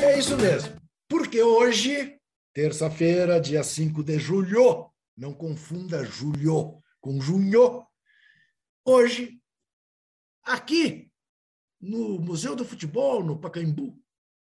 É 0.00 0.18
isso 0.18 0.36
mesmo. 0.36 0.80
Porque 1.08 1.42
hoje 1.42 2.21
terça-feira, 2.52 3.40
dia 3.40 3.62
5 3.62 4.02
de 4.02 4.18
julho. 4.18 4.90
Não 5.16 5.32
confunda 5.32 6.04
julho 6.04 6.82
com 7.00 7.20
junho. 7.20 7.86
Hoje, 8.84 9.40
aqui 10.42 11.10
no 11.80 12.18
Museu 12.18 12.54
do 12.54 12.64
Futebol, 12.64 13.24
no 13.24 13.38
Pacaembu, 13.38 13.98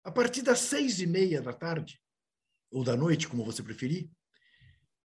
a 0.03 0.11
partir 0.11 0.41
das 0.41 0.59
seis 0.59 0.99
e 0.99 1.07
meia 1.07 1.41
da 1.41 1.53
tarde, 1.53 1.99
ou 2.71 2.83
da 2.83 2.95
noite, 2.95 3.27
como 3.27 3.45
você 3.45 3.63
preferir, 3.63 4.09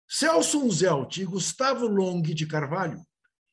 Celso 0.08 0.62
Unzelt 0.62 1.16
e 1.16 1.24
Gustavo 1.24 1.86
Long 1.86 2.22
de 2.22 2.46
Carvalho 2.46 3.04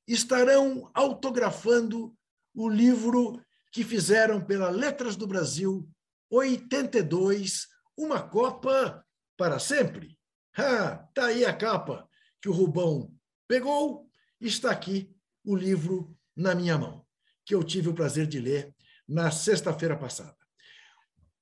estarão 0.08 0.91
autografando 0.94 2.15
o 2.54 2.70
livro 2.70 3.41
que 3.72 3.84
fizeram 3.84 4.44
pela 4.44 4.70
Letras 4.70 5.15
do 5.15 5.26
Brasil 5.26 5.89
82, 6.30 7.67
uma 7.98 8.22
Copa 8.22 9.06
para 9.38 9.60
sempre? 9.60 10.17
Ah, 10.58 11.08
tá 11.13 11.28
aí 11.28 11.46
a 11.46 11.54
capa 11.54 12.08
que 12.41 12.50
o 12.50 12.54
Rubão 12.54 13.13
pegou. 13.48 14.10
Está 14.39 14.72
aqui 14.72 15.15
o 15.46 15.56
livro 15.56 16.17
na 16.36 16.56
minha 16.56 16.78
mão, 16.78 17.06
que 17.46 17.54
eu 17.54 17.63
tive 17.63 17.89
o 17.89 17.94
prazer 17.94 18.28
de 18.28 18.39
ler 18.39 18.76
na 19.08 19.32
sexta-feira 19.32 19.98
passada. 19.98 20.36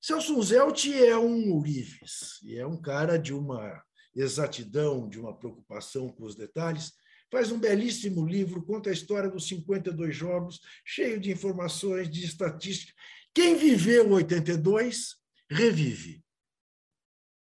Celso 0.02 0.42
Zelt 0.42 0.86
é 0.88 1.18
um 1.18 1.54
Urives, 1.54 2.40
e 2.44 2.58
é 2.58 2.66
um 2.66 2.82
cara 2.82 3.18
de 3.18 3.34
uma 3.34 3.84
exatidão, 4.16 5.10
de 5.10 5.20
uma 5.20 5.38
preocupação 5.38 6.10
com 6.10 6.24
os 6.24 6.36
detalhes. 6.36 6.94
Faz 7.32 7.52
um 7.52 7.60
belíssimo 7.60 8.26
livro, 8.26 8.66
conta 8.66 8.90
a 8.90 8.94
história 8.94 9.30
dos 9.30 9.48
52 9.48 10.16
jogos, 10.16 10.62
cheio 10.86 11.20
de 11.20 11.32
informações, 11.32 12.10
de 12.10 12.24
estatística. 12.24 12.94
Quem 13.34 13.56
viveu 13.56 14.10
82, 14.12 15.16
revive 15.50 16.24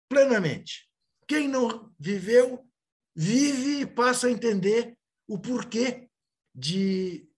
plenamente. 0.09 0.89
Quem 1.27 1.47
não 1.47 1.93
viveu, 1.99 2.67
vive 3.15 3.83
e 3.83 3.87
passa 3.87 4.27
a 4.27 4.31
entender 4.31 4.97
o 5.27 5.39
porquê 5.39 6.09
de 6.55 7.29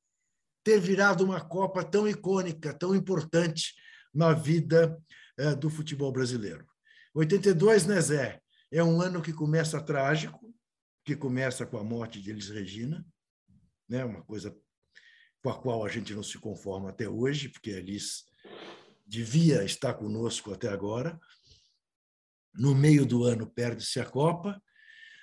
ter 0.63 0.79
virado 0.79 1.25
uma 1.25 1.41
Copa 1.41 1.85
tão 1.85 2.09
icônica, 2.09 2.73
tão 2.73 2.95
importante 2.95 3.75
na 4.14 4.33
vida 4.33 4.97
eh, 5.37 5.55
do 5.55 5.68
futebol 5.68 6.12
brasileiro. 6.12 6.66
82, 7.14 7.87
né, 7.87 8.01
Zé? 8.01 8.41
É 8.71 8.83
um 8.85 9.01
ano 9.01 9.21
que 9.21 9.33
começa 9.33 9.83
trágico, 9.83 10.55
que 11.05 11.16
começa 11.16 11.66
com 11.66 11.77
a 11.77 11.85
morte 11.85 12.21
de 12.21 12.31
Elis 12.31 12.49
Regina, 12.49 13.05
né? 13.89 14.05
uma 14.05 14.23
coisa 14.23 14.57
com 15.43 15.51
a 15.51 15.59
qual 15.59 15.85
a 15.85 15.89
gente 15.89 16.14
não 16.14 16.23
se 16.23 16.39
conforma 16.39 16.91
até 16.91 17.09
hoje, 17.09 17.49
porque 17.49 17.71
Elis 17.71 18.25
devia 19.07 19.64
estar 19.64 19.95
conosco 19.95 20.53
até 20.53 20.68
agora 20.68 21.18
no 22.55 22.74
meio 22.74 23.07
do 23.07 23.24
ano 23.24 23.46
perde-se 23.46 24.01
a 24.01 24.05
Copa, 24.05 24.61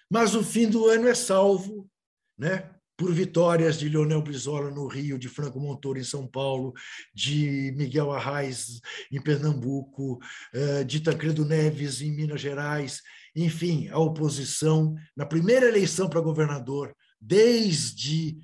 mas 0.10 0.36
o 0.36 0.44
fim 0.44 0.70
do 0.70 0.88
ano 0.88 1.08
é 1.08 1.16
salvo 1.16 1.90
né, 2.38 2.70
por 2.98 3.14
vitórias 3.14 3.78
de 3.78 3.88
Leonel 3.88 4.22
Brizola 4.22 4.72
no 4.72 4.88
Rio, 4.88 5.20
de 5.20 5.30
Franco 5.30 5.60
Montoro 5.60 6.00
em 6.00 6.04
São 6.04 6.28
Paulo, 6.28 6.74
de 7.14 7.72
Miguel 7.76 8.12
Arraes 8.12 8.80
em 9.12 9.22
Pernambuco, 9.22 10.20
eh, 10.54 10.84
de 10.84 11.00
Tancredo 11.00 11.46
Neves 11.46 12.02
em 12.02 12.12
Minas 12.12 12.42
Gerais, 12.42 13.02
enfim, 13.36 13.88
a 13.90 14.00
oposição, 14.00 14.96
na 15.16 15.26
primeira 15.26 15.68
eleição 15.68 16.10
para 16.10 16.22
governador, 16.22 16.96
desde 17.22 18.40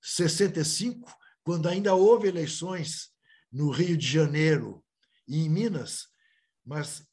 65, 0.00 1.14
quando 1.44 1.68
ainda 1.68 1.94
houve 1.94 2.26
eleições 2.26 3.10
no 3.52 3.70
Rio 3.70 3.96
de 3.96 4.06
Janeiro 4.06 4.82
e 5.28 5.44
em 5.44 5.48
Minas, 5.48 6.08
mas 6.64 7.06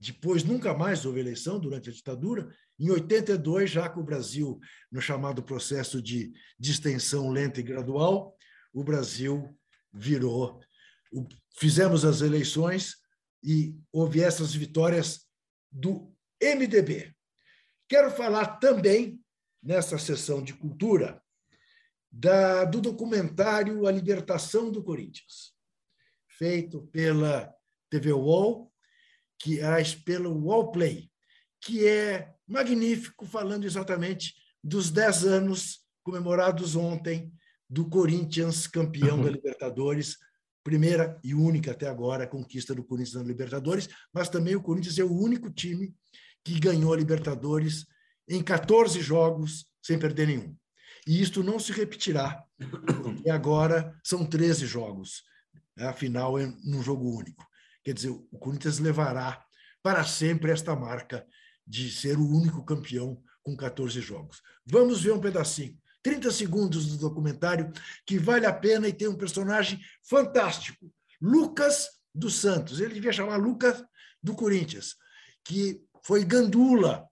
depois 0.00 0.42
nunca 0.42 0.72
mais 0.72 1.04
houve 1.04 1.20
eleição 1.20 1.60
durante 1.60 1.90
a 1.90 1.92
ditadura. 1.92 2.50
Em 2.78 2.90
82, 2.90 3.70
já 3.70 3.86
com 3.86 4.00
o 4.00 4.04
Brasil 4.04 4.58
no 4.90 5.00
chamado 5.00 5.42
processo 5.42 6.00
de 6.00 6.32
distensão 6.58 7.30
lenta 7.30 7.60
e 7.60 7.62
gradual, 7.62 8.34
o 8.72 8.82
Brasil 8.82 9.54
virou. 9.92 10.58
Fizemos 11.58 12.06
as 12.06 12.22
eleições 12.22 12.96
e 13.44 13.76
houve 13.92 14.22
essas 14.22 14.54
vitórias 14.54 15.26
do 15.70 16.10
MDB. 16.42 17.14
Quero 17.86 18.10
falar 18.10 18.58
também, 18.58 19.20
nessa 19.62 19.98
sessão 19.98 20.42
de 20.42 20.54
cultura, 20.54 21.22
da, 22.10 22.64
do 22.64 22.80
documentário 22.80 23.86
A 23.86 23.92
Libertação 23.92 24.72
do 24.72 24.82
Corinthians, 24.82 25.52
feito 26.26 26.86
pela 26.86 27.52
TV 27.90 28.12
UOL, 28.12 28.69
que 29.40 29.58
é 29.58 29.82
pelo 30.04 30.30
UOL 30.30 30.70
Play, 30.70 31.10
que 31.60 31.86
é 31.86 32.32
magnífico, 32.46 33.26
falando 33.26 33.64
exatamente 33.64 34.34
dos 34.62 34.90
10 34.90 35.24
anos 35.24 35.80
comemorados 36.02 36.76
ontem 36.76 37.32
do 37.68 37.88
Corinthians 37.88 38.66
campeão 38.66 39.22
da 39.22 39.30
Libertadores, 39.30 40.18
primeira 40.62 41.18
e 41.24 41.34
única 41.34 41.70
até 41.70 41.88
agora 41.88 42.26
conquista 42.26 42.74
do 42.74 42.84
Corinthians 42.84 43.22
na 43.22 43.28
Libertadores, 43.28 43.88
mas 44.12 44.28
também 44.28 44.54
o 44.54 44.62
Corinthians 44.62 44.98
é 44.98 45.04
o 45.04 45.12
único 45.12 45.50
time 45.50 45.94
que 46.44 46.60
ganhou 46.60 46.92
a 46.92 46.96
Libertadores 46.96 47.86
em 48.28 48.42
14 48.42 49.00
jogos 49.00 49.66
sem 49.82 49.98
perder 49.98 50.26
nenhum. 50.26 50.54
E 51.06 51.20
isto 51.22 51.42
não 51.42 51.58
se 51.58 51.72
repetirá, 51.72 52.44
porque 53.02 53.30
agora 53.30 53.98
são 54.04 54.24
13 54.26 54.66
jogos. 54.66 55.22
A 55.78 55.92
final 55.94 56.38
é 56.38 56.46
num 56.62 56.82
jogo 56.82 57.16
único. 57.16 57.49
Quer 57.84 57.94
dizer, 57.94 58.10
o 58.10 58.38
Corinthians 58.38 58.78
levará 58.78 59.44
para 59.82 60.04
sempre 60.04 60.50
esta 60.50 60.76
marca 60.76 61.26
de 61.66 61.90
ser 61.90 62.18
o 62.18 62.28
único 62.28 62.64
campeão 62.64 63.22
com 63.42 63.56
14 63.56 64.00
jogos. 64.00 64.42
Vamos 64.66 65.02
ver 65.02 65.12
um 65.12 65.20
pedacinho. 65.20 65.78
30 66.02 66.30
segundos 66.30 66.86
do 66.86 66.98
documentário 66.98 67.72
que 68.06 68.18
vale 68.18 68.46
a 68.46 68.52
pena 68.52 68.88
e 68.88 68.92
tem 68.92 69.08
um 69.08 69.16
personagem 69.16 69.78
fantástico, 70.02 70.90
Lucas 71.20 71.88
dos 72.14 72.36
Santos. 72.36 72.80
Ele 72.80 72.94
devia 72.94 73.12
chamar 73.12 73.36
Lucas 73.36 73.84
do 74.22 74.34
Corinthians, 74.34 74.96
que 75.44 75.82
foi 76.02 76.24
gandula 76.24 77.06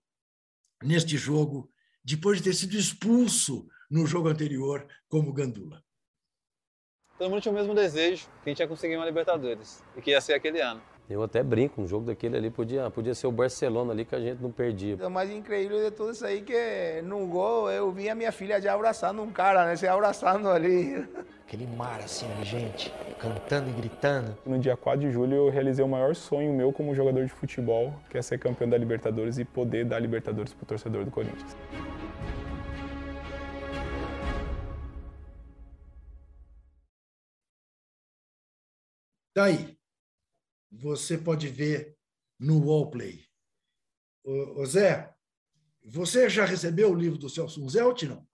neste 0.82 1.16
jogo, 1.16 1.70
depois 2.02 2.38
de 2.38 2.44
ter 2.44 2.54
sido 2.54 2.76
expulso 2.76 3.68
no 3.90 4.06
jogo 4.06 4.28
anterior 4.28 4.86
como 5.08 5.32
gandula. 5.32 5.82
Todo 7.18 7.30
mundo 7.30 7.42
tinha 7.42 7.52
o 7.52 7.54
mesmo 7.54 7.74
desejo, 7.74 8.26
que 8.44 8.48
a 8.48 8.50
gente 8.50 8.60
ia 8.60 8.68
conseguir 8.68 8.96
uma 8.96 9.04
Libertadores, 9.04 9.82
e 9.96 10.00
que 10.00 10.12
ia 10.12 10.20
ser 10.20 10.34
aquele 10.34 10.60
ano. 10.60 10.80
Eu 11.10 11.22
até 11.22 11.42
brinco, 11.42 11.80
um 11.80 11.86
jogo 11.86 12.04
daquele 12.04 12.36
ali 12.36 12.50
podia, 12.50 12.90
podia 12.90 13.14
ser 13.14 13.26
o 13.26 13.32
Barcelona 13.32 13.92
ali 13.92 14.04
que 14.04 14.14
a 14.14 14.20
gente 14.20 14.42
não 14.42 14.52
perdia. 14.52 14.94
O 15.04 15.10
mais 15.10 15.30
incrível 15.30 15.82
de 15.82 15.90
tudo 15.90 16.12
isso 16.12 16.24
aí 16.24 16.38
é 16.38 16.40
que 16.42 17.02
no 17.02 17.26
gol 17.26 17.70
eu 17.70 17.90
vi 17.90 18.10
a 18.10 18.14
minha 18.14 18.30
filha 18.30 18.60
já 18.60 18.74
abraçando 18.74 19.22
um 19.22 19.32
cara, 19.32 19.64
né? 19.64 19.74
Se 19.74 19.88
abraçando 19.88 20.48
ali. 20.48 21.08
Aquele 21.48 21.66
mar 21.66 21.98
assim 22.04 22.28
de 22.34 22.44
gente, 22.44 22.92
cantando 23.18 23.70
e 23.70 23.72
gritando. 23.72 24.36
No 24.44 24.58
dia 24.58 24.76
4 24.76 25.00
de 25.00 25.10
julho 25.10 25.34
eu 25.34 25.48
realizei 25.48 25.82
o 25.82 25.88
maior 25.88 26.14
sonho 26.14 26.52
meu 26.52 26.74
como 26.74 26.94
jogador 26.94 27.24
de 27.24 27.32
futebol, 27.32 27.94
que 28.10 28.18
é 28.18 28.22
ser 28.22 28.38
campeão 28.38 28.68
da 28.68 28.76
Libertadores 28.76 29.38
e 29.38 29.46
poder 29.46 29.86
dar 29.86 29.98
Libertadores 29.98 30.52
pro 30.52 30.66
torcedor 30.66 31.06
do 31.06 31.10
Corinthians. 31.10 31.56
Tá 39.38 39.44
aí 39.44 39.78
você 40.68 41.16
pode 41.16 41.46
ver 41.46 41.96
no 42.40 42.58
Wallplay. 42.58 43.24
Ô, 44.24 44.62
ô 44.62 44.66
Zé, 44.66 45.14
você 45.84 46.28
já 46.28 46.44
recebeu 46.44 46.90
o 46.90 46.94
livro 46.96 47.16
do 47.16 47.30
Celso 47.30 47.66
Zelt, 47.68 48.02
não? 48.02 48.26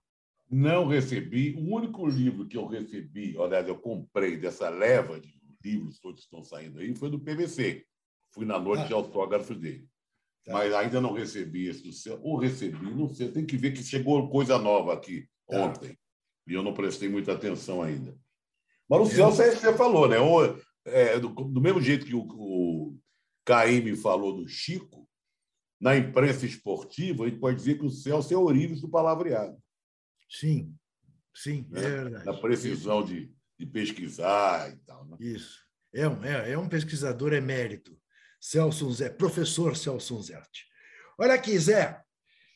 Não 0.50 0.88
recebi. 0.88 1.54
O 1.58 1.74
único 1.74 2.06
livro 2.06 2.48
que 2.48 2.56
eu 2.56 2.66
recebi, 2.66 3.36
aliás, 3.38 3.68
eu 3.68 3.78
comprei 3.78 4.38
dessa 4.38 4.70
leva 4.70 5.20
de 5.20 5.38
livros 5.62 6.00
todos 6.00 6.20
que 6.20 6.24
estão 6.24 6.42
saindo 6.42 6.78
aí, 6.78 6.94
foi 6.94 7.10
do 7.10 7.20
PVC. 7.20 7.84
Fui 8.30 8.46
na 8.46 8.58
noite 8.58 8.84
ah. 8.84 8.86
de 8.86 8.94
autógrafo 8.94 9.54
dele. 9.54 9.86
Tá. 10.42 10.54
Mas 10.54 10.72
ainda 10.72 11.02
não 11.02 11.12
recebi 11.12 11.66
esse 11.66 11.82
do 11.82 11.92
céu. 11.92 12.18
Ou 12.22 12.38
recebi, 12.38 12.94
não 12.94 13.10
sei. 13.10 13.30
Tem 13.30 13.44
que 13.44 13.58
ver 13.58 13.72
que 13.72 13.84
chegou 13.84 14.30
coisa 14.30 14.58
nova 14.58 14.94
aqui 14.94 15.28
tá. 15.46 15.66
ontem. 15.66 15.98
E 16.46 16.54
eu 16.54 16.62
não 16.62 16.72
prestei 16.72 17.10
muita 17.10 17.34
atenção 17.34 17.82
ainda. 17.82 18.18
Mas 18.88 19.00
o 19.02 19.06
Celso 19.06 19.42
é 19.42 19.48
isso 19.48 19.58
que 19.58 19.66
você 19.66 19.76
falou, 19.76 20.08
né? 20.08 20.18
É, 20.86 21.18
do, 21.18 21.28
do, 21.28 21.60
mesmo 21.60 21.80
jeito 21.80 22.04
que 22.04 22.14
o, 22.14 22.20
o 22.20 22.98
Caíme 23.44 23.96
falou 23.96 24.36
do 24.36 24.48
Chico, 24.48 25.08
na 25.80 25.96
imprensa 25.96 26.46
esportiva, 26.46 27.24
a 27.24 27.28
gente 27.28 27.40
pode 27.40 27.56
dizer 27.56 27.78
que 27.78 27.84
o 27.84 27.90
Celso 27.90 28.32
é 28.32 28.36
o 28.36 28.44
Orives 28.44 28.80
do 28.80 28.88
palavreado. 28.88 29.56
Sim, 30.28 30.74
sim, 31.34 31.66
né? 31.70 31.80
é 31.80 31.90
verdade. 31.90 32.24
Na 32.26 32.34
precisão 32.34 33.04
de, 33.04 33.32
de 33.58 33.66
pesquisar 33.66 34.70
e 34.72 34.76
tal. 34.78 35.04
Né? 35.06 35.16
Isso. 35.20 35.64
É 35.92 36.08
um, 36.08 36.24
é, 36.24 36.52
é 36.52 36.58
um 36.58 36.68
pesquisador 36.68 37.32
emérito. 37.32 37.96
Celso 38.40 38.90
Zé, 38.92 39.08
professor 39.08 39.76
Celso 39.76 40.20
Zert. 40.22 40.64
Olha 41.18 41.34
aqui, 41.34 41.58
Zé. 41.58 42.02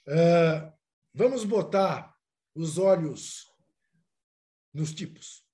Uh, 0.06 0.72
vamos 1.14 1.44
botar 1.44 2.14
os 2.54 2.76
olhos 2.76 3.46
nos 4.74 4.92
tipos. 4.92 5.44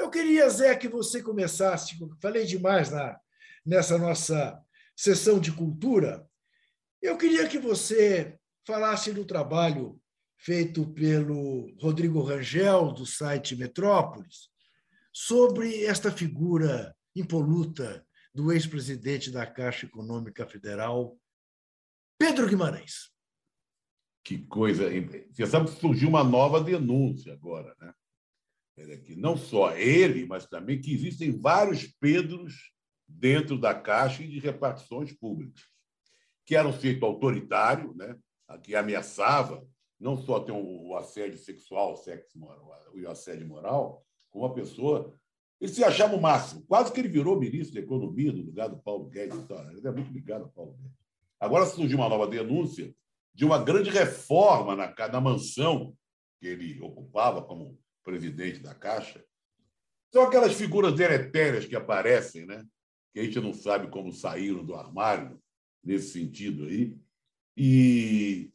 Eu 0.00 0.08
queria, 0.08 0.48
Zé, 0.48 0.74
que 0.74 0.88
você 0.88 1.22
começasse, 1.22 1.94
falei 2.22 2.46
demais 2.46 2.90
na, 2.90 3.20
nessa 3.66 3.98
nossa 3.98 4.58
sessão 4.96 5.38
de 5.38 5.52
cultura, 5.52 6.26
eu 7.02 7.18
queria 7.18 7.46
que 7.46 7.58
você 7.58 8.38
falasse 8.66 9.12
do 9.12 9.26
trabalho 9.26 10.00
feito 10.38 10.90
pelo 10.94 11.70
Rodrigo 11.78 12.22
Rangel, 12.22 12.92
do 12.92 13.04
site 13.04 13.54
Metrópolis, 13.54 14.48
sobre 15.12 15.84
esta 15.84 16.10
figura 16.10 16.96
impoluta 17.14 18.02
do 18.34 18.50
ex-presidente 18.50 19.30
da 19.30 19.46
Caixa 19.46 19.84
Econômica 19.84 20.46
Federal, 20.46 21.14
Pedro 22.18 22.48
Guimarães. 22.48 23.10
Que 24.24 24.38
coisa. 24.46 24.88
Você 25.30 25.46
sabe 25.46 25.70
que 25.70 25.78
surgiu 25.78 26.08
uma 26.08 26.24
nova 26.24 26.58
denúncia 26.58 27.34
agora, 27.34 27.76
né? 27.78 27.92
Que 29.04 29.16
não 29.16 29.36
só 29.36 29.76
ele, 29.76 30.26
mas 30.26 30.46
também 30.46 30.80
que 30.80 30.92
existem 30.92 31.30
vários 31.30 31.86
Pedros 31.86 32.72
dentro 33.08 33.58
da 33.58 33.74
Caixa 33.74 34.22
e 34.22 34.28
de 34.28 34.38
repartições 34.38 35.12
públicas, 35.12 35.62
que 36.44 36.54
eram 36.54 36.72
feito 36.72 37.04
autoritário, 37.04 37.94
né? 37.94 38.16
que 38.62 38.74
ameaçava 38.74 39.66
não 39.98 40.16
só 40.16 40.40
ter 40.40 40.52
o 40.52 40.96
assédio 40.96 41.38
sexual, 41.38 41.92
o 41.92 41.96
sexo 41.96 42.38
moral, 42.38 42.76
o 42.94 43.08
assédio 43.08 43.46
moral, 43.46 44.04
como 44.30 44.46
a 44.46 44.54
pessoa. 44.54 45.14
Ele 45.60 45.70
se 45.70 45.84
achava 45.84 46.16
o 46.16 46.20
máximo. 46.20 46.64
Quase 46.66 46.90
que 46.90 47.00
ele 47.00 47.08
virou 47.08 47.38
ministro 47.38 47.74
da 47.74 47.80
Economia 47.80 48.32
no 48.32 48.42
lugar 48.42 48.68
do 48.68 48.78
Paulo 48.78 49.10
Guedes. 49.10 49.36
Então, 49.36 49.70
ele 49.70 49.86
é 49.86 49.90
muito 49.90 50.10
ligado 50.10 50.44
ao 50.44 50.48
Paulo 50.48 50.72
Guedes. 50.72 50.96
Agora 51.38 51.66
surgiu 51.66 51.98
uma 51.98 52.08
nova 52.08 52.26
denúncia 52.26 52.94
de 53.34 53.44
uma 53.44 53.62
grande 53.62 53.90
reforma 53.90 54.74
na, 54.74 54.94
na 55.08 55.20
mansão 55.20 55.94
que 56.38 56.46
ele 56.46 56.80
ocupava 56.80 57.42
como 57.42 57.78
presidente 58.02 58.60
da 58.60 58.74
Caixa, 58.74 59.24
são 60.12 60.22
aquelas 60.22 60.54
figuras 60.54 60.94
deletérias 60.94 61.64
que 61.64 61.76
aparecem, 61.76 62.46
né? 62.46 62.64
que 63.12 63.20
a 63.20 63.24
gente 63.24 63.40
não 63.40 63.52
sabe 63.52 63.88
como 63.88 64.12
saíram 64.12 64.64
do 64.64 64.74
armário, 64.74 65.40
nesse 65.82 66.12
sentido 66.12 66.64
aí. 66.64 66.96
E 67.56 68.52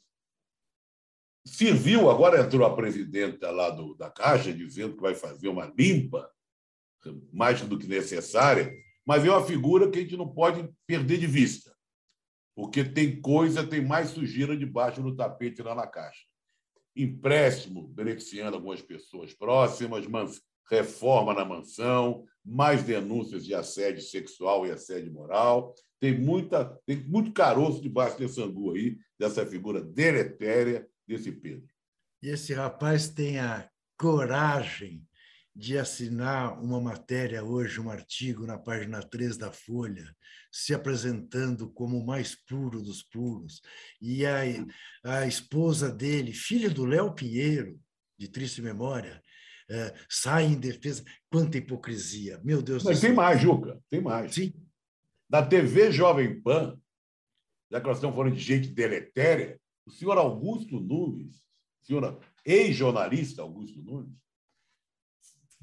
serviu, 1.45 2.09
agora 2.09 2.41
entrou 2.41 2.65
a 2.65 2.75
presidenta 2.75 3.51
lá 3.51 3.69
do, 3.69 3.95
da 3.95 4.09
Caixa, 4.09 4.53
dizendo 4.53 4.95
que 4.95 5.01
vai 5.01 5.15
fazer 5.15 5.47
uma 5.47 5.65
limpa, 5.77 6.29
mais 7.31 7.61
do 7.61 7.77
que 7.77 7.87
necessária, 7.87 8.73
mas 9.05 9.23
é 9.23 9.29
uma 9.29 9.45
figura 9.45 9.89
que 9.91 9.99
a 9.99 10.01
gente 10.01 10.17
não 10.17 10.27
pode 10.27 10.67
perder 10.87 11.19
de 11.19 11.27
vista, 11.27 11.75
porque 12.55 12.83
tem 12.83 13.21
coisa, 13.21 13.65
tem 13.65 13.85
mais 13.85 14.09
sujeira 14.09 14.57
debaixo 14.57 15.03
do 15.03 15.15
tapete 15.15 15.61
lá 15.61 15.75
na 15.75 15.85
Caixa 15.85 16.25
empréstimo 16.95 17.87
beneficiando 17.87 18.55
algumas 18.55 18.81
pessoas 18.81 19.33
próximas, 19.33 20.05
reforma 20.69 21.33
na 21.33 21.45
mansão, 21.45 22.25
mais 22.43 22.83
denúncias 22.83 23.45
de 23.45 23.53
assédio 23.53 24.01
sexual 24.01 24.65
e 24.65 24.71
assédio 24.71 25.11
moral. 25.11 25.73
Tem, 25.99 26.17
muita, 26.17 26.65
tem 26.85 27.03
muito 27.07 27.31
caroço 27.31 27.81
debaixo 27.81 28.17
desse 28.17 28.41
angu 28.41 28.71
aí, 28.73 28.97
dessa 29.19 29.45
figura 29.45 29.81
deletéria 29.81 30.87
desse 31.07 31.31
Pedro. 31.31 31.67
E 32.21 32.29
esse 32.29 32.53
rapaz 32.53 33.09
tem 33.09 33.39
a 33.39 33.69
coragem 33.97 35.05
de 35.55 35.77
assinar 35.77 36.61
uma 36.61 36.81
matéria 36.81 37.43
hoje, 37.43 37.79
um 37.79 37.89
artigo 37.89 38.45
na 38.45 38.57
página 38.57 39.01
3 39.01 39.37
da 39.37 39.51
Folha, 39.51 40.13
se 40.51 40.73
apresentando 40.73 41.69
como 41.69 41.97
o 41.97 42.05
mais 42.05 42.35
puro 42.35 42.81
dos 42.81 43.01
puros. 43.01 43.61
E 44.01 44.25
a, 44.25 44.41
a 45.03 45.25
esposa 45.25 45.89
dele, 45.89 46.33
filha 46.33 46.69
do 46.69 46.83
Léo 46.83 47.13
Pinheiro, 47.13 47.79
de 48.17 48.27
triste 48.27 48.61
memória, 48.61 49.21
é, 49.69 49.95
sai 50.09 50.45
em 50.45 50.59
defesa. 50.59 51.03
Quanta 51.29 51.57
hipocrisia! 51.57 52.39
Meu 52.43 52.61
Deus 52.61 52.83
Mas 52.83 52.97
do 52.97 53.01
tem 53.01 53.09
céu. 53.11 53.15
mais, 53.15 53.41
Juca, 53.41 53.79
tem 53.89 54.01
mais. 54.01 54.33
Sim. 54.35 54.53
Na 55.29 55.41
TV 55.41 55.91
Jovem 55.91 56.41
Pan, 56.41 56.77
já 57.71 57.79
que 57.79 57.87
nós 57.87 57.97
estamos 57.97 58.15
falando 58.15 58.35
de 58.35 58.41
gente 58.41 58.67
deletéria, 58.67 59.59
o 59.85 59.91
senhor 59.91 60.17
Augusto 60.17 60.79
Nunes, 60.79 61.37
o 61.81 61.85
senhor 61.85 62.19
ex-jornalista 62.45 63.41
Augusto 63.41 63.81
Nunes, 63.81 64.24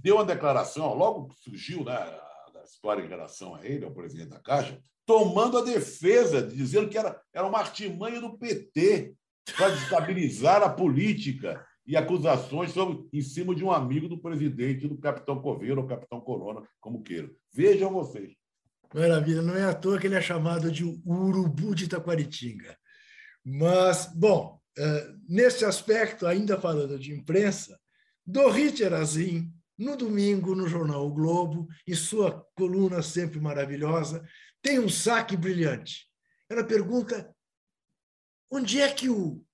deu 0.02 0.16
uma 0.16 0.24
declaração, 0.24 0.94
logo 0.94 1.28
que 1.28 1.40
surgiu 1.40 1.84
né, 1.84 1.94
a 1.94 2.64
história 2.64 3.02
em 3.02 3.08
relação 3.08 3.54
a 3.54 3.64
ele, 3.64 3.84
ao 3.84 3.92
presidente 3.92 4.30
da 4.30 4.40
Caixa, 4.40 4.78
tomando 5.06 5.58
a 5.58 5.62
defesa, 5.62 6.42
dizendo 6.42 6.88
que 6.88 6.98
era, 6.98 7.20
era 7.32 7.46
uma 7.46 7.58
artimanha 7.58 8.20
do 8.20 8.36
PT 8.36 9.14
para 9.56 9.70
destabilizar 9.70 10.62
a 10.62 10.68
política 10.68 11.64
e 11.86 11.96
acusações 11.96 12.72
sobre, 12.72 13.08
em 13.12 13.22
cima 13.22 13.54
de 13.54 13.64
um 13.64 13.72
amigo 13.72 14.08
do 14.08 14.20
presidente, 14.20 14.86
do 14.86 14.98
capitão 14.98 15.40
Coveiro 15.40 15.80
ou 15.80 15.86
capitão 15.86 16.20
Corona, 16.20 16.62
como 16.80 17.02
queiram. 17.02 17.30
Vejam 17.52 17.92
vocês. 17.92 18.32
Maravilha, 18.94 19.42
não 19.42 19.56
é 19.56 19.64
à 19.64 19.74
toa 19.74 19.98
que 19.98 20.06
ele 20.06 20.14
é 20.14 20.20
chamado 20.20 20.70
de 20.70 20.84
urubu 20.84 21.74
de 21.74 21.88
Taquaritinga. 21.88 22.76
Mas, 23.44 24.06
bom, 24.14 24.60
eh, 24.78 25.14
nesse 25.28 25.64
aspecto, 25.64 26.26
ainda 26.26 26.60
falando 26.60 26.98
de 26.98 27.12
imprensa, 27.12 27.80
Dorit 28.24 28.80
Erazim, 28.80 29.52
no 29.82 29.96
domingo, 29.96 30.54
no 30.54 30.68
jornal 30.68 31.06
O 31.06 31.12
Globo, 31.12 31.68
em 31.86 31.94
sua 31.94 32.46
coluna 32.54 33.02
sempre 33.02 33.40
maravilhosa, 33.40 34.24
tem 34.62 34.78
um 34.78 34.88
saque 34.88 35.36
brilhante. 35.36 36.08
Ela 36.48 36.64
pergunta 36.64 37.34
onde 38.50 38.80
é 38.80 38.92
que 38.92 39.08
o 39.08 39.44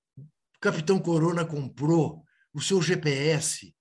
capitão 0.61 0.99
Corona 0.99 1.45
comprou 1.45 2.25
o 2.53 2.61
seu 2.61 2.83
GPS 2.83 3.75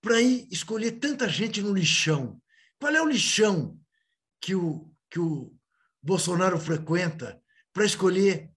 para 0.00 0.20
ir 0.20 0.46
escolher 0.50 0.92
tanta 0.92 1.28
gente 1.28 1.62
no 1.62 1.72
lixão. 1.72 2.40
Qual 2.78 2.94
é 2.94 3.00
o 3.00 3.08
lixão 3.08 3.78
que 4.40 4.54
o, 4.54 4.90
que 5.10 5.18
o 5.18 5.56
Bolsonaro 6.02 6.58
frequenta 6.58 7.40
para 7.72 7.84
escolher 7.84 8.50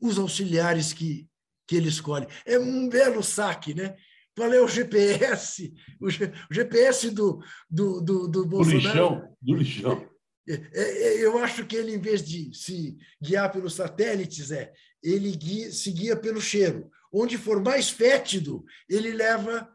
os 0.00 0.18
auxiliares 0.18 0.92
que, 0.92 1.28
que 1.66 1.76
ele 1.76 1.88
escolhe? 1.88 2.26
É 2.46 2.58
um 2.58 2.88
belo 2.88 3.22
saque, 3.22 3.74
né? 3.74 3.96
Qual 4.38 4.52
é 4.52 4.60
o 4.62 4.68
GPS? 4.68 5.74
O, 6.00 6.08
G- 6.08 6.32
o 6.50 6.54
GPS 6.54 7.10
do, 7.10 7.40
do, 7.68 8.00
do, 8.00 8.28
do 8.28 8.42
Do 8.42 8.46
Bolsonaro. 8.46 8.78
lixão, 8.86 9.36
do 9.42 9.54
lixão. 9.54 10.08
É, 10.48 10.54
é, 10.72 11.24
Eu 11.24 11.38
acho 11.38 11.66
que 11.66 11.74
ele, 11.76 11.94
em 11.94 11.98
vez 12.00 12.22
de 12.24 12.54
se 12.54 12.96
guiar 13.20 13.50
pelos 13.50 13.74
satélites, 13.74 14.50
é 14.52 14.72
ele 15.02 15.32
guia- 15.36 15.72
se 15.72 15.90
guia 15.90 16.16
pelo 16.16 16.40
cheiro. 16.40 16.88
Onde 17.12 17.36
for 17.36 17.62
mais 17.62 17.90
fétido, 17.90 18.64
ele 18.88 19.12
leva 19.12 19.68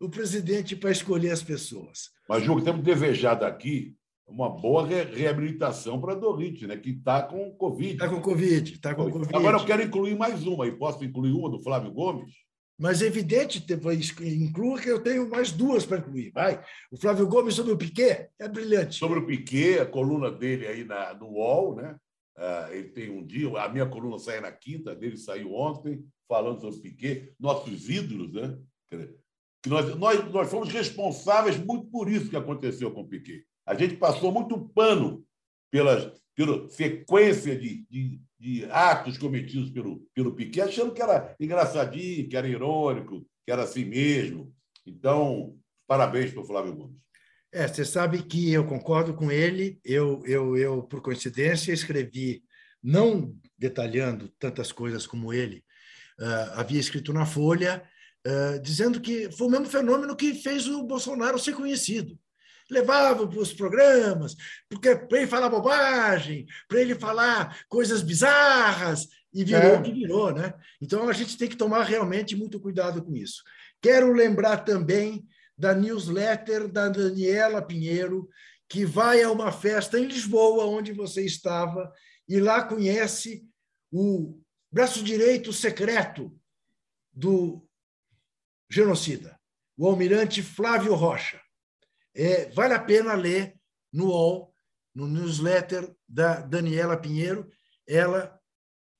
o 0.00 0.08
presidente 0.08 0.74
para 0.74 0.90
escolher 0.90 1.30
as 1.30 1.42
pessoas. 1.42 2.10
Mas, 2.28 2.42
Juca, 2.42 2.62
temos 2.64 2.82
desejado 2.82 3.44
aqui 3.44 3.94
uma 4.26 4.48
boa 4.48 4.86
re- 4.86 5.04
reabilitação 5.04 6.00
para 6.00 6.12
a 6.12 6.16
Dorite, 6.16 6.66
né, 6.66 6.76
que 6.76 6.90
está 6.90 7.22
com 7.22 7.50
Covid. 7.56 7.92
Está 7.92 8.08
com 8.08 8.20
Covid, 8.20 8.72
está 8.72 8.94
com 8.94 9.10
Covid. 9.10 9.36
Agora 9.36 9.58
eu 9.58 9.64
quero 9.64 9.82
incluir 9.82 10.16
mais 10.16 10.44
uma, 10.46 10.66
e 10.66 10.72
posso 10.72 11.04
incluir 11.04 11.32
uma 11.32 11.48
do 11.50 11.62
Flávio 11.62 11.92
Gomes? 11.92 12.34
Mas 12.78 13.00
é 13.00 13.06
evidente, 13.06 13.64
inclua 14.20 14.78
que 14.78 14.88
eu 14.88 15.02
tenho 15.02 15.28
mais 15.30 15.50
duas 15.50 15.86
para 15.86 15.98
incluir. 15.98 16.30
Vai. 16.30 16.62
O 16.90 16.96
Flávio 16.98 17.26
Gomes 17.26 17.54
sobre 17.54 17.72
o 17.72 17.78
Piquet 17.78 18.28
é 18.38 18.48
brilhante. 18.48 18.96
Sobre 18.96 19.18
o 19.18 19.26
Piquet, 19.26 19.80
a 19.80 19.86
coluna 19.86 20.30
dele 20.30 20.66
aí 20.66 20.84
na, 20.84 21.14
no 21.14 21.28
UOL, 21.28 21.76
né? 21.76 21.96
Ah, 22.36 22.68
ele 22.70 22.90
tem 22.90 23.10
um 23.10 23.24
dia, 23.24 23.48
a 23.58 23.68
minha 23.68 23.86
coluna 23.86 24.18
sai 24.18 24.40
na 24.40 24.52
quinta, 24.52 24.94
dele 24.94 25.16
saiu 25.16 25.54
ontem, 25.54 26.04
falando 26.28 26.60
sobre 26.60 26.76
o 26.76 26.82
Piquet, 26.82 27.32
nossos 27.40 27.88
ídolos, 27.88 28.32
né? 28.34 28.58
Que 29.62 29.70
nós, 29.70 29.96
nós, 29.96 30.30
nós 30.30 30.50
fomos 30.50 30.68
responsáveis 30.68 31.56
muito 31.56 31.86
por 31.86 32.10
isso 32.10 32.28
que 32.28 32.36
aconteceu 32.36 32.90
com 32.90 33.00
o 33.00 33.08
Piquet. 33.08 33.42
A 33.66 33.74
gente 33.74 33.96
passou 33.96 34.30
muito 34.30 34.68
pano 34.68 35.24
pelas, 35.72 36.12
pela 36.36 36.68
sequência 36.68 37.58
de, 37.58 37.86
de, 37.90 38.20
de 38.38 38.64
atos 38.66 39.16
cometidos 39.16 39.70
pelo, 39.70 40.06
pelo 40.14 40.34
Piquet, 40.34 40.60
achando 40.60 40.92
que 40.92 41.00
era 41.02 41.34
engraçadinho, 41.40 42.28
que 42.28 42.36
era 42.36 42.46
irônico, 42.46 43.26
que 43.44 43.50
era 43.50 43.62
assim 43.62 43.86
mesmo. 43.86 44.54
Então, 44.86 45.56
parabéns 45.86 46.30
para 46.30 46.42
o 46.42 46.46
Flávio 46.46 46.76
Gomes. 46.76 47.06
É, 47.52 47.66
você 47.66 47.84
sabe 47.86 48.22
que 48.22 48.52
eu 48.52 48.66
concordo 48.66 49.14
com 49.14 49.32
ele. 49.32 49.80
Eu, 49.82 50.22
eu, 50.26 50.56
eu, 50.58 50.82
por 50.82 51.00
coincidência, 51.00 51.72
escrevi, 51.72 52.42
não 52.82 53.34
detalhando 53.58 54.28
tantas 54.38 54.70
coisas 54.70 55.06
como 55.06 55.32
ele, 55.32 55.64
ah, 56.20 56.60
havia 56.60 56.78
escrito 56.78 57.12
na 57.14 57.24
Folha, 57.24 57.82
ah, 58.26 58.58
dizendo 58.62 59.00
que 59.00 59.30
foi 59.32 59.46
o 59.46 59.50
mesmo 59.50 59.66
fenômeno 59.66 60.14
que 60.14 60.34
fez 60.34 60.68
o 60.68 60.82
Bolsonaro 60.82 61.38
ser 61.38 61.54
conhecido. 61.54 62.18
Levava 62.70 63.26
para 63.26 63.38
os 63.38 63.52
programas, 63.52 64.34
porque 64.68 64.96
para 64.96 65.18
ele 65.18 65.26
falar 65.26 65.48
bobagem, 65.48 66.46
para 66.68 66.80
ele 66.80 66.94
falar 66.94 67.64
coisas 67.68 68.02
bizarras, 68.02 69.08
e 69.32 69.44
virou 69.44 69.72
É. 69.72 69.78
o 69.78 69.82
que 69.82 69.92
virou, 69.92 70.32
né? 70.32 70.54
Então 70.80 71.08
a 71.08 71.12
gente 71.12 71.36
tem 71.36 71.48
que 71.48 71.56
tomar 71.56 71.84
realmente 71.84 72.34
muito 72.34 72.58
cuidado 72.58 73.04
com 73.04 73.14
isso. 73.14 73.42
Quero 73.82 74.12
lembrar 74.12 74.58
também 74.64 75.26
da 75.56 75.74
newsletter 75.74 76.68
da 76.68 76.88
Daniela 76.88 77.60
Pinheiro, 77.60 78.28
que 78.68 78.84
vai 78.84 79.22
a 79.22 79.30
uma 79.30 79.52
festa 79.52 79.98
em 79.98 80.06
Lisboa, 80.06 80.64
onde 80.64 80.92
você 80.92 81.24
estava, 81.24 81.92
e 82.28 82.40
lá 82.40 82.62
conhece 82.64 83.44
o 83.92 84.40
braço 84.72 85.04
direito 85.04 85.52
secreto 85.52 86.34
do 87.12 87.62
genocida, 88.68 89.38
o 89.76 89.86
almirante 89.86 90.42
Flávio 90.42 90.94
Rocha. 90.94 91.40
É, 92.16 92.48
vale 92.50 92.72
a 92.72 92.82
pena 92.82 93.12
ler 93.12 93.54
no 93.92 94.06
UOL, 94.06 94.54
no 94.94 95.06
newsletter 95.06 95.94
da 96.08 96.40
Daniela 96.40 96.96
Pinheiro, 96.96 97.46
ela 97.86 98.40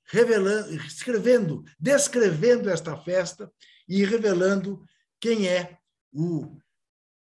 revelando, 0.04 0.74
escrevendo, 0.84 1.64
descrevendo 1.80 2.68
esta 2.68 2.94
festa 2.98 3.50
e 3.88 4.04
revelando 4.04 4.84
quem 5.18 5.48
é 5.48 5.78
o 6.12 6.58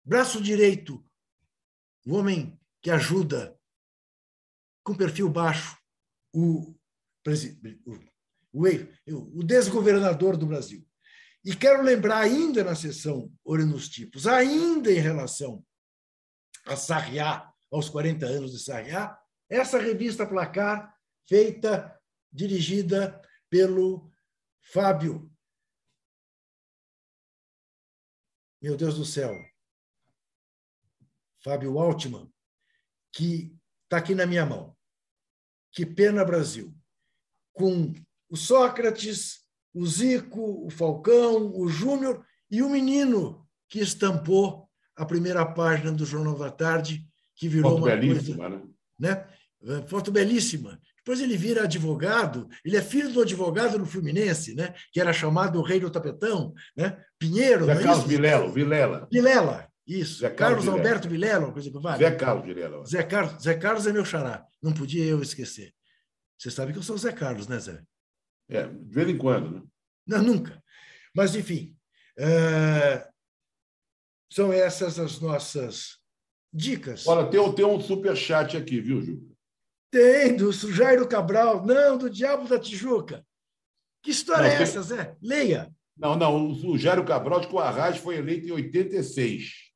braço 0.03 0.41
direito, 0.41 1.01
o 2.05 2.15
homem 2.15 2.59
que 2.81 2.91
ajuda 2.91 3.57
com 4.83 4.93
perfil 4.93 5.29
baixo 5.29 5.77
o, 6.33 6.75
o, 7.83 7.93
o, 8.53 9.39
o 9.39 9.43
desgovernador 9.43 10.35
do 10.35 10.45
Brasil. 10.45 10.85
E 11.43 11.55
quero 11.55 11.81
lembrar 11.81 12.17
ainda 12.17 12.63
na 12.65 12.75
sessão 12.75 13.31
Olho 13.45 13.65
nos 13.65 13.87
Tipos, 13.87 14.27
ainda 14.27 14.91
em 14.91 14.99
relação 14.99 15.65
a 16.65 16.75
Sarriá, 16.75 17.53
aos 17.71 17.89
40 17.89 18.25
anos 18.25 18.51
de 18.51 18.59
Sarriá, 18.59 19.17
essa 19.49 19.79
revista 19.79 20.25
Placar, 20.25 20.95
feita, 21.27 21.99
dirigida 22.31 23.21
pelo 23.49 24.11
Fábio. 24.59 25.31
Meu 28.61 28.75
Deus 28.75 28.97
do 28.97 29.05
céu. 29.05 29.33
Fábio 31.43 31.77
Altman, 31.77 32.31
que 33.11 33.55
está 33.83 33.97
aqui 33.97 34.15
na 34.15 34.25
minha 34.25 34.45
mão. 34.45 34.75
Que 35.71 35.85
pena, 35.85 36.25
Brasil. 36.25 36.75
Com 37.53 37.93
o 38.27 38.35
Sócrates, 38.35 39.45
o 39.73 39.85
Zico, 39.85 40.65
o 40.65 40.69
Falcão, 40.71 41.55
o 41.55 41.67
Júnior 41.67 42.25
e 42.49 42.63
o 42.63 42.69
menino 42.69 43.47
que 43.67 43.79
estampou 43.79 44.64
a 44.95 45.05
primeira 45.05 45.45
página 45.45 45.91
do 45.91 46.05
Jornal 46.05 46.37
da 46.37 46.51
Tarde, 46.51 47.05
que 47.35 47.47
virou 47.47 47.71
Foto 47.71 47.83
uma 47.83 47.95
belíssima, 47.95 48.49
coisa, 48.49 48.63
né? 48.99 49.27
né? 49.61 49.83
Foto 49.87 50.11
belíssima. 50.11 50.79
Depois 50.97 51.21
ele 51.21 51.37
vira 51.37 51.63
advogado, 51.63 52.47
ele 52.63 52.77
é 52.77 52.81
filho 52.81 53.11
do 53.11 53.21
advogado 53.21 53.77
do 53.77 53.85
Fluminense, 53.85 54.55
né? 54.55 54.73
que 54.91 54.99
era 54.99 55.13
chamado 55.13 55.59
o 55.59 55.61
rei 55.61 55.79
do 55.79 55.91
tapetão, 55.91 56.53
né? 56.75 56.99
Pinheiro, 57.19 57.65
Zé 57.65 57.73
é 57.73 57.75
Carlos 57.75 57.99
isso? 57.99 58.07
Vilela, 58.07 58.51
Vilela. 58.51 59.07
Vilela, 59.11 59.67
isso. 59.85 60.19
Zé 60.19 60.29
Carlos 60.29 60.37
Carlos, 60.39 60.65
Vilela. 60.65 60.79
Alberto 60.79 61.09
Vilela, 61.09 61.51
coisa 61.51 61.69
que 61.69 61.79
vale. 61.79 62.03
Zé 62.03 62.11
Carlos 62.11 62.45
Vilela. 62.45 62.85
Zé 62.85 63.03
Carlos, 63.03 63.43
Zé 63.43 63.53
Carlos 63.53 63.87
é 63.87 63.93
meu 63.93 64.05
xará, 64.05 64.45
não 64.61 64.73
podia 64.73 65.05
eu 65.05 65.21
esquecer. 65.21 65.73
Você 66.37 66.49
sabe 66.49 66.73
que 66.73 66.79
eu 66.79 66.83
sou 66.83 66.95
o 66.95 66.99
Zé 66.99 67.11
Carlos, 67.11 67.47
né, 67.47 67.59
Zé? 67.59 67.81
É, 68.49 68.67
de 68.67 68.93
vez 68.93 69.09
em 69.09 69.17
quando, 69.17 69.51
né? 69.51 69.61
Não, 70.07 70.21
nunca. 70.21 70.61
Mas, 71.15 71.35
enfim. 71.35 71.75
eh, 72.17 73.07
São 74.31 74.51
essas 74.51 74.99
as 74.99 75.19
nossas 75.19 75.97
dicas. 76.53 77.05
Olha, 77.07 77.27
tem, 77.27 77.53
tem 77.53 77.65
um 77.65 77.79
superchat 77.79 78.57
aqui, 78.57 78.79
viu, 78.79 79.01
Ju? 79.01 79.35
Tem, 79.91 80.35
do 80.35 80.51
Jairo 80.51 81.07
Cabral. 81.07 81.65
Não, 81.65 81.97
do 81.97 82.09
Diabo 82.09 82.47
da 82.47 82.59
Tijuca. 82.59 83.25
Que 84.03 84.11
história 84.11 84.43
Não, 84.43 84.49
é 84.49 84.55
tem- 84.57 84.63
essa, 84.63 84.81
Zé? 84.81 85.15
Leia. 85.21 85.73
Não, 85.97 86.15
não, 86.15 86.51
o 86.51 86.77
Jairo 86.77 87.05
Cabral 87.05 87.39
de 87.39 87.57
Arraes 87.57 87.97
foi 87.97 88.17
eleito 88.17 88.47
em 88.47 88.51
86. 88.51 89.71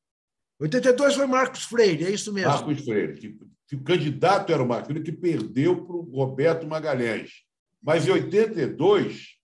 82 0.60 1.16
foi 1.16 1.26
Marcos 1.26 1.64
Freire, 1.64 2.04
é 2.06 2.12
isso 2.12 2.34
mesmo. 2.34 2.50
Marcos 2.52 2.84
Freire. 2.84 3.18
Que, 3.18 3.38
que 3.68 3.76
o 3.76 3.84
candidato 3.84 4.52
era 4.52 4.62
o 4.62 4.68
Marcos 4.68 4.88
Freire, 4.88 5.04
que 5.04 5.18
perdeu 5.18 5.86
para 5.86 5.96
o 5.96 6.02
Roberto 6.02 6.68
Magalhães. 6.68 7.44
Mas 7.82 8.06
em 8.06 8.12
82, 8.12 9.38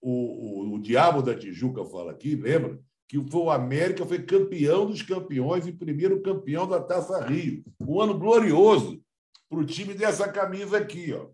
o, 0.00 0.10
o, 0.10 0.74
o 0.74 0.78
Diabo 0.80 1.22
da 1.22 1.36
Tijuca 1.36 1.84
fala 1.84 2.12
aqui, 2.12 2.34
lembra? 2.34 2.80
Que 3.10 3.20
foi 3.28 3.40
o 3.40 3.50
América 3.50 4.06
foi 4.06 4.22
campeão 4.22 4.86
dos 4.86 5.02
campeões 5.02 5.66
e 5.66 5.72
primeiro 5.72 6.22
campeão 6.22 6.64
da 6.68 6.80
Taça 6.80 7.26
Rio. 7.26 7.64
Um 7.80 8.00
ano 8.00 8.16
glorioso 8.16 9.02
para 9.48 9.58
o 9.58 9.66
time 9.66 9.94
dessa 9.94 10.30
camisa 10.30 10.78
aqui, 10.78 11.12
ó. 11.12 11.26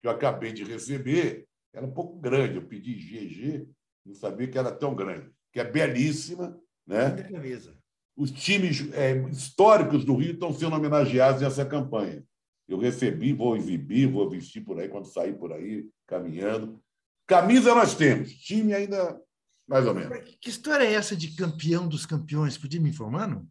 Que 0.00 0.08
eu 0.08 0.10
acabei 0.10 0.50
de 0.50 0.64
receber. 0.64 1.46
Era 1.74 1.84
um 1.84 1.90
pouco 1.90 2.18
grande. 2.18 2.56
Eu 2.56 2.66
pedi 2.66 2.94
GG, 2.94 3.68
não 4.06 4.14
sabia 4.14 4.48
que 4.48 4.56
era 4.56 4.72
tão 4.72 4.94
grande. 4.94 5.30
Que 5.52 5.60
é 5.60 5.64
belíssima, 5.64 6.58
né? 6.86 7.10
Camisa. 7.24 7.76
os 8.16 8.30
times 8.30 8.90
é, 8.94 9.14
históricos 9.28 10.06
do 10.06 10.16
Rio 10.16 10.32
estão 10.32 10.54
sendo 10.54 10.74
homenageados 10.74 11.42
nessa 11.42 11.66
campanha. 11.66 12.24
Eu 12.66 12.78
recebi, 12.78 13.34
vou 13.34 13.58
exibir, 13.58 14.10
vou 14.10 14.30
vestir 14.30 14.64
por 14.64 14.80
aí 14.80 14.88
quando 14.88 15.04
sair 15.04 15.34
por 15.34 15.52
aí, 15.52 15.86
caminhando. 16.06 16.82
Camisa 17.26 17.74
nós 17.74 17.94
temos, 17.94 18.32
time 18.32 18.72
ainda 18.72 19.20
mais 19.68 19.86
ou 19.86 19.94
menos. 19.94 20.36
Que 20.40 20.48
história 20.48 20.84
é 20.84 20.94
essa 20.94 21.14
de 21.14 21.36
campeão 21.36 21.86
dos 21.86 22.06
campeões? 22.06 22.56
Podia 22.56 22.80
me 22.80 22.88
informar, 22.88 23.28
não? 23.28 23.46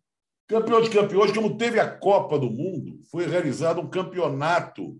Campeão 0.48 0.82
de 0.82 0.90
campeões, 0.90 1.32
como 1.32 1.58
teve 1.58 1.80
a 1.80 1.90
Copa 1.90 2.40
do 2.40 2.50
Mundo, 2.50 3.02
foi 3.12 3.28
realizado 3.28 3.82
um 3.82 3.90
campeonato 3.90 4.98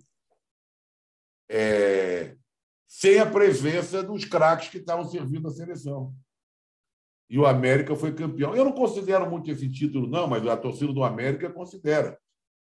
é, 1.50 2.36
sem 2.88 3.18
a 3.20 3.26
presença 3.26 4.04
dos 4.04 4.26
craques 4.26 4.70
que 4.70 4.78
estavam 4.78 5.06
servindo 5.06 5.48
a 5.48 5.52
seleção. 5.52 6.14
E 7.30 7.40
o 7.40 7.46
América 7.46 7.96
foi 7.96 8.14
campeão. 8.14 8.56
Eu 8.56 8.66
não 8.66 8.72
considero 8.72 9.30
muito 9.30 9.50
esse 9.50 9.70
título, 9.70 10.08
não, 10.08 10.28
mas 10.28 10.46
a 10.46 10.56
torcida 10.56 10.94
do 10.94 11.04
América 11.04 11.50
considera. 11.50 12.18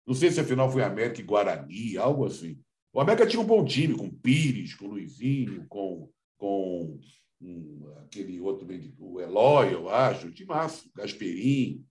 Não 0.06 0.14
sei 0.14 0.30
se 0.30 0.40
afinal 0.40 0.70
foi 0.70 0.82
América 0.82 1.20
e 1.20 1.24
Guarani, 1.24 1.96
algo 1.98 2.24
assim. 2.24 2.58
O 2.92 3.00
América 3.00 3.26
tinha 3.26 3.40
um 3.40 3.46
bom 3.46 3.64
time, 3.64 3.96
com 3.96 4.10
Pires, 4.10 4.74
com 4.74 4.88
Luizinho, 4.88 5.66
com, 5.68 6.10
com 6.36 6.98
hum, 7.40 7.92
aquele 8.04 8.40
outro, 8.40 8.66
o 8.98 9.20
Eloy, 9.20 9.72
eu 9.72 9.88
acho, 9.88 10.28
o 10.28 10.32
timaço, 10.32 10.90
Gasperim. 10.94 11.84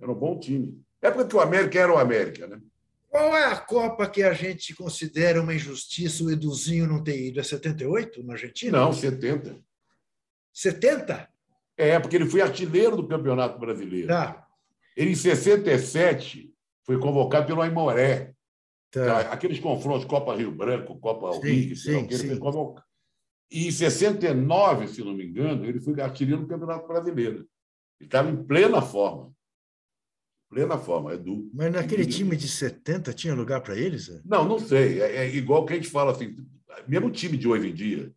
Era 0.00 0.10
um 0.10 0.14
bom 0.14 0.38
time. 0.38 0.80
É 1.00 1.10
porque 1.10 1.34
o 1.34 1.40
América 1.40 1.78
era 1.78 1.92
o 1.92 1.98
América, 1.98 2.46
né? 2.46 2.60
Qual 3.08 3.34
é 3.36 3.44
a 3.46 3.56
Copa 3.56 4.08
que 4.08 4.22
a 4.22 4.32
gente 4.32 4.74
considera 4.74 5.40
uma 5.40 5.54
injustiça 5.54 6.22
o 6.22 6.30
Eduzinho 6.30 6.86
não 6.86 7.02
ter 7.02 7.28
ido? 7.28 7.40
É 7.40 7.42
78 7.42 8.22
na 8.22 8.34
Argentina? 8.34 8.78
Não, 8.78 8.92
70. 8.92 9.56
70? 10.52 11.28
É, 11.76 11.98
porque 11.98 12.16
ele 12.16 12.26
foi 12.26 12.40
artilheiro 12.40 12.96
do 12.96 13.06
Campeonato 13.06 13.58
Brasileiro. 13.58 14.08
Tá. 14.08 14.46
Ele, 14.96 15.12
em 15.12 15.14
67, 15.14 16.52
foi 16.84 16.98
convocado 16.98 17.46
pelo 17.46 17.62
Aimoré. 17.62 18.34
Tá. 18.90 19.20
Aqueles 19.32 19.60
confrontos 19.60 20.06
Copa 20.06 20.34
Rio 20.34 20.50
Branco, 20.50 20.98
Copa 20.98 21.38
que, 21.40 21.46
ele 21.46 21.74
foi 21.74 22.38
convocado. 22.38 22.86
E 23.50 23.68
em 23.68 23.70
69, 23.70 24.88
se 24.88 25.02
não 25.04 25.14
me 25.14 25.24
engano, 25.24 25.64
ele 25.64 25.80
foi 25.80 26.00
artilheiro 26.00 26.42
do 26.42 26.48
Campeonato 26.48 26.86
Brasileiro. 26.88 27.48
Ele 28.00 28.08
estava 28.08 28.28
em 28.30 28.44
plena 28.44 28.82
forma. 28.82 29.32
Plena 30.50 30.78
forma, 30.78 31.14
Edu. 31.14 31.50
Mas 31.52 31.72
naquele 31.72 32.06
time 32.06 32.36
de 32.36 32.48
70 32.48 33.12
tinha 33.12 33.34
lugar 33.34 33.60
para 33.62 33.76
eles? 33.76 34.04
Zé? 34.06 34.20
Não, 34.24 34.44
não 34.46 34.58
sei. 34.58 35.00
É, 35.00 35.16
é 35.26 35.34
igual 35.34 35.64
que 35.64 35.72
a 35.72 35.76
gente 35.76 35.88
fala 35.88 36.12
assim, 36.12 36.36
mesmo 36.86 37.08
o 37.08 37.12
time 37.12 37.36
de 37.36 37.48
hoje 37.48 37.68
em 37.68 37.74
dia, 37.74 38.12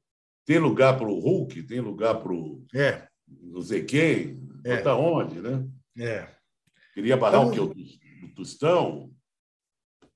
tem 0.45 0.57
lugar 0.59 0.97
para 0.97 1.07
o 1.07 1.19
Hulk, 1.19 1.63
tem 1.63 1.79
lugar 1.79 2.21
para 2.21 2.31
o 2.33 2.65
É, 2.73 3.07
não 3.27 3.61
sei 3.61 3.83
quem, 3.83 4.41
É. 4.63 4.77
botar 4.77 4.95
onde, 4.95 5.39
né? 5.41 5.67
é. 5.97 6.35
Queria 6.93 7.15
barrar 7.17 7.47
o 7.47 7.51
Então- 7.53 7.69
que? 7.73 7.99
O 8.23 8.25
o 8.25 8.33
Tostão? 8.35 9.11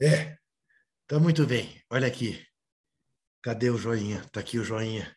É. 0.01 0.37
Tá 1.07 1.19
muito 1.19 1.45
bem. 1.45 1.69
Olha 1.89 2.07
aqui. 2.07 2.39
Cadê 3.43 3.69
o 3.69 3.77
joinha? 3.77 4.23
Tá 4.31 4.39
aqui 4.39 4.57
o 4.57 4.63
joinha. 4.63 5.13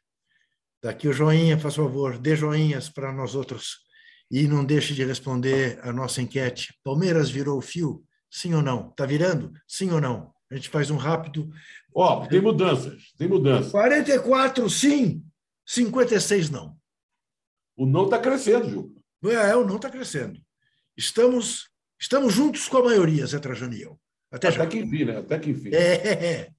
Tá 0.81 0.91
aqui 0.91 1.07
o 1.07 1.13
joinha, 1.13 1.57
faz 1.57 1.77
favor. 1.77 2.19
Dê 2.19 2.35
joinhas 2.35 2.89
para 2.89 3.13
nós 3.13 3.37
outros. 3.37 3.79
E 4.29 4.49
não 4.49 4.65
deixe 4.65 4.95
de 4.95 5.05
responder 5.05 5.79
a 5.81 5.93
nossa 5.93 6.21
enquete. 6.21 6.77
Palmeiras 6.83 7.31
virou 7.31 7.57
o 7.57 7.63
fio? 7.63 8.05
Sim 8.29 8.55
ou 8.55 8.63
não? 8.63 8.91
Tá 8.91 9.07
virando? 9.07 9.53
Sim 9.67 9.93
ou 9.93 10.01
não? 10.01 10.35
A 10.51 10.57
gente 10.57 10.69
faz 10.69 10.91
um 10.91 10.97
rápido. 10.97 11.49
Ó, 11.95 12.27
tem 12.27 12.41
mudanças, 12.41 13.13
tem 13.17 13.29
mudanças. 13.29 13.71
44 13.71 14.69
sim, 14.69 15.25
56 15.65 16.51
não. 16.51 16.77
O 17.77 17.87
não 17.87 18.07
está 18.07 18.19
crescendo, 18.19 18.69
Ju. 18.69 18.95
É, 19.31 19.55
o 19.55 19.65
não 19.65 19.77
está 19.77 19.89
crescendo. 19.89 20.41
Estamos, 20.97 21.69
estamos 22.01 22.35
juntos 22.35 22.69
com 22.69 22.79
a 22.79 22.85
maioria, 22.85 23.27
Zé 23.27 23.39
Trajano 23.39 23.75
e 23.75 23.83
eu. 23.83 23.99
Até 24.33 24.51
já. 24.51 24.65
Até 24.65 24.73
que 24.73 24.79
enfim, 24.85 25.05
né? 25.05 25.17
Até 25.19 25.39
que 25.39 25.51
enfim. 25.51 25.71
É. 25.73 26.51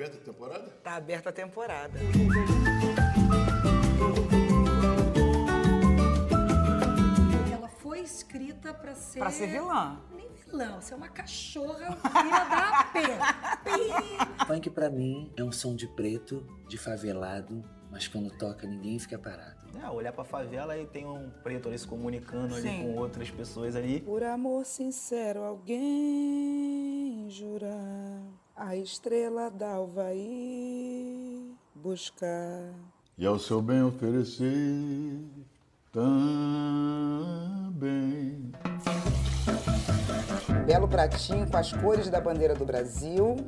aberta 0.00 0.16
a 0.16 0.20
temporada? 0.20 0.70
Tá 0.82 0.94
aberta 0.94 1.28
a 1.28 1.32
temporada. 1.32 1.98
Ela 7.52 7.68
foi 7.68 8.00
escrita 8.00 8.72
para 8.72 8.94
ser. 8.94 9.18
Pra 9.18 9.30
ser 9.30 9.48
vilã. 9.48 10.00
Nem 10.16 10.30
vilã, 10.32 10.80
ser 10.80 10.94
uma 10.94 11.08
cachorra 11.08 11.96
filha 11.96 12.44
da 12.44 12.84
P. 12.84 14.46
Funk 14.46 14.70
pra 14.70 14.88
mim 14.88 15.30
é 15.36 15.44
um 15.44 15.52
som 15.52 15.76
de 15.76 15.86
preto, 15.86 16.46
de 16.66 16.78
favelado, 16.78 17.62
mas 17.90 18.08
quando 18.08 18.30
toca 18.30 18.66
ninguém 18.66 18.98
fica 18.98 19.18
parado. 19.18 19.60
É, 19.78 19.88
olhar 19.90 20.12
pra 20.12 20.24
favela 20.24 20.76
e 20.78 20.86
tem 20.86 21.06
um 21.06 21.30
preto 21.42 21.68
ali 21.68 21.78
se 21.78 21.86
comunicando 21.86 22.54
ali 22.54 22.62
Sim. 22.62 22.82
com 22.82 22.96
outras 22.96 23.30
pessoas 23.30 23.76
ali. 23.76 24.00
Por 24.00 24.22
amor 24.22 24.64
sincero, 24.64 25.42
alguém 25.42 27.28
jurar 27.28 28.22
a 28.60 28.76
estrela 28.76 29.50
d'Alvaí 29.50 31.50
buscar. 31.74 32.74
E 33.16 33.24
ao 33.24 33.38
seu 33.38 33.62
bem 33.62 33.82
oferecer 33.82 35.24
também. 35.90 36.92
Belo 40.66 40.86
pratinho 40.86 41.50
com 41.50 41.56
as 41.56 41.72
cores 41.72 42.10
da 42.10 42.20
bandeira 42.20 42.54
do 42.54 42.66
Brasil. 42.66 43.38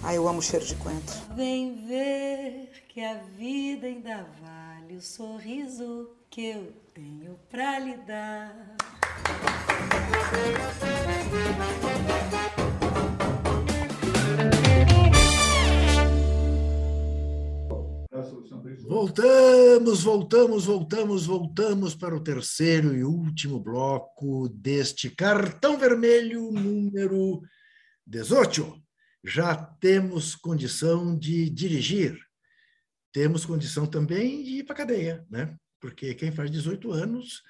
Ai, 0.00 0.16
eu 0.16 0.28
amo 0.28 0.38
o 0.38 0.42
cheiro 0.42 0.64
de 0.64 0.76
coentro. 0.76 1.16
Vem 1.34 1.74
ver 1.88 2.70
que 2.88 3.02
a 3.02 3.14
vida 3.36 3.88
ainda 3.88 4.24
vale 4.40 4.96
o 4.96 5.00
sorriso 5.00 6.10
que 6.30 6.50
eu 6.50 6.72
tenho 6.94 7.36
pra 7.50 7.80
lhe 7.80 7.96
dar. 7.96 8.76
Voltamos, 18.82 20.02
voltamos, 20.02 20.66
voltamos, 20.66 21.26
voltamos 21.26 21.94
para 21.94 22.16
o 22.16 22.22
terceiro 22.22 22.94
e 22.94 23.04
último 23.04 23.58
bloco 23.58 24.48
deste 24.48 25.10
cartão 25.10 25.78
vermelho 25.78 26.50
número 26.52 27.42
18. 28.06 28.80
Já 29.24 29.56
temos 29.56 30.34
condição 30.34 31.18
de 31.18 31.50
dirigir, 31.50 32.18
temos 33.12 33.44
condição 33.44 33.86
também 33.86 34.42
de 34.44 34.50
ir 34.58 34.64
para 34.64 34.74
a 34.74 34.78
cadeia, 34.78 35.26
né? 35.30 35.56
Porque 35.80 36.14
quem 36.14 36.30
faz 36.30 36.50
18 36.50 36.92
anos 36.92 37.42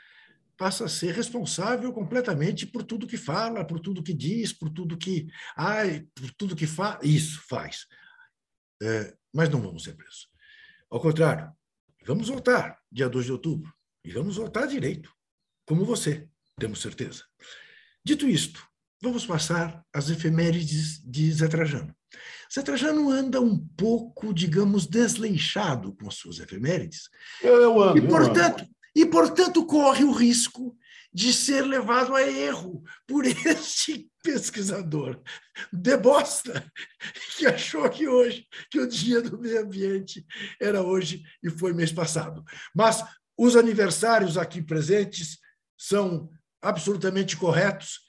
passa 0.57 0.87
a 0.87 0.89
ser 0.89 1.15
responsável 1.15 1.93
completamente 1.93 2.67
por 2.67 2.83
tudo 2.83 3.07
que 3.07 3.17
fala, 3.17 3.67
por 3.67 3.81
tudo 3.81 4.03
que 4.03 4.15
diz, 4.15 4.53
por 4.53 4.71
tudo 4.71 4.97
que. 4.97 5.27
Ai, 5.57 6.07
por 6.15 6.31
tudo 6.35 6.57
que 6.57 6.67
faz. 6.67 6.99
Isso, 7.03 7.43
faz. 7.49 7.87
É, 8.83 9.15
mas 9.33 9.49
não 9.49 9.61
vamos 9.61 9.85
ser 9.85 9.95
presos. 9.95 10.29
Ao 10.97 11.03
contrário, 11.03 11.53
vamos 12.07 12.31
voltar 12.31 12.79
dia 12.91 13.07
2 13.07 13.27
de 13.27 13.33
outubro. 13.33 13.71
E 14.03 14.11
vamos 14.11 14.39
voltar 14.39 14.65
direito, 14.65 15.13
como 15.67 15.85
você, 15.85 16.27
temos 16.59 16.81
certeza. 16.81 17.23
Dito 18.03 18.27
isto, 18.27 18.67
vamos 19.03 19.27
passar 19.27 19.85
às 19.93 20.09
efemérides 20.09 20.99
de 21.05 21.31
Zé 21.31 21.49
Trajano. 21.49 21.95
Zé 22.51 22.63
Trajano 22.63 23.11
anda 23.11 23.43
um 23.43 23.59
pouco, 23.77 24.33
digamos, 24.33 24.87
desleixado 24.87 25.95
com 25.97 26.09
as 26.09 26.15
suas 26.15 26.39
efemérides. 26.39 27.11
Eu, 27.43 27.61
eu 27.61 27.83
ando. 27.83 27.99
E, 27.99 28.03
eu 28.03 28.09
portanto, 28.09 28.63
ando. 28.63 28.71
e, 28.95 29.05
portanto, 29.05 29.67
corre 29.67 30.03
o 30.03 30.13
risco 30.13 30.75
de 31.13 31.31
ser 31.31 31.61
levado 31.61 32.15
a 32.15 32.23
erro 32.23 32.83
por 33.07 33.27
este 33.45 34.09
pesquisador 34.27 35.23
de 35.73 35.97
bosta 35.97 36.65
que 37.37 37.47
achou 37.47 37.89
que 37.89 38.09
hoje, 38.09 38.45
que 38.69 38.81
o 38.81 38.89
dia 38.89 39.23
do 39.23 39.39
meio 39.39 39.63
ambiente 39.63 40.27
era 40.61 40.83
hoje 40.83 41.23
e 41.41 41.49
foi 41.49 41.73
mês 41.73 41.93
passado. 41.93 42.45
Mas 42.75 43.05
os 43.39 43.55
aniversários 43.55 44.37
aqui 44.37 44.61
presentes 44.61 45.39
são 45.79 46.29
absolutamente 46.61 47.37
corretos 47.37 48.01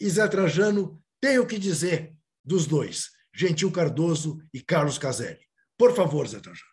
e 0.00 0.08
Zé 0.08 0.26
Trajano 0.28 1.02
tem 1.20 1.38
o 1.38 1.46
que 1.46 1.58
dizer 1.58 2.14
dos 2.42 2.66
dois, 2.66 3.10
Gentil 3.34 3.70
Cardoso 3.70 4.42
e 4.54 4.62
Carlos 4.62 4.96
Caselli. 4.96 5.44
Por 5.76 5.94
favor, 5.94 6.26
Zé 6.26 6.40
Trajano. 6.40 6.70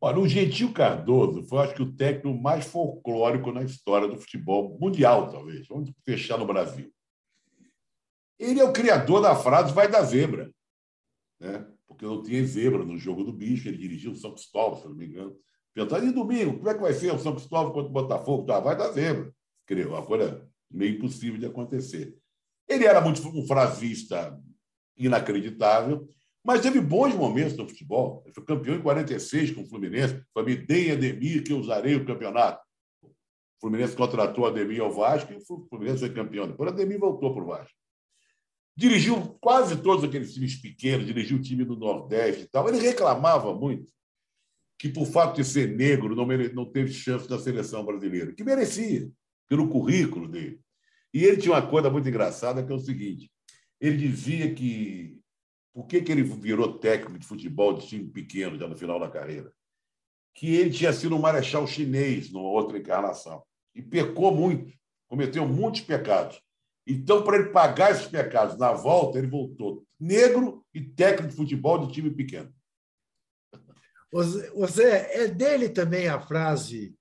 Olha, 0.00 0.18
o 0.18 0.26
Gentil 0.26 0.72
Cardoso 0.72 1.42
foi, 1.42 1.58
acho 1.58 1.74
que, 1.74 1.82
o 1.82 1.92
técnico 1.92 2.40
mais 2.40 2.64
folclórico 2.64 3.52
na 3.52 3.62
história 3.62 4.08
do 4.08 4.18
futebol 4.18 4.78
mundial, 4.80 5.30
talvez. 5.30 5.68
Vamos 5.68 5.92
fechar 6.06 6.38
no 6.38 6.46
Brasil. 6.46 6.90
Ele 8.40 8.58
é 8.58 8.64
o 8.64 8.72
criador 8.72 9.20
da 9.20 9.36
frase 9.36 9.72
vai 9.74 9.86
dar 9.86 10.02
zebra. 10.02 10.50
Né? 11.38 11.66
Porque 11.86 12.06
não 12.06 12.22
tinha 12.22 12.44
zebra 12.46 12.82
no 12.82 12.96
jogo 12.96 13.22
do 13.22 13.32
bicho, 13.32 13.68
ele 13.68 13.76
dirigiu 13.76 14.12
o 14.12 14.16
São 14.16 14.32
Cristóvão, 14.32 14.80
se 14.80 14.88
não 14.88 14.94
me 14.94 15.06
engano. 15.06 15.36
Perguntaram, 15.74 16.08
e 16.08 16.12
domingo, 16.12 16.56
como 16.56 16.68
é 16.70 16.74
que 16.74 16.80
vai 16.80 16.94
ser 16.94 17.12
o 17.12 17.18
São 17.18 17.34
Cristóvão 17.34 17.70
contra 17.70 17.90
o 17.90 17.92
Botafogo? 17.92 18.46
Tá, 18.46 18.58
vai 18.58 18.74
dar 18.74 18.92
zebra. 18.92 19.30
Creio, 19.66 19.90
uma 19.90 20.04
coisa 20.04 20.48
meio 20.70 20.96
impossível 20.96 21.38
de 21.38 21.44
acontecer. 21.44 22.16
Ele 22.66 22.86
era 22.86 23.00
muito 23.02 23.20
um 23.28 23.46
frasista 23.46 24.40
inacreditável, 24.96 26.08
mas 26.42 26.62
teve 26.62 26.80
bons 26.80 27.14
momentos 27.14 27.56
no 27.58 27.68
futebol. 27.68 28.22
Ele 28.24 28.34
foi 28.34 28.44
campeão 28.44 28.76
em 28.76 28.82
46 28.82 29.50
com 29.50 29.62
o 29.62 29.66
Fluminense. 29.66 30.22
Foi 30.32 30.44
me 30.44 30.56
dei 30.56 30.92
Ademir 30.92 31.44
que 31.44 31.52
eu 31.52 31.58
usarei 31.58 31.94
o 31.94 32.06
campeonato. 32.06 32.64
O 33.02 33.60
Fluminense 33.60 33.94
contratou 33.94 34.46
Ademir 34.46 34.80
ao 34.80 34.90
Vasco 34.90 35.30
e 35.30 35.36
o 35.36 35.68
Fluminense 35.68 35.98
foi 35.98 36.14
campeão. 36.14 36.48
Depois 36.48 36.72
Ademir 36.72 36.98
voltou 36.98 37.34
para 37.34 37.42
o 37.42 37.46
Vasco. 37.46 37.80
Dirigiu 38.80 39.36
quase 39.42 39.76
todos 39.82 40.02
aqueles 40.02 40.32
times 40.32 40.56
pequenos, 40.56 41.04
dirigiu 41.04 41.36
o 41.36 41.42
time 41.42 41.66
do 41.66 41.76
Nordeste 41.76 42.44
e 42.44 42.46
tal. 42.46 42.66
Ele 42.66 42.78
reclamava 42.78 43.54
muito 43.54 43.92
que, 44.78 44.88
por 44.88 45.04
fato 45.04 45.36
de 45.36 45.44
ser 45.44 45.76
negro, 45.76 46.16
não, 46.16 46.24
mere... 46.24 46.50
não 46.54 46.64
teve 46.64 46.90
chance 46.90 47.28
na 47.28 47.38
seleção 47.38 47.84
brasileira, 47.84 48.32
que 48.32 48.42
merecia, 48.42 49.06
pelo 49.46 49.68
currículo 49.68 50.26
dele. 50.26 50.62
E 51.12 51.22
ele 51.24 51.36
tinha 51.36 51.52
uma 51.52 51.60
coisa 51.60 51.90
muito 51.90 52.08
engraçada, 52.08 52.64
que 52.64 52.72
é 52.72 52.74
o 52.74 52.78
seguinte: 52.78 53.30
ele 53.78 53.98
dizia 53.98 54.54
que. 54.54 55.20
Por 55.74 55.86
que, 55.86 56.00
que 56.00 56.10
ele 56.10 56.22
virou 56.22 56.78
técnico 56.78 57.18
de 57.18 57.26
futebol 57.26 57.74
de 57.74 57.86
time 57.86 58.08
pequeno 58.08 58.58
já 58.58 58.66
no 58.66 58.78
final 58.78 58.98
da 58.98 59.10
carreira? 59.10 59.52
Que 60.34 60.54
ele 60.56 60.70
tinha 60.70 60.94
sido 60.94 61.14
um 61.14 61.20
marechal 61.20 61.66
chinês 61.66 62.32
numa 62.32 62.48
outra 62.48 62.78
encarnação. 62.78 63.42
E 63.74 63.82
pecou 63.82 64.34
muito, 64.34 64.72
cometeu 65.06 65.46
muitos 65.46 65.82
pecados. 65.82 66.40
Então, 66.90 67.22
para 67.22 67.36
ele 67.36 67.50
pagar 67.50 67.92
esses 67.92 68.06
pecados 68.06 68.58
na 68.58 68.72
volta, 68.72 69.18
ele 69.18 69.28
voltou 69.28 69.86
negro 69.98 70.64
e 70.74 70.80
técnico 70.80 71.30
de 71.30 71.36
futebol 71.36 71.86
de 71.86 71.92
time 71.92 72.10
pequeno. 72.10 72.52
O 74.12 74.66
Zé, 74.66 75.22
é 75.22 75.28
dele 75.28 75.68
também 75.68 76.08
a 76.08 76.20
frase 76.20 76.96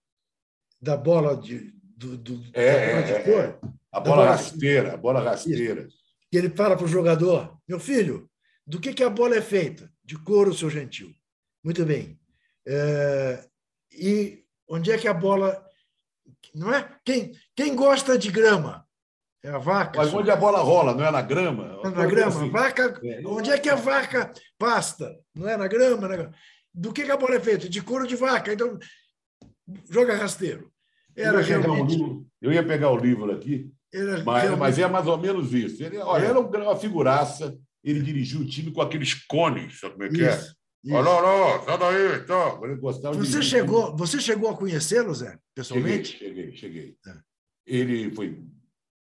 da 0.80 0.96
bola 0.96 1.36
de, 1.36 1.74
do, 1.82 2.18
do 2.18 2.44
é, 2.54 2.92
bola 2.92 3.04
de 3.04 3.12
é, 3.14 3.24
cor? 3.24 3.44
É. 3.44 3.60
A 3.92 4.00
bola, 4.00 4.16
bola 4.18 4.30
rasteira, 4.30 4.94
a 4.94 4.98
bola 4.98 5.22
rasteira. 5.22 5.88
E 6.32 6.38
ele 6.38 6.50
fala 6.52 6.78
para 6.78 6.86
o 6.86 6.90
jogador: 6.90 7.58
meu 7.68 7.80
filho, 7.80 8.30
do 8.66 8.80
que, 8.80 8.94
que 8.94 9.04
a 9.04 9.10
bola 9.10 9.36
é 9.36 9.42
feita? 9.42 9.92
De 10.04 10.16
couro, 10.20 10.54
seu 10.54 10.70
gentil. 10.70 11.12
Muito 11.64 11.84
bem. 11.84 12.20
É, 12.68 13.44
e 13.92 14.46
onde 14.68 14.92
é 14.92 14.98
que 14.98 15.08
a 15.08 15.14
bola. 15.14 15.66
Não 16.54 16.72
é? 16.74 16.96
Quem, 17.04 17.32
quem 17.56 17.76
gosta 17.76 18.18
de 18.18 18.32
grama? 18.32 18.88
É 19.44 19.50
a 19.50 19.58
vaca. 19.58 20.00
Mas 20.00 20.14
onde 20.14 20.30
a 20.30 20.36
bola 20.36 20.60
rola, 20.60 20.94
não 20.94 21.06
é 21.06 21.12
na 21.12 21.22
grama? 21.22 21.80
É 21.84 21.90
na 21.90 22.06
grama. 22.06 22.28
Assim. 22.28 22.50
Vaca, 22.50 23.00
é, 23.04 23.22
onde 23.26 23.50
é 23.50 23.58
que 23.58 23.70
a 23.70 23.76
vaca 23.76 24.34
pasta? 24.58 25.16
Não 25.34 25.48
é 25.48 25.56
na 25.56 25.68
grama? 25.68 26.08
Na... 26.08 26.32
Do 26.74 26.92
que, 26.92 27.06
que 27.06 27.12
a 27.12 27.18
bola 27.18 27.36
é 27.36 27.40
feita? 27.40 27.70
De 27.70 27.82
couro 27.82 28.06
de 28.06 28.18
vaca. 28.18 28.52
Então, 28.52 28.78
joga 29.90 30.16
rasteiro. 30.16 30.70
Era 31.16 31.38
eu, 31.38 31.48
ia 31.48 31.60
realmente... 31.60 32.02
um 32.02 32.26
eu 32.42 32.52
ia 32.52 32.66
pegar 32.66 32.92
o 32.92 32.98
livro 32.98 33.32
aqui, 33.32 33.72
mas, 34.26 34.44
realmente... 34.44 34.60
mas 34.60 34.80
é 34.80 34.88
mais 34.88 35.08
ou 35.08 35.18
menos 35.18 35.54
isso. 35.54 35.84
Ele 35.84 35.98
olha, 35.98 36.24
é. 36.24 36.28
era 36.28 36.40
uma 36.40 36.76
figuraça, 36.76 37.58
ele 37.84 38.02
dirigiu 38.02 38.42
o 38.42 38.46
time 38.46 38.72
com 38.72 38.82
aqueles 38.82 39.14
cones, 39.26 39.80
sabe 39.80 39.94
como 39.94 40.06
é 40.06 40.10
que 40.10 40.24
é? 40.24 40.30
isso, 40.30 40.56
é? 40.88 40.94
Olha, 40.94 41.10
olha, 41.10 41.64
sai 41.64 41.78
daí, 41.78 42.20
então. 42.20 42.78
Gostava 42.78 43.16
você, 43.16 43.40
de... 43.40 43.46
chegou, 43.46 43.96
você 43.98 44.22
chegou 44.22 44.50
a 44.50 44.56
conhecê-lo, 44.56 45.14
Zé, 45.14 45.38
pessoalmente? 45.54 46.18
Cheguei, 46.18 46.56
cheguei. 46.56 46.56
cheguei. 46.56 46.98
É. 47.06 47.14
Ele 47.66 48.16
foi 48.16 48.42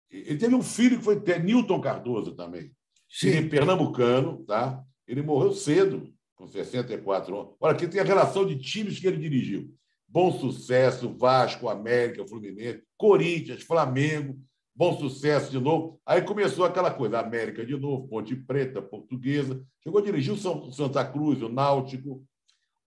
ele 0.10 0.38
teve 0.38 0.56
um 0.56 0.64
filho 0.64 0.98
que 0.98 1.04
foi 1.04 1.22
Newton 1.40 1.82
Cardoso 1.82 2.34
também. 2.34 2.72
Sim. 3.10 3.28
Ele 3.30 3.38
é 3.48 3.50
pernambucano, 3.50 4.44
tá? 4.46 4.84
Ele 5.08 5.22
morreu 5.22 5.54
cedo, 5.54 6.12
com 6.36 6.48
64 6.48 7.38
anos. 7.38 7.54
Olha, 7.60 7.74
aqui 7.74 7.88
tem 7.88 8.02
a 8.02 8.04
relação 8.04 8.46
de 8.46 8.58
times 8.58 9.00
que 9.00 9.08
ele 9.08 9.18
dirigiu. 9.18 9.74
Bom 10.08 10.32
Sucesso, 10.32 11.14
Vasco, 11.18 11.68
América, 11.68 12.26
Fluminense, 12.28 12.84
Corinthians, 12.98 13.64
Flamengo, 13.64 14.40
Bom 14.74 14.98
Sucesso 14.98 15.52
de 15.52 15.60
novo. 15.60 16.00
Aí 16.06 16.22
começou 16.22 16.64
aquela 16.64 16.92
coisa, 16.92 17.20
América 17.20 17.66
de 17.66 17.76
novo, 17.76 18.08
Ponte 18.08 18.36
Preta, 18.36 18.82
Portuguesa. 18.82 19.62
Chegou 19.84 20.00
a 20.00 20.04
dirigir 20.04 20.34
o 20.34 20.38
São, 20.38 20.72
Santa 20.72 21.04
Cruz, 21.04 21.42
o 21.42 21.50
Náutico. 21.50 22.24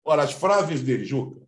Olha, 0.04 0.24
as 0.24 0.34
frases 0.34 0.84
dele, 0.84 1.06
Juca. 1.06 1.42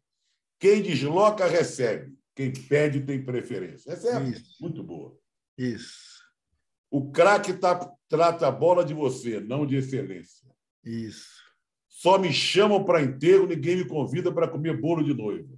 Quem 0.59 0.81
desloca, 0.81 1.47
recebe. 1.47 2.13
Quem 2.35 2.53
pede, 2.53 3.01
tem 3.01 3.23
preferência. 3.23 3.91
Essa 3.91 4.17
é 4.17 4.23
Isso. 4.29 4.55
muito 4.61 4.81
boa. 4.81 5.20
Isso. 5.57 6.21
O 6.89 7.11
craque 7.11 7.53
tá, 7.53 7.89
trata 8.09 8.47
a 8.47 8.51
bola 8.51 8.83
de 8.83 8.93
você, 8.93 9.39
não 9.39 9.65
de 9.65 9.77
excelência. 9.77 10.47
Isso. 10.83 11.41
Só 11.87 12.17
me 12.17 12.33
chamam 12.33 12.83
para 12.83 13.01
enterro, 13.01 13.47
ninguém 13.47 13.77
me 13.77 13.85
convida 13.85 14.31
para 14.31 14.47
comer 14.47 14.79
bolo 14.79 15.03
de 15.03 15.13
noiva. 15.13 15.53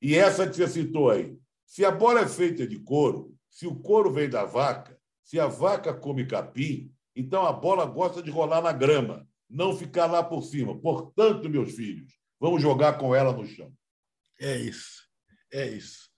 E 0.00 0.14
essa 0.14 0.48
que 0.48 0.56
você 0.56 0.66
citou 0.66 1.10
aí. 1.10 1.36
Se 1.66 1.84
a 1.84 1.90
bola 1.90 2.20
é 2.20 2.28
feita 2.28 2.66
de 2.66 2.78
couro, 2.78 3.34
se 3.50 3.66
o 3.66 3.74
couro 3.74 4.10
vem 4.10 4.28
da 4.28 4.44
vaca, 4.44 4.98
se 5.22 5.38
a 5.38 5.46
vaca 5.46 5.92
come 5.92 6.26
capim, 6.26 6.92
então 7.14 7.44
a 7.44 7.52
bola 7.52 7.84
gosta 7.84 8.22
de 8.22 8.30
rolar 8.30 8.62
na 8.62 8.72
grama, 8.72 9.28
não 9.48 9.76
ficar 9.76 10.06
lá 10.06 10.22
por 10.22 10.42
cima. 10.42 10.78
Portanto, 10.78 11.48
meus 11.48 11.72
filhos, 11.72 12.12
vamos 12.38 12.62
jogar 12.62 12.98
com 12.98 13.14
ela 13.14 13.32
no 13.32 13.44
chão. 13.44 13.72
É 14.40 14.56
isso. 14.56 15.04
É 15.52 15.66
isso. 15.68 16.10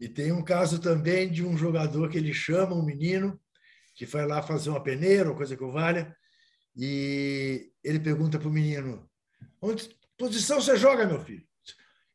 E 0.00 0.08
tem 0.08 0.32
um 0.32 0.42
caso 0.42 0.78
também 0.78 1.30
de 1.30 1.44
um 1.44 1.56
jogador 1.56 2.08
que 2.08 2.18
ele 2.18 2.32
chama 2.32 2.74
um 2.74 2.84
menino 2.84 3.38
que 3.94 4.06
vai 4.06 4.24
lá 4.24 4.40
fazer 4.40 4.70
uma 4.70 4.82
peneira, 4.82 5.28
ou 5.28 5.34
coisa 5.34 5.56
que 5.56 5.64
valha, 5.64 6.16
e 6.76 7.72
ele 7.82 7.98
pergunta 7.98 8.38
para 8.38 8.48
o 8.48 8.52
menino: 8.52 9.10
onde 9.60 9.90
posição 10.16 10.60
você 10.60 10.76
joga, 10.76 11.04
meu 11.04 11.20
filho? 11.24 11.42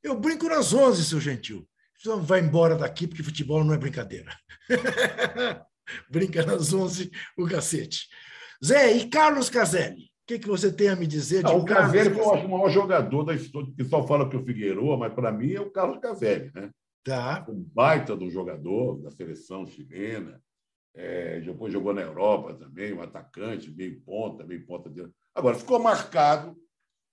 Eu 0.02 0.18
brinco 0.18 0.48
nas 0.48 0.74
11, 0.74 1.04
seu 1.04 1.20
gentil. 1.20 1.68
Então 2.00 2.22
vai 2.22 2.40
embora 2.40 2.76
daqui, 2.76 3.06
porque 3.06 3.24
futebol 3.24 3.64
não 3.64 3.74
é 3.74 3.78
brincadeira. 3.78 4.34
Brinca 6.10 6.46
nas 6.46 6.74
11 6.74 7.12
o 7.38 7.46
cacete. 7.46 8.08
Zé, 8.64 8.94
e 8.94 9.10
Carlos 9.10 9.50
Caselli? 9.50 10.04
O 10.04 10.26
que, 10.28 10.40
que 10.40 10.48
você 10.48 10.72
tem 10.72 10.88
a 10.88 10.96
me 10.96 11.06
dizer 11.06 11.44
de 11.44 11.52
O 11.52 11.66
Caselli 11.66 12.14
foi 12.14 12.24
o 12.24 12.50
maior 12.50 12.70
jogador 12.70 13.24
da 13.24 13.34
história, 13.34 13.70
que 13.76 13.84
só 13.84 14.06
fala 14.08 14.30
que 14.30 14.38
o 14.38 14.46
Figueiredo, 14.46 14.98
mas 14.98 15.14
para 15.14 15.32
mim 15.32 15.54
é 15.54 15.60
o 15.60 15.70
Carlos 15.70 16.00
Caselli, 16.00 16.50
né? 16.54 16.72
Tá. 17.04 17.46
Um 17.50 17.62
baita 17.62 18.16
do 18.16 18.30
jogador 18.30 19.02
da 19.02 19.12
seleção 19.12 19.66
chilena. 19.66 20.42
É, 20.96 21.40
depois 21.42 21.74
jogou 21.74 21.94
na 21.94 22.02
Europa 22.02 22.54
também, 22.54 22.94
um 22.94 23.02
atacante, 23.02 23.72
meio 23.72 24.00
ponta, 24.02 24.46
meio 24.46 24.66
ponta 24.66 24.90
de. 24.90 25.06
Agora, 25.34 25.58
ficou 25.58 25.80
marcado 25.80 26.56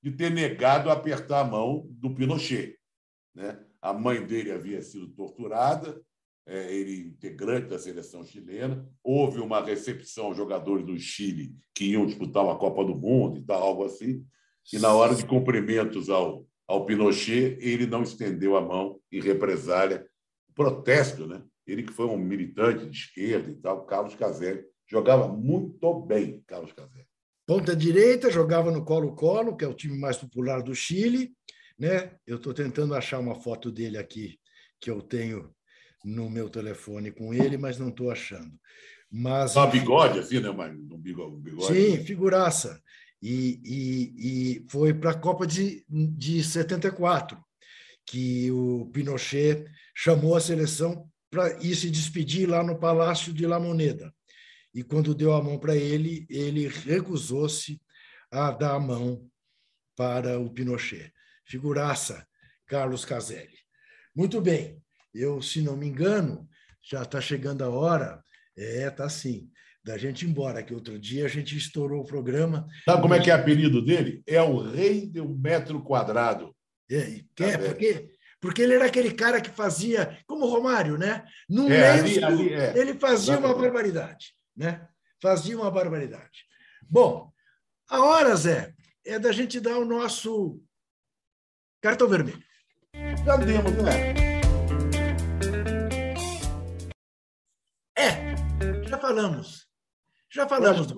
de 0.03 0.11
ter 0.11 0.30
negado 0.30 0.91
apertar 0.91 1.41
a 1.41 1.45
mão 1.45 1.86
do 1.91 2.14
Pinochet. 2.14 2.78
Né? 3.34 3.59
A 3.80 3.93
mãe 3.93 4.24
dele 4.24 4.53
havia 4.53 4.82
sido 4.82 5.09
torturada, 5.09 6.01
é, 6.47 6.72
ele 6.74 7.09
integrante 7.09 7.68
da 7.68 7.78
seleção 7.78 8.24
chilena. 8.24 8.86
Houve 9.03 9.41
uma 9.41 9.64
recepção 9.64 10.26
aos 10.26 10.36
jogadores 10.36 10.84
do 10.84 10.99
Chile 10.99 11.55
que 11.74 11.93
iam 11.93 12.07
disputar 12.07 12.45
uma 12.45 12.59
Copa 12.59 12.84
do 12.84 12.95
Mundo 12.95 13.38
e 13.38 13.43
tal, 13.43 13.62
algo 13.62 13.84
assim. 13.84 14.24
E 14.72 14.78
na 14.78 14.93
hora 14.93 15.14
de 15.14 15.24
cumprimentos 15.24 16.11
ao, 16.11 16.47
ao 16.71 16.87
Pinochet, 16.87 17.59
ele 17.61 17.85
não 17.85 18.05
estendeu 18.05 18.57
a 18.57 18.61
mão 18.61 19.01
em 19.11 19.21
represália, 19.21 20.07
protesto, 20.55 21.27
né? 21.27 21.43
Ele 21.66 21.83
que 21.83 21.93
foi 21.93 22.07
um 22.07 22.16
militante 22.16 22.87
de 22.87 22.97
esquerda 22.97 23.51
e 23.51 23.57
tal, 23.57 23.85
Carlos 23.87 24.14
Caselli, 24.14 24.64
jogava 24.89 25.27
muito 25.27 25.93
bem, 26.03 26.45
Carlos 26.47 26.73
Caselli. 26.73 27.07
Ponta 27.45 27.75
direita, 27.75 28.31
jogava 28.31 28.71
no 28.71 28.85
Colo-Colo, 28.85 29.57
que 29.57 29.64
é 29.64 29.68
o 29.68 29.75
time 29.75 29.99
mais 29.99 30.16
popular 30.16 30.62
do 30.62 30.73
Chile, 30.73 31.33
né? 31.77 32.12
Eu 32.25 32.37
estou 32.37 32.55
tentando 32.55 32.95
achar 32.95 33.18
uma 33.18 33.35
foto 33.35 33.73
dele 33.73 33.99
aqui 33.99 34.39
que 34.81 34.89
eu 34.89 35.03
tenho 35.03 35.53
no 36.05 36.31
meu 36.31 36.49
telefone 36.49 37.11
com 37.11 37.35
ele, 37.35 37.59
mas 37.59 37.79
não 37.79 37.89
estou 37.89 38.12
achando. 38.12 38.53
Mas 39.11 39.51
só 39.53 39.66
bigode 39.66 40.21
assim, 40.21 40.39
né? 40.39 40.53
Mas 40.53 40.73
um 40.73 40.99
bigode. 40.99 41.66
Sim, 41.66 42.05
figuraça 42.05 42.81
e, 43.23 43.61
e, 43.64 44.59
e 44.59 44.66
foi 44.68 44.95
para 44.95 45.11
a 45.11 45.18
Copa 45.18 45.47
de, 45.47 45.85
de 45.89 46.43
74, 46.43 47.39
que 48.07 48.51
o 48.51 48.87
Pinochet 48.93 49.66
chamou 49.95 50.35
a 50.35 50.41
seleção 50.41 51.09
para 51.31 51.53
ir 51.62 51.77
se 51.77 51.91
despedir 51.91 52.49
lá 52.49 52.62
no 52.62 52.79
Palácio 52.79 53.33
de 53.33 53.47
La 53.47 53.61
Moneda. 53.61 54.12
e 54.75 54.83
quando 54.83 55.14
deu 55.14 55.33
a 55.33 55.43
mão 55.43 55.59
para 55.59 55.77
ele, 55.77 56.27
ele 56.29 56.66
recusou-se 56.68 57.81
a 58.31 58.51
dar 58.51 58.75
a 58.75 58.81
mão 58.81 59.29
para 59.97 60.39
o 60.39 60.51
Pinochet. 60.51 61.12
Figuraça, 61.45 62.27
Carlos 62.66 63.05
Caselli. 63.05 63.59
Muito 64.14 64.41
bem, 64.41 64.83
eu, 65.12 65.43
se 65.43 65.61
não 65.61 65.77
me 65.77 65.87
engano, 65.87 66.49
já 66.83 67.03
está 67.03 67.21
chegando 67.21 67.62
a 67.62 67.68
hora, 67.68 68.25
é, 68.57 68.89
tá 68.91 69.09
sim, 69.09 69.51
da 69.83 69.97
gente 69.97 70.26
ir 70.26 70.28
embora, 70.31 70.62
que 70.62 70.74
outro 70.74 70.99
dia 70.99 71.24
a 71.24 71.28
gente 71.28 71.57
estourou 71.57 72.03
o 72.03 72.07
programa. 72.07 72.66
Sabe 72.85 73.01
como 73.03 73.14
é 73.14 73.20
que 73.20 73.31
é 73.31 73.35
o 73.35 73.39
apelido 73.39 73.83
dele? 73.83 74.22
É 74.26 74.41
o 74.43 74.59
rei 74.59 75.07
do 75.07 75.28
metro 75.28 75.83
quadrado. 75.83 76.55
É, 76.91 77.22
é 77.41 77.59
porque, 77.59 78.11
porque 78.41 78.62
ele 78.62 78.74
era 78.74 78.87
aquele 78.87 79.12
cara 79.14 79.41
que 79.41 79.49
fazia, 79.51 80.18
como 80.26 80.45
o 80.45 80.51
Romário, 80.51 80.99
né? 80.99 81.24
No 81.49 81.70
É, 81.72 81.95
lenço, 82.03 82.24
ali- 82.24 82.53
ali, 82.53 82.53
é. 82.55 82.76
ele 82.78 82.95
fazia 82.95 83.39
uma 83.39 83.55
barbaridade, 83.55 84.35
né? 84.57 84.87
Fazia 85.22 85.57
uma 85.57 85.70
barbaridade. 85.70 86.45
Bom, 86.89 87.33
a 87.89 88.03
hora, 88.03 88.35
Zé, 88.37 88.74
é 89.07 89.18
da 89.18 89.33
gente 89.33 89.61
dar 89.61 89.78
o 89.78 89.85
nosso 89.85 90.61
cartão 91.81 92.09
vermelho. 92.09 92.43
Já 93.24 93.37
demos, 93.37 93.72
né? 93.83 94.14
É, 97.97 98.35
já 98.89 98.99
falamos. 98.99 99.70
Já 100.33 100.49
falamos 100.49 100.87
do, 100.87 100.95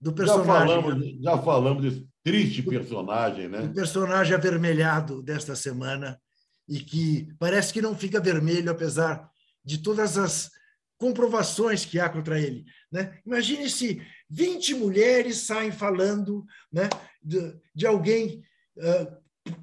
do 0.00 0.10
Já 0.10 0.12
personagem. 0.12 0.82
falamos, 0.82 1.22
já 1.22 1.38
falamos 1.38 1.82
desse 1.82 2.08
triste 2.22 2.62
personagem, 2.62 3.48
né? 3.48 3.60
o 3.60 3.74
personagem 3.74 4.34
avermelhado 4.34 5.22
desta 5.22 5.56
semana 5.56 6.20
e 6.68 6.80
que 6.80 7.28
parece 7.38 7.72
que 7.72 7.82
não 7.82 7.96
fica 7.96 8.20
vermelho 8.20 8.70
apesar 8.70 9.28
de 9.64 9.78
todas 9.78 10.16
as 10.16 10.50
comprovações 10.98 11.84
que 11.84 11.98
há 11.98 12.08
contra 12.08 12.38
ele. 12.38 12.64
Né? 12.92 13.18
Imagine 13.24 13.68
se 13.70 14.06
20 14.28 14.74
mulheres 14.74 15.38
saem 15.38 15.72
falando 15.72 16.44
né, 16.70 16.88
de, 17.22 17.54
de 17.74 17.86
alguém 17.86 18.42
ah, 18.78 19.16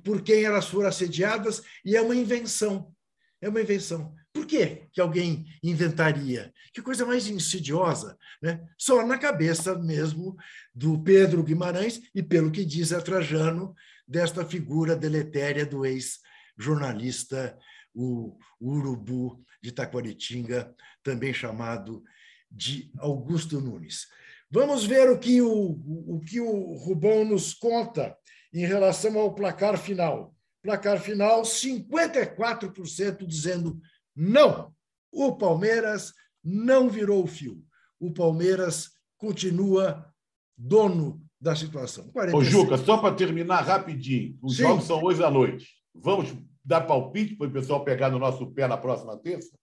por 0.04 0.22
quem 0.22 0.44
elas 0.44 0.68
foram 0.68 0.90
assediadas 0.90 1.62
e 1.86 1.96
é 1.96 2.02
uma 2.02 2.16
invenção. 2.16 2.94
É 3.40 3.50
uma 3.50 3.62
invenção. 3.62 4.16
Por 4.38 4.46
quê 4.46 4.88
que 4.94 5.02
alguém 5.02 5.48
inventaria? 5.64 6.54
Que 6.72 6.80
coisa 6.80 7.04
mais 7.08 7.28
insidiosa, 7.28 8.16
né? 8.40 8.64
Só 8.78 9.04
na 9.04 9.18
cabeça 9.18 9.76
mesmo 9.80 10.38
do 10.76 11.02
Pedro 11.02 11.42
Guimarães 11.44 12.00
e, 12.14 12.22
pelo 12.22 12.52
que 12.52 12.64
diz 12.64 12.94
a 12.94 13.02
Trajano, 13.02 13.74
desta 14.08 14.46
figura 14.46 14.96
deletéria 14.96 15.66
do 15.66 15.84
ex-jornalista, 15.88 17.58
o 17.96 18.38
Urubu 18.62 19.44
de 19.60 19.72
Taquaritinga, 19.72 20.72
também 21.02 21.34
chamado 21.34 22.04
de 22.52 22.92
Augusto 23.00 23.60
Nunes. 23.60 24.06
Vamos 24.52 24.86
ver 24.86 25.10
o 25.10 25.18
que 25.18 25.42
o, 25.42 25.82
o 26.16 26.22
que 26.24 26.40
o 26.40 26.76
Rubão 26.76 27.26
nos 27.26 27.56
conta 27.56 28.16
em 28.54 28.68
relação 28.68 29.18
ao 29.18 29.34
placar 29.34 29.80
final. 29.80 30.36
Placar 30.62 31.02
final: 31.02 31.42
54% 31.42 33.26
dizendo 33.26 33.82
não. 34.18 34.76
O 35.12 35.38
Palmeiras 35.38 36.14
não 36.44 36.90
virou 36.90 37.24
o 37.24 37.28
fio. 37.28 37.64
O 38.00 38.12
Palmeiras 38.12 38.92
continua 39.18 40.12
dono 40.58 41.24
da 41.40 41.56
situação. 41.56 42.08
Ô, 42.08 42.14
46. 42.14 42.52
Juca, 42.52 42.78
só 42.78 42.98
para 42.98 43.16
terminar 43.16 43.62
rapidinho, 43.62 44.38
os 44.42 44.58
Sim. 44.58 44.64
jogos 44.64 44.86
são 44.86 45.04
hoje 45.04 45.24
à 45.24 45.30
noite. 45.30 45.70
Vamos 45.94 46.36
dar 46.66 46.82
palpite 46.82 47.36
para 47.36 47.48
o 47.48 47.52
pessoal 47.52 47.84
pegar 47.84 48.10
no 48.10 48.20
nosso 48.20 48.52
pé 48.52 48.68
na 48.68 48.78
próxima 48.78 49.18
terça? 49.18 49.58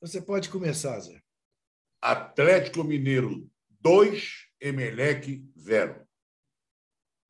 Você 0.00 0.20
pode 0.20 0.50
começar, 0.50 0.98
Zé. 1.00 1.22
Atlético 2.02 2.84
Mineiro 2.84 3.50
2, 3.80 4.30
Emelec 4.60 5.42
0. 5.56 6.06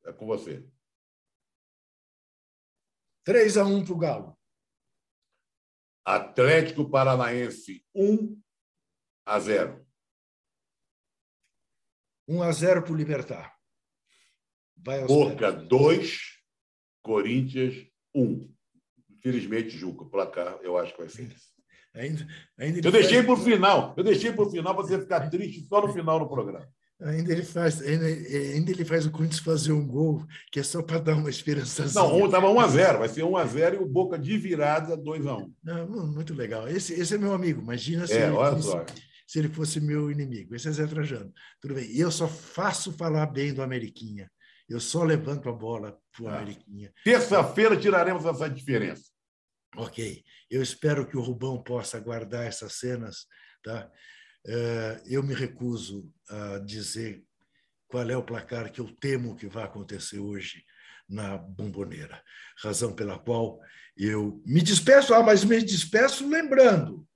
É 0.05 0.11
com 0.11 0.25
você. 0.25 0.67
3 3.23 3.57
a 3.57 3.65
1 3.65 3.85
para 3.85 3.93
o 3.93 3.97
Galo. 3.97 4.34
Atlético 6.05 6.89
Paranaense 6.89 7.83
1 7.95 8.39
a 9.25 9.39
0. 9.39 9.85
1 12.27 12.43
a 12.43 12.51
0 12.51 12.83
para 12.83 12.93
o 12.93 12.95
Libertar. 12.95 13.55
Boca 15.07 15.51
2, 15.51 16.19
Corinthians 17.01 17.75
1. 18.13 18.55
Infelizmente, 19.09 19.69
Juca, 19.69 20.03
o 20.03 20.09
placar 20.09 20.59
eu 20.61 20.77
acho 20.77 20.93
que 20.93 20.99
vai 20.99 21.09
ser 21.09 21.31
esse. 21.31 21.55
Ainda, 21.95 22.27
ainda 22.59 22.87
Eu 22.87 22.91
deixei 22.91 23.23
para 23.23 23.33
o 23.33 23.37
final. 23.37 23.93
Eu 23.97 24.03
deixei 24.03 24.31
para 24.31 24.43
o 24.43 24.51
final 24.51 24.75
para 24.75 24.83
você 24.83 24.99
ficar 24.99 25.29
triste 25.29 25.65
só 25.65 25.81
no 25.81 25.93
final 25.93 26.19
do 26.19 26.27
programa. 26.27 26.69
Ainda 27.01 27.31
ele 27.33 27.43
faz, 27.43 27.81
ainda, 27.81 28.05
ainda 28.05 28.71
ele 28.71 28.85
faz 28.85 29.05
o 29.05 29.11
Corinthians 29.11 29.41
fazer 29.41 29.73
um 29.73 29.85
gol, 29.85 30.25
que 30.49 30.61
é 30.61 30.63
só 30.63 30.81
para 30.81 30.97
dar 30.99 31.15
uma 31.15 31.29
esperançazinha. 31.29 32.01
Não, 32.01 32.25
estava 32.25 32.49
1 32.49 32.59
a 32.59 32.67
0. 32.67 32.99
Vai 32.99 33.09
ser 33.09 33.23
1 33.23 33.35
a 33.37 33.45
0 33.45 33.75
e 33.75 33.79
o 33.79 33.85
Boca 33.85 34.17
de 34.17 34.37
virada 34.37 34.95
2 34.95 35.25
a 35.27 35.35
1. 35.35 35.53
Não, 35.61 35.87
mu- 35.89 36.07
muito 36.07 36.33
legal. 36.33 36.67
Esse, 36.69 36.93
esse 36.93 37.15
é 37.15 37.17
meu 37.17 37.33
amigo. 37.33 37.61
Imagina 37.61 38.07
se, 38.07 38.13
É, 38.13 38.27
ele 38.27 38.35
fosse, 38.35 38.85
se 39.27 39.39
ele 39.39 39.49
fosse 39.49 39.81
meu 39.81 40.09
inimigo. 40.09 40.55
Esse 40.55 40.69
é 40.69 40.71
Zé 40.71 40.87
Trajano. 40.87 41.33
Tudo 41.59 41.73
bem. 41.75 41.85
E 41.91 41.99
eu 41.99 42.09
só 42.09 42.29
faço 42.29 42.93
falar 42.93 43.25
bem 43.25 43.53
do 43.53 43.61
Ameriquinha. 43.61 44.31
Eu 44.69 44.79
só 44.79 45.03
levanto 45.03 45.49
a 45.49 45.53
bola 45.53 45.97
para 46.15 46.23
o 46.23 46.27
Ah. 46.29 46.37
Ameriquinha. 46.37 46.93
Terça-feira 47.03 47.75
tiraremos 47.75 48.25
essa 48.25 48.49
diferença. 48.49 49.03
Ok. 49.75 50.23
Eu 50.49 50.61
espero 50.63 51.05
que 51.05 51.17
o 51.17 51.21
Rubão 51.21 51.61
possa 51.61 51.99
guardar 51.99 52.45
essas 52.45 52.73
cenas. 52.75 53.25
Tá? 53.61 53.91
Eh, 54.47 55.01
Eu 55.05 55.23
me 55.23 55.33
recuso 55.33 56.11
a 56.29 56.59
dizer 56.59 57.23
qual 57.87 58.09
é 58.09 58.17
o 58.17 58.23
placar 58.23 58.71
que 58.71 58.79
eu 58.79 58.87
temo 58.95 59.35
que 59.35 59.47
vai 59.47 59.63
acontecer 59.63 60.19
hoje 60.19 60.63
na 61.07 61.37
bomboneira. 61.37 62.21
Razão 62.57 62.93
pela 62.93 63.17
qual 63.17 63.59
eu 63.97 64.41
me 64.45 64.61
despeço, 64.61 65.13
ah, 65.13 65.23
mas 65.23 65.43
me 65.43 65.61
despeço 65.61 66.27
lembrando, 66.27 67.07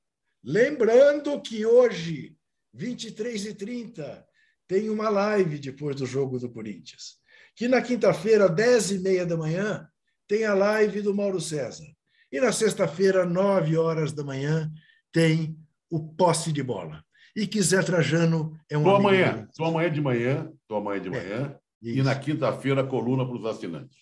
lembrando 0.43 1.41
que 1.41 1.65
hoje, 1.65 2.37
23h30, 2.75 4.23
tem 4.67 4.89
uma 4.89 5.09
live 5.09 5.57
depois 5.59 5.95
do 5.95 6.05
jogo 6.05 6.39
do 6.39 6.49
Corinthians. 6.49 7.17
Que 7.55 7.67
na 7.67 7.81
quinta-feira, 7.81 8.47
10h30 8.47 9.25
da 9.25 9.35
manhã, 9.35 9.89
tem 10.27 10.45
a 10.45 10.53
live 10.53 11.01
do 11.01 11.13
Mauro 11.13 11.41
César. 11.41 11.85
E 12.31 12.39
na 12.39 12.51
sexta-feira, 12.51 13.25
9 13.25 13.75
horas 13.75 14.13
da 14.13 14.23
manhã, 14.23 14.71
tem 15.11 15.57
o 15.89 16.13
posse 16.13 16.53
de 16.53 16.61
bola. 16.61 17.03
E 17.35 17.45
que 17.47 17.61
Zé 17.61 17.81
Trajano 17.81 18.57
é 18.69 18.77
um 18.77 18.81
Estou 18.81 18.95
amigo 18.95 19.09
amanhã. 19.09 19.47
amanhã 19.59 19.91
de 19.91 20.01
manhã. 20.01 20.51
Estou 20.61 20.77
amanhã 20.77 21.01
de 21.01 21.09
manhã. 21.09 21.59
E 21.81 22.01
na 22.01 22.15
quinta-feira, 22.15 22.83
coluna 22.85 23.25
para 23.25 23.35
os 23.37 23.45
assinantes. 23.45 23.97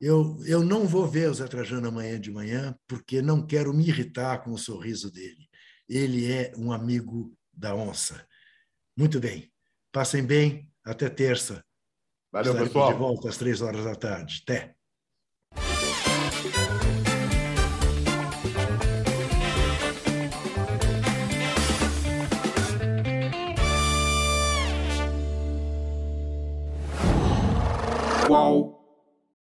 Eu, 0.00 0.38
eu 0.46 0.62
não 0.62 0.86
vou 0.86 1.06
ver 1.06 1.30
o 1.30 1.34
Zé 1.34 1.46
Trajano 1.46 1.88
amanhã 1.88 2.20
de 2.20 2.30
manhã, 2.30 2.76
porque 2.86 3.22
não 3.22 3.44
quero 3.46 3.72
me 3.72 3.86
irritar 3.88 4.38
com 4.44 4.52
o 4.52 4.58
sorriso 4.58 5.10
dele. 5.10 5.48
Ele 5.88 6.30
é 6.30 6.52
um 6.56 6.70
amigo 6.70 7.32
da 7.52 7.74
onça. 7.74 8.26
Muito 8.96 9.18
bem. 9.18 9.50
Passem 9.92 10.22
bem. 10.22 10.70
Até 10.84 11.08
terça. 11.08 11.64
Valeu, 12.32 12.52
Estarei 12.52 12.68
pessoal. 12.68 12.92
de 12.92 12.98
volta 12.98 13.28
às 13.28 13.36
três 13.38 13.60
horas 13.62 13.84
da 13.84 13.94
tarde. 13.94 14.42
Até. 14.42 14.76
Qual? 28.26 28.65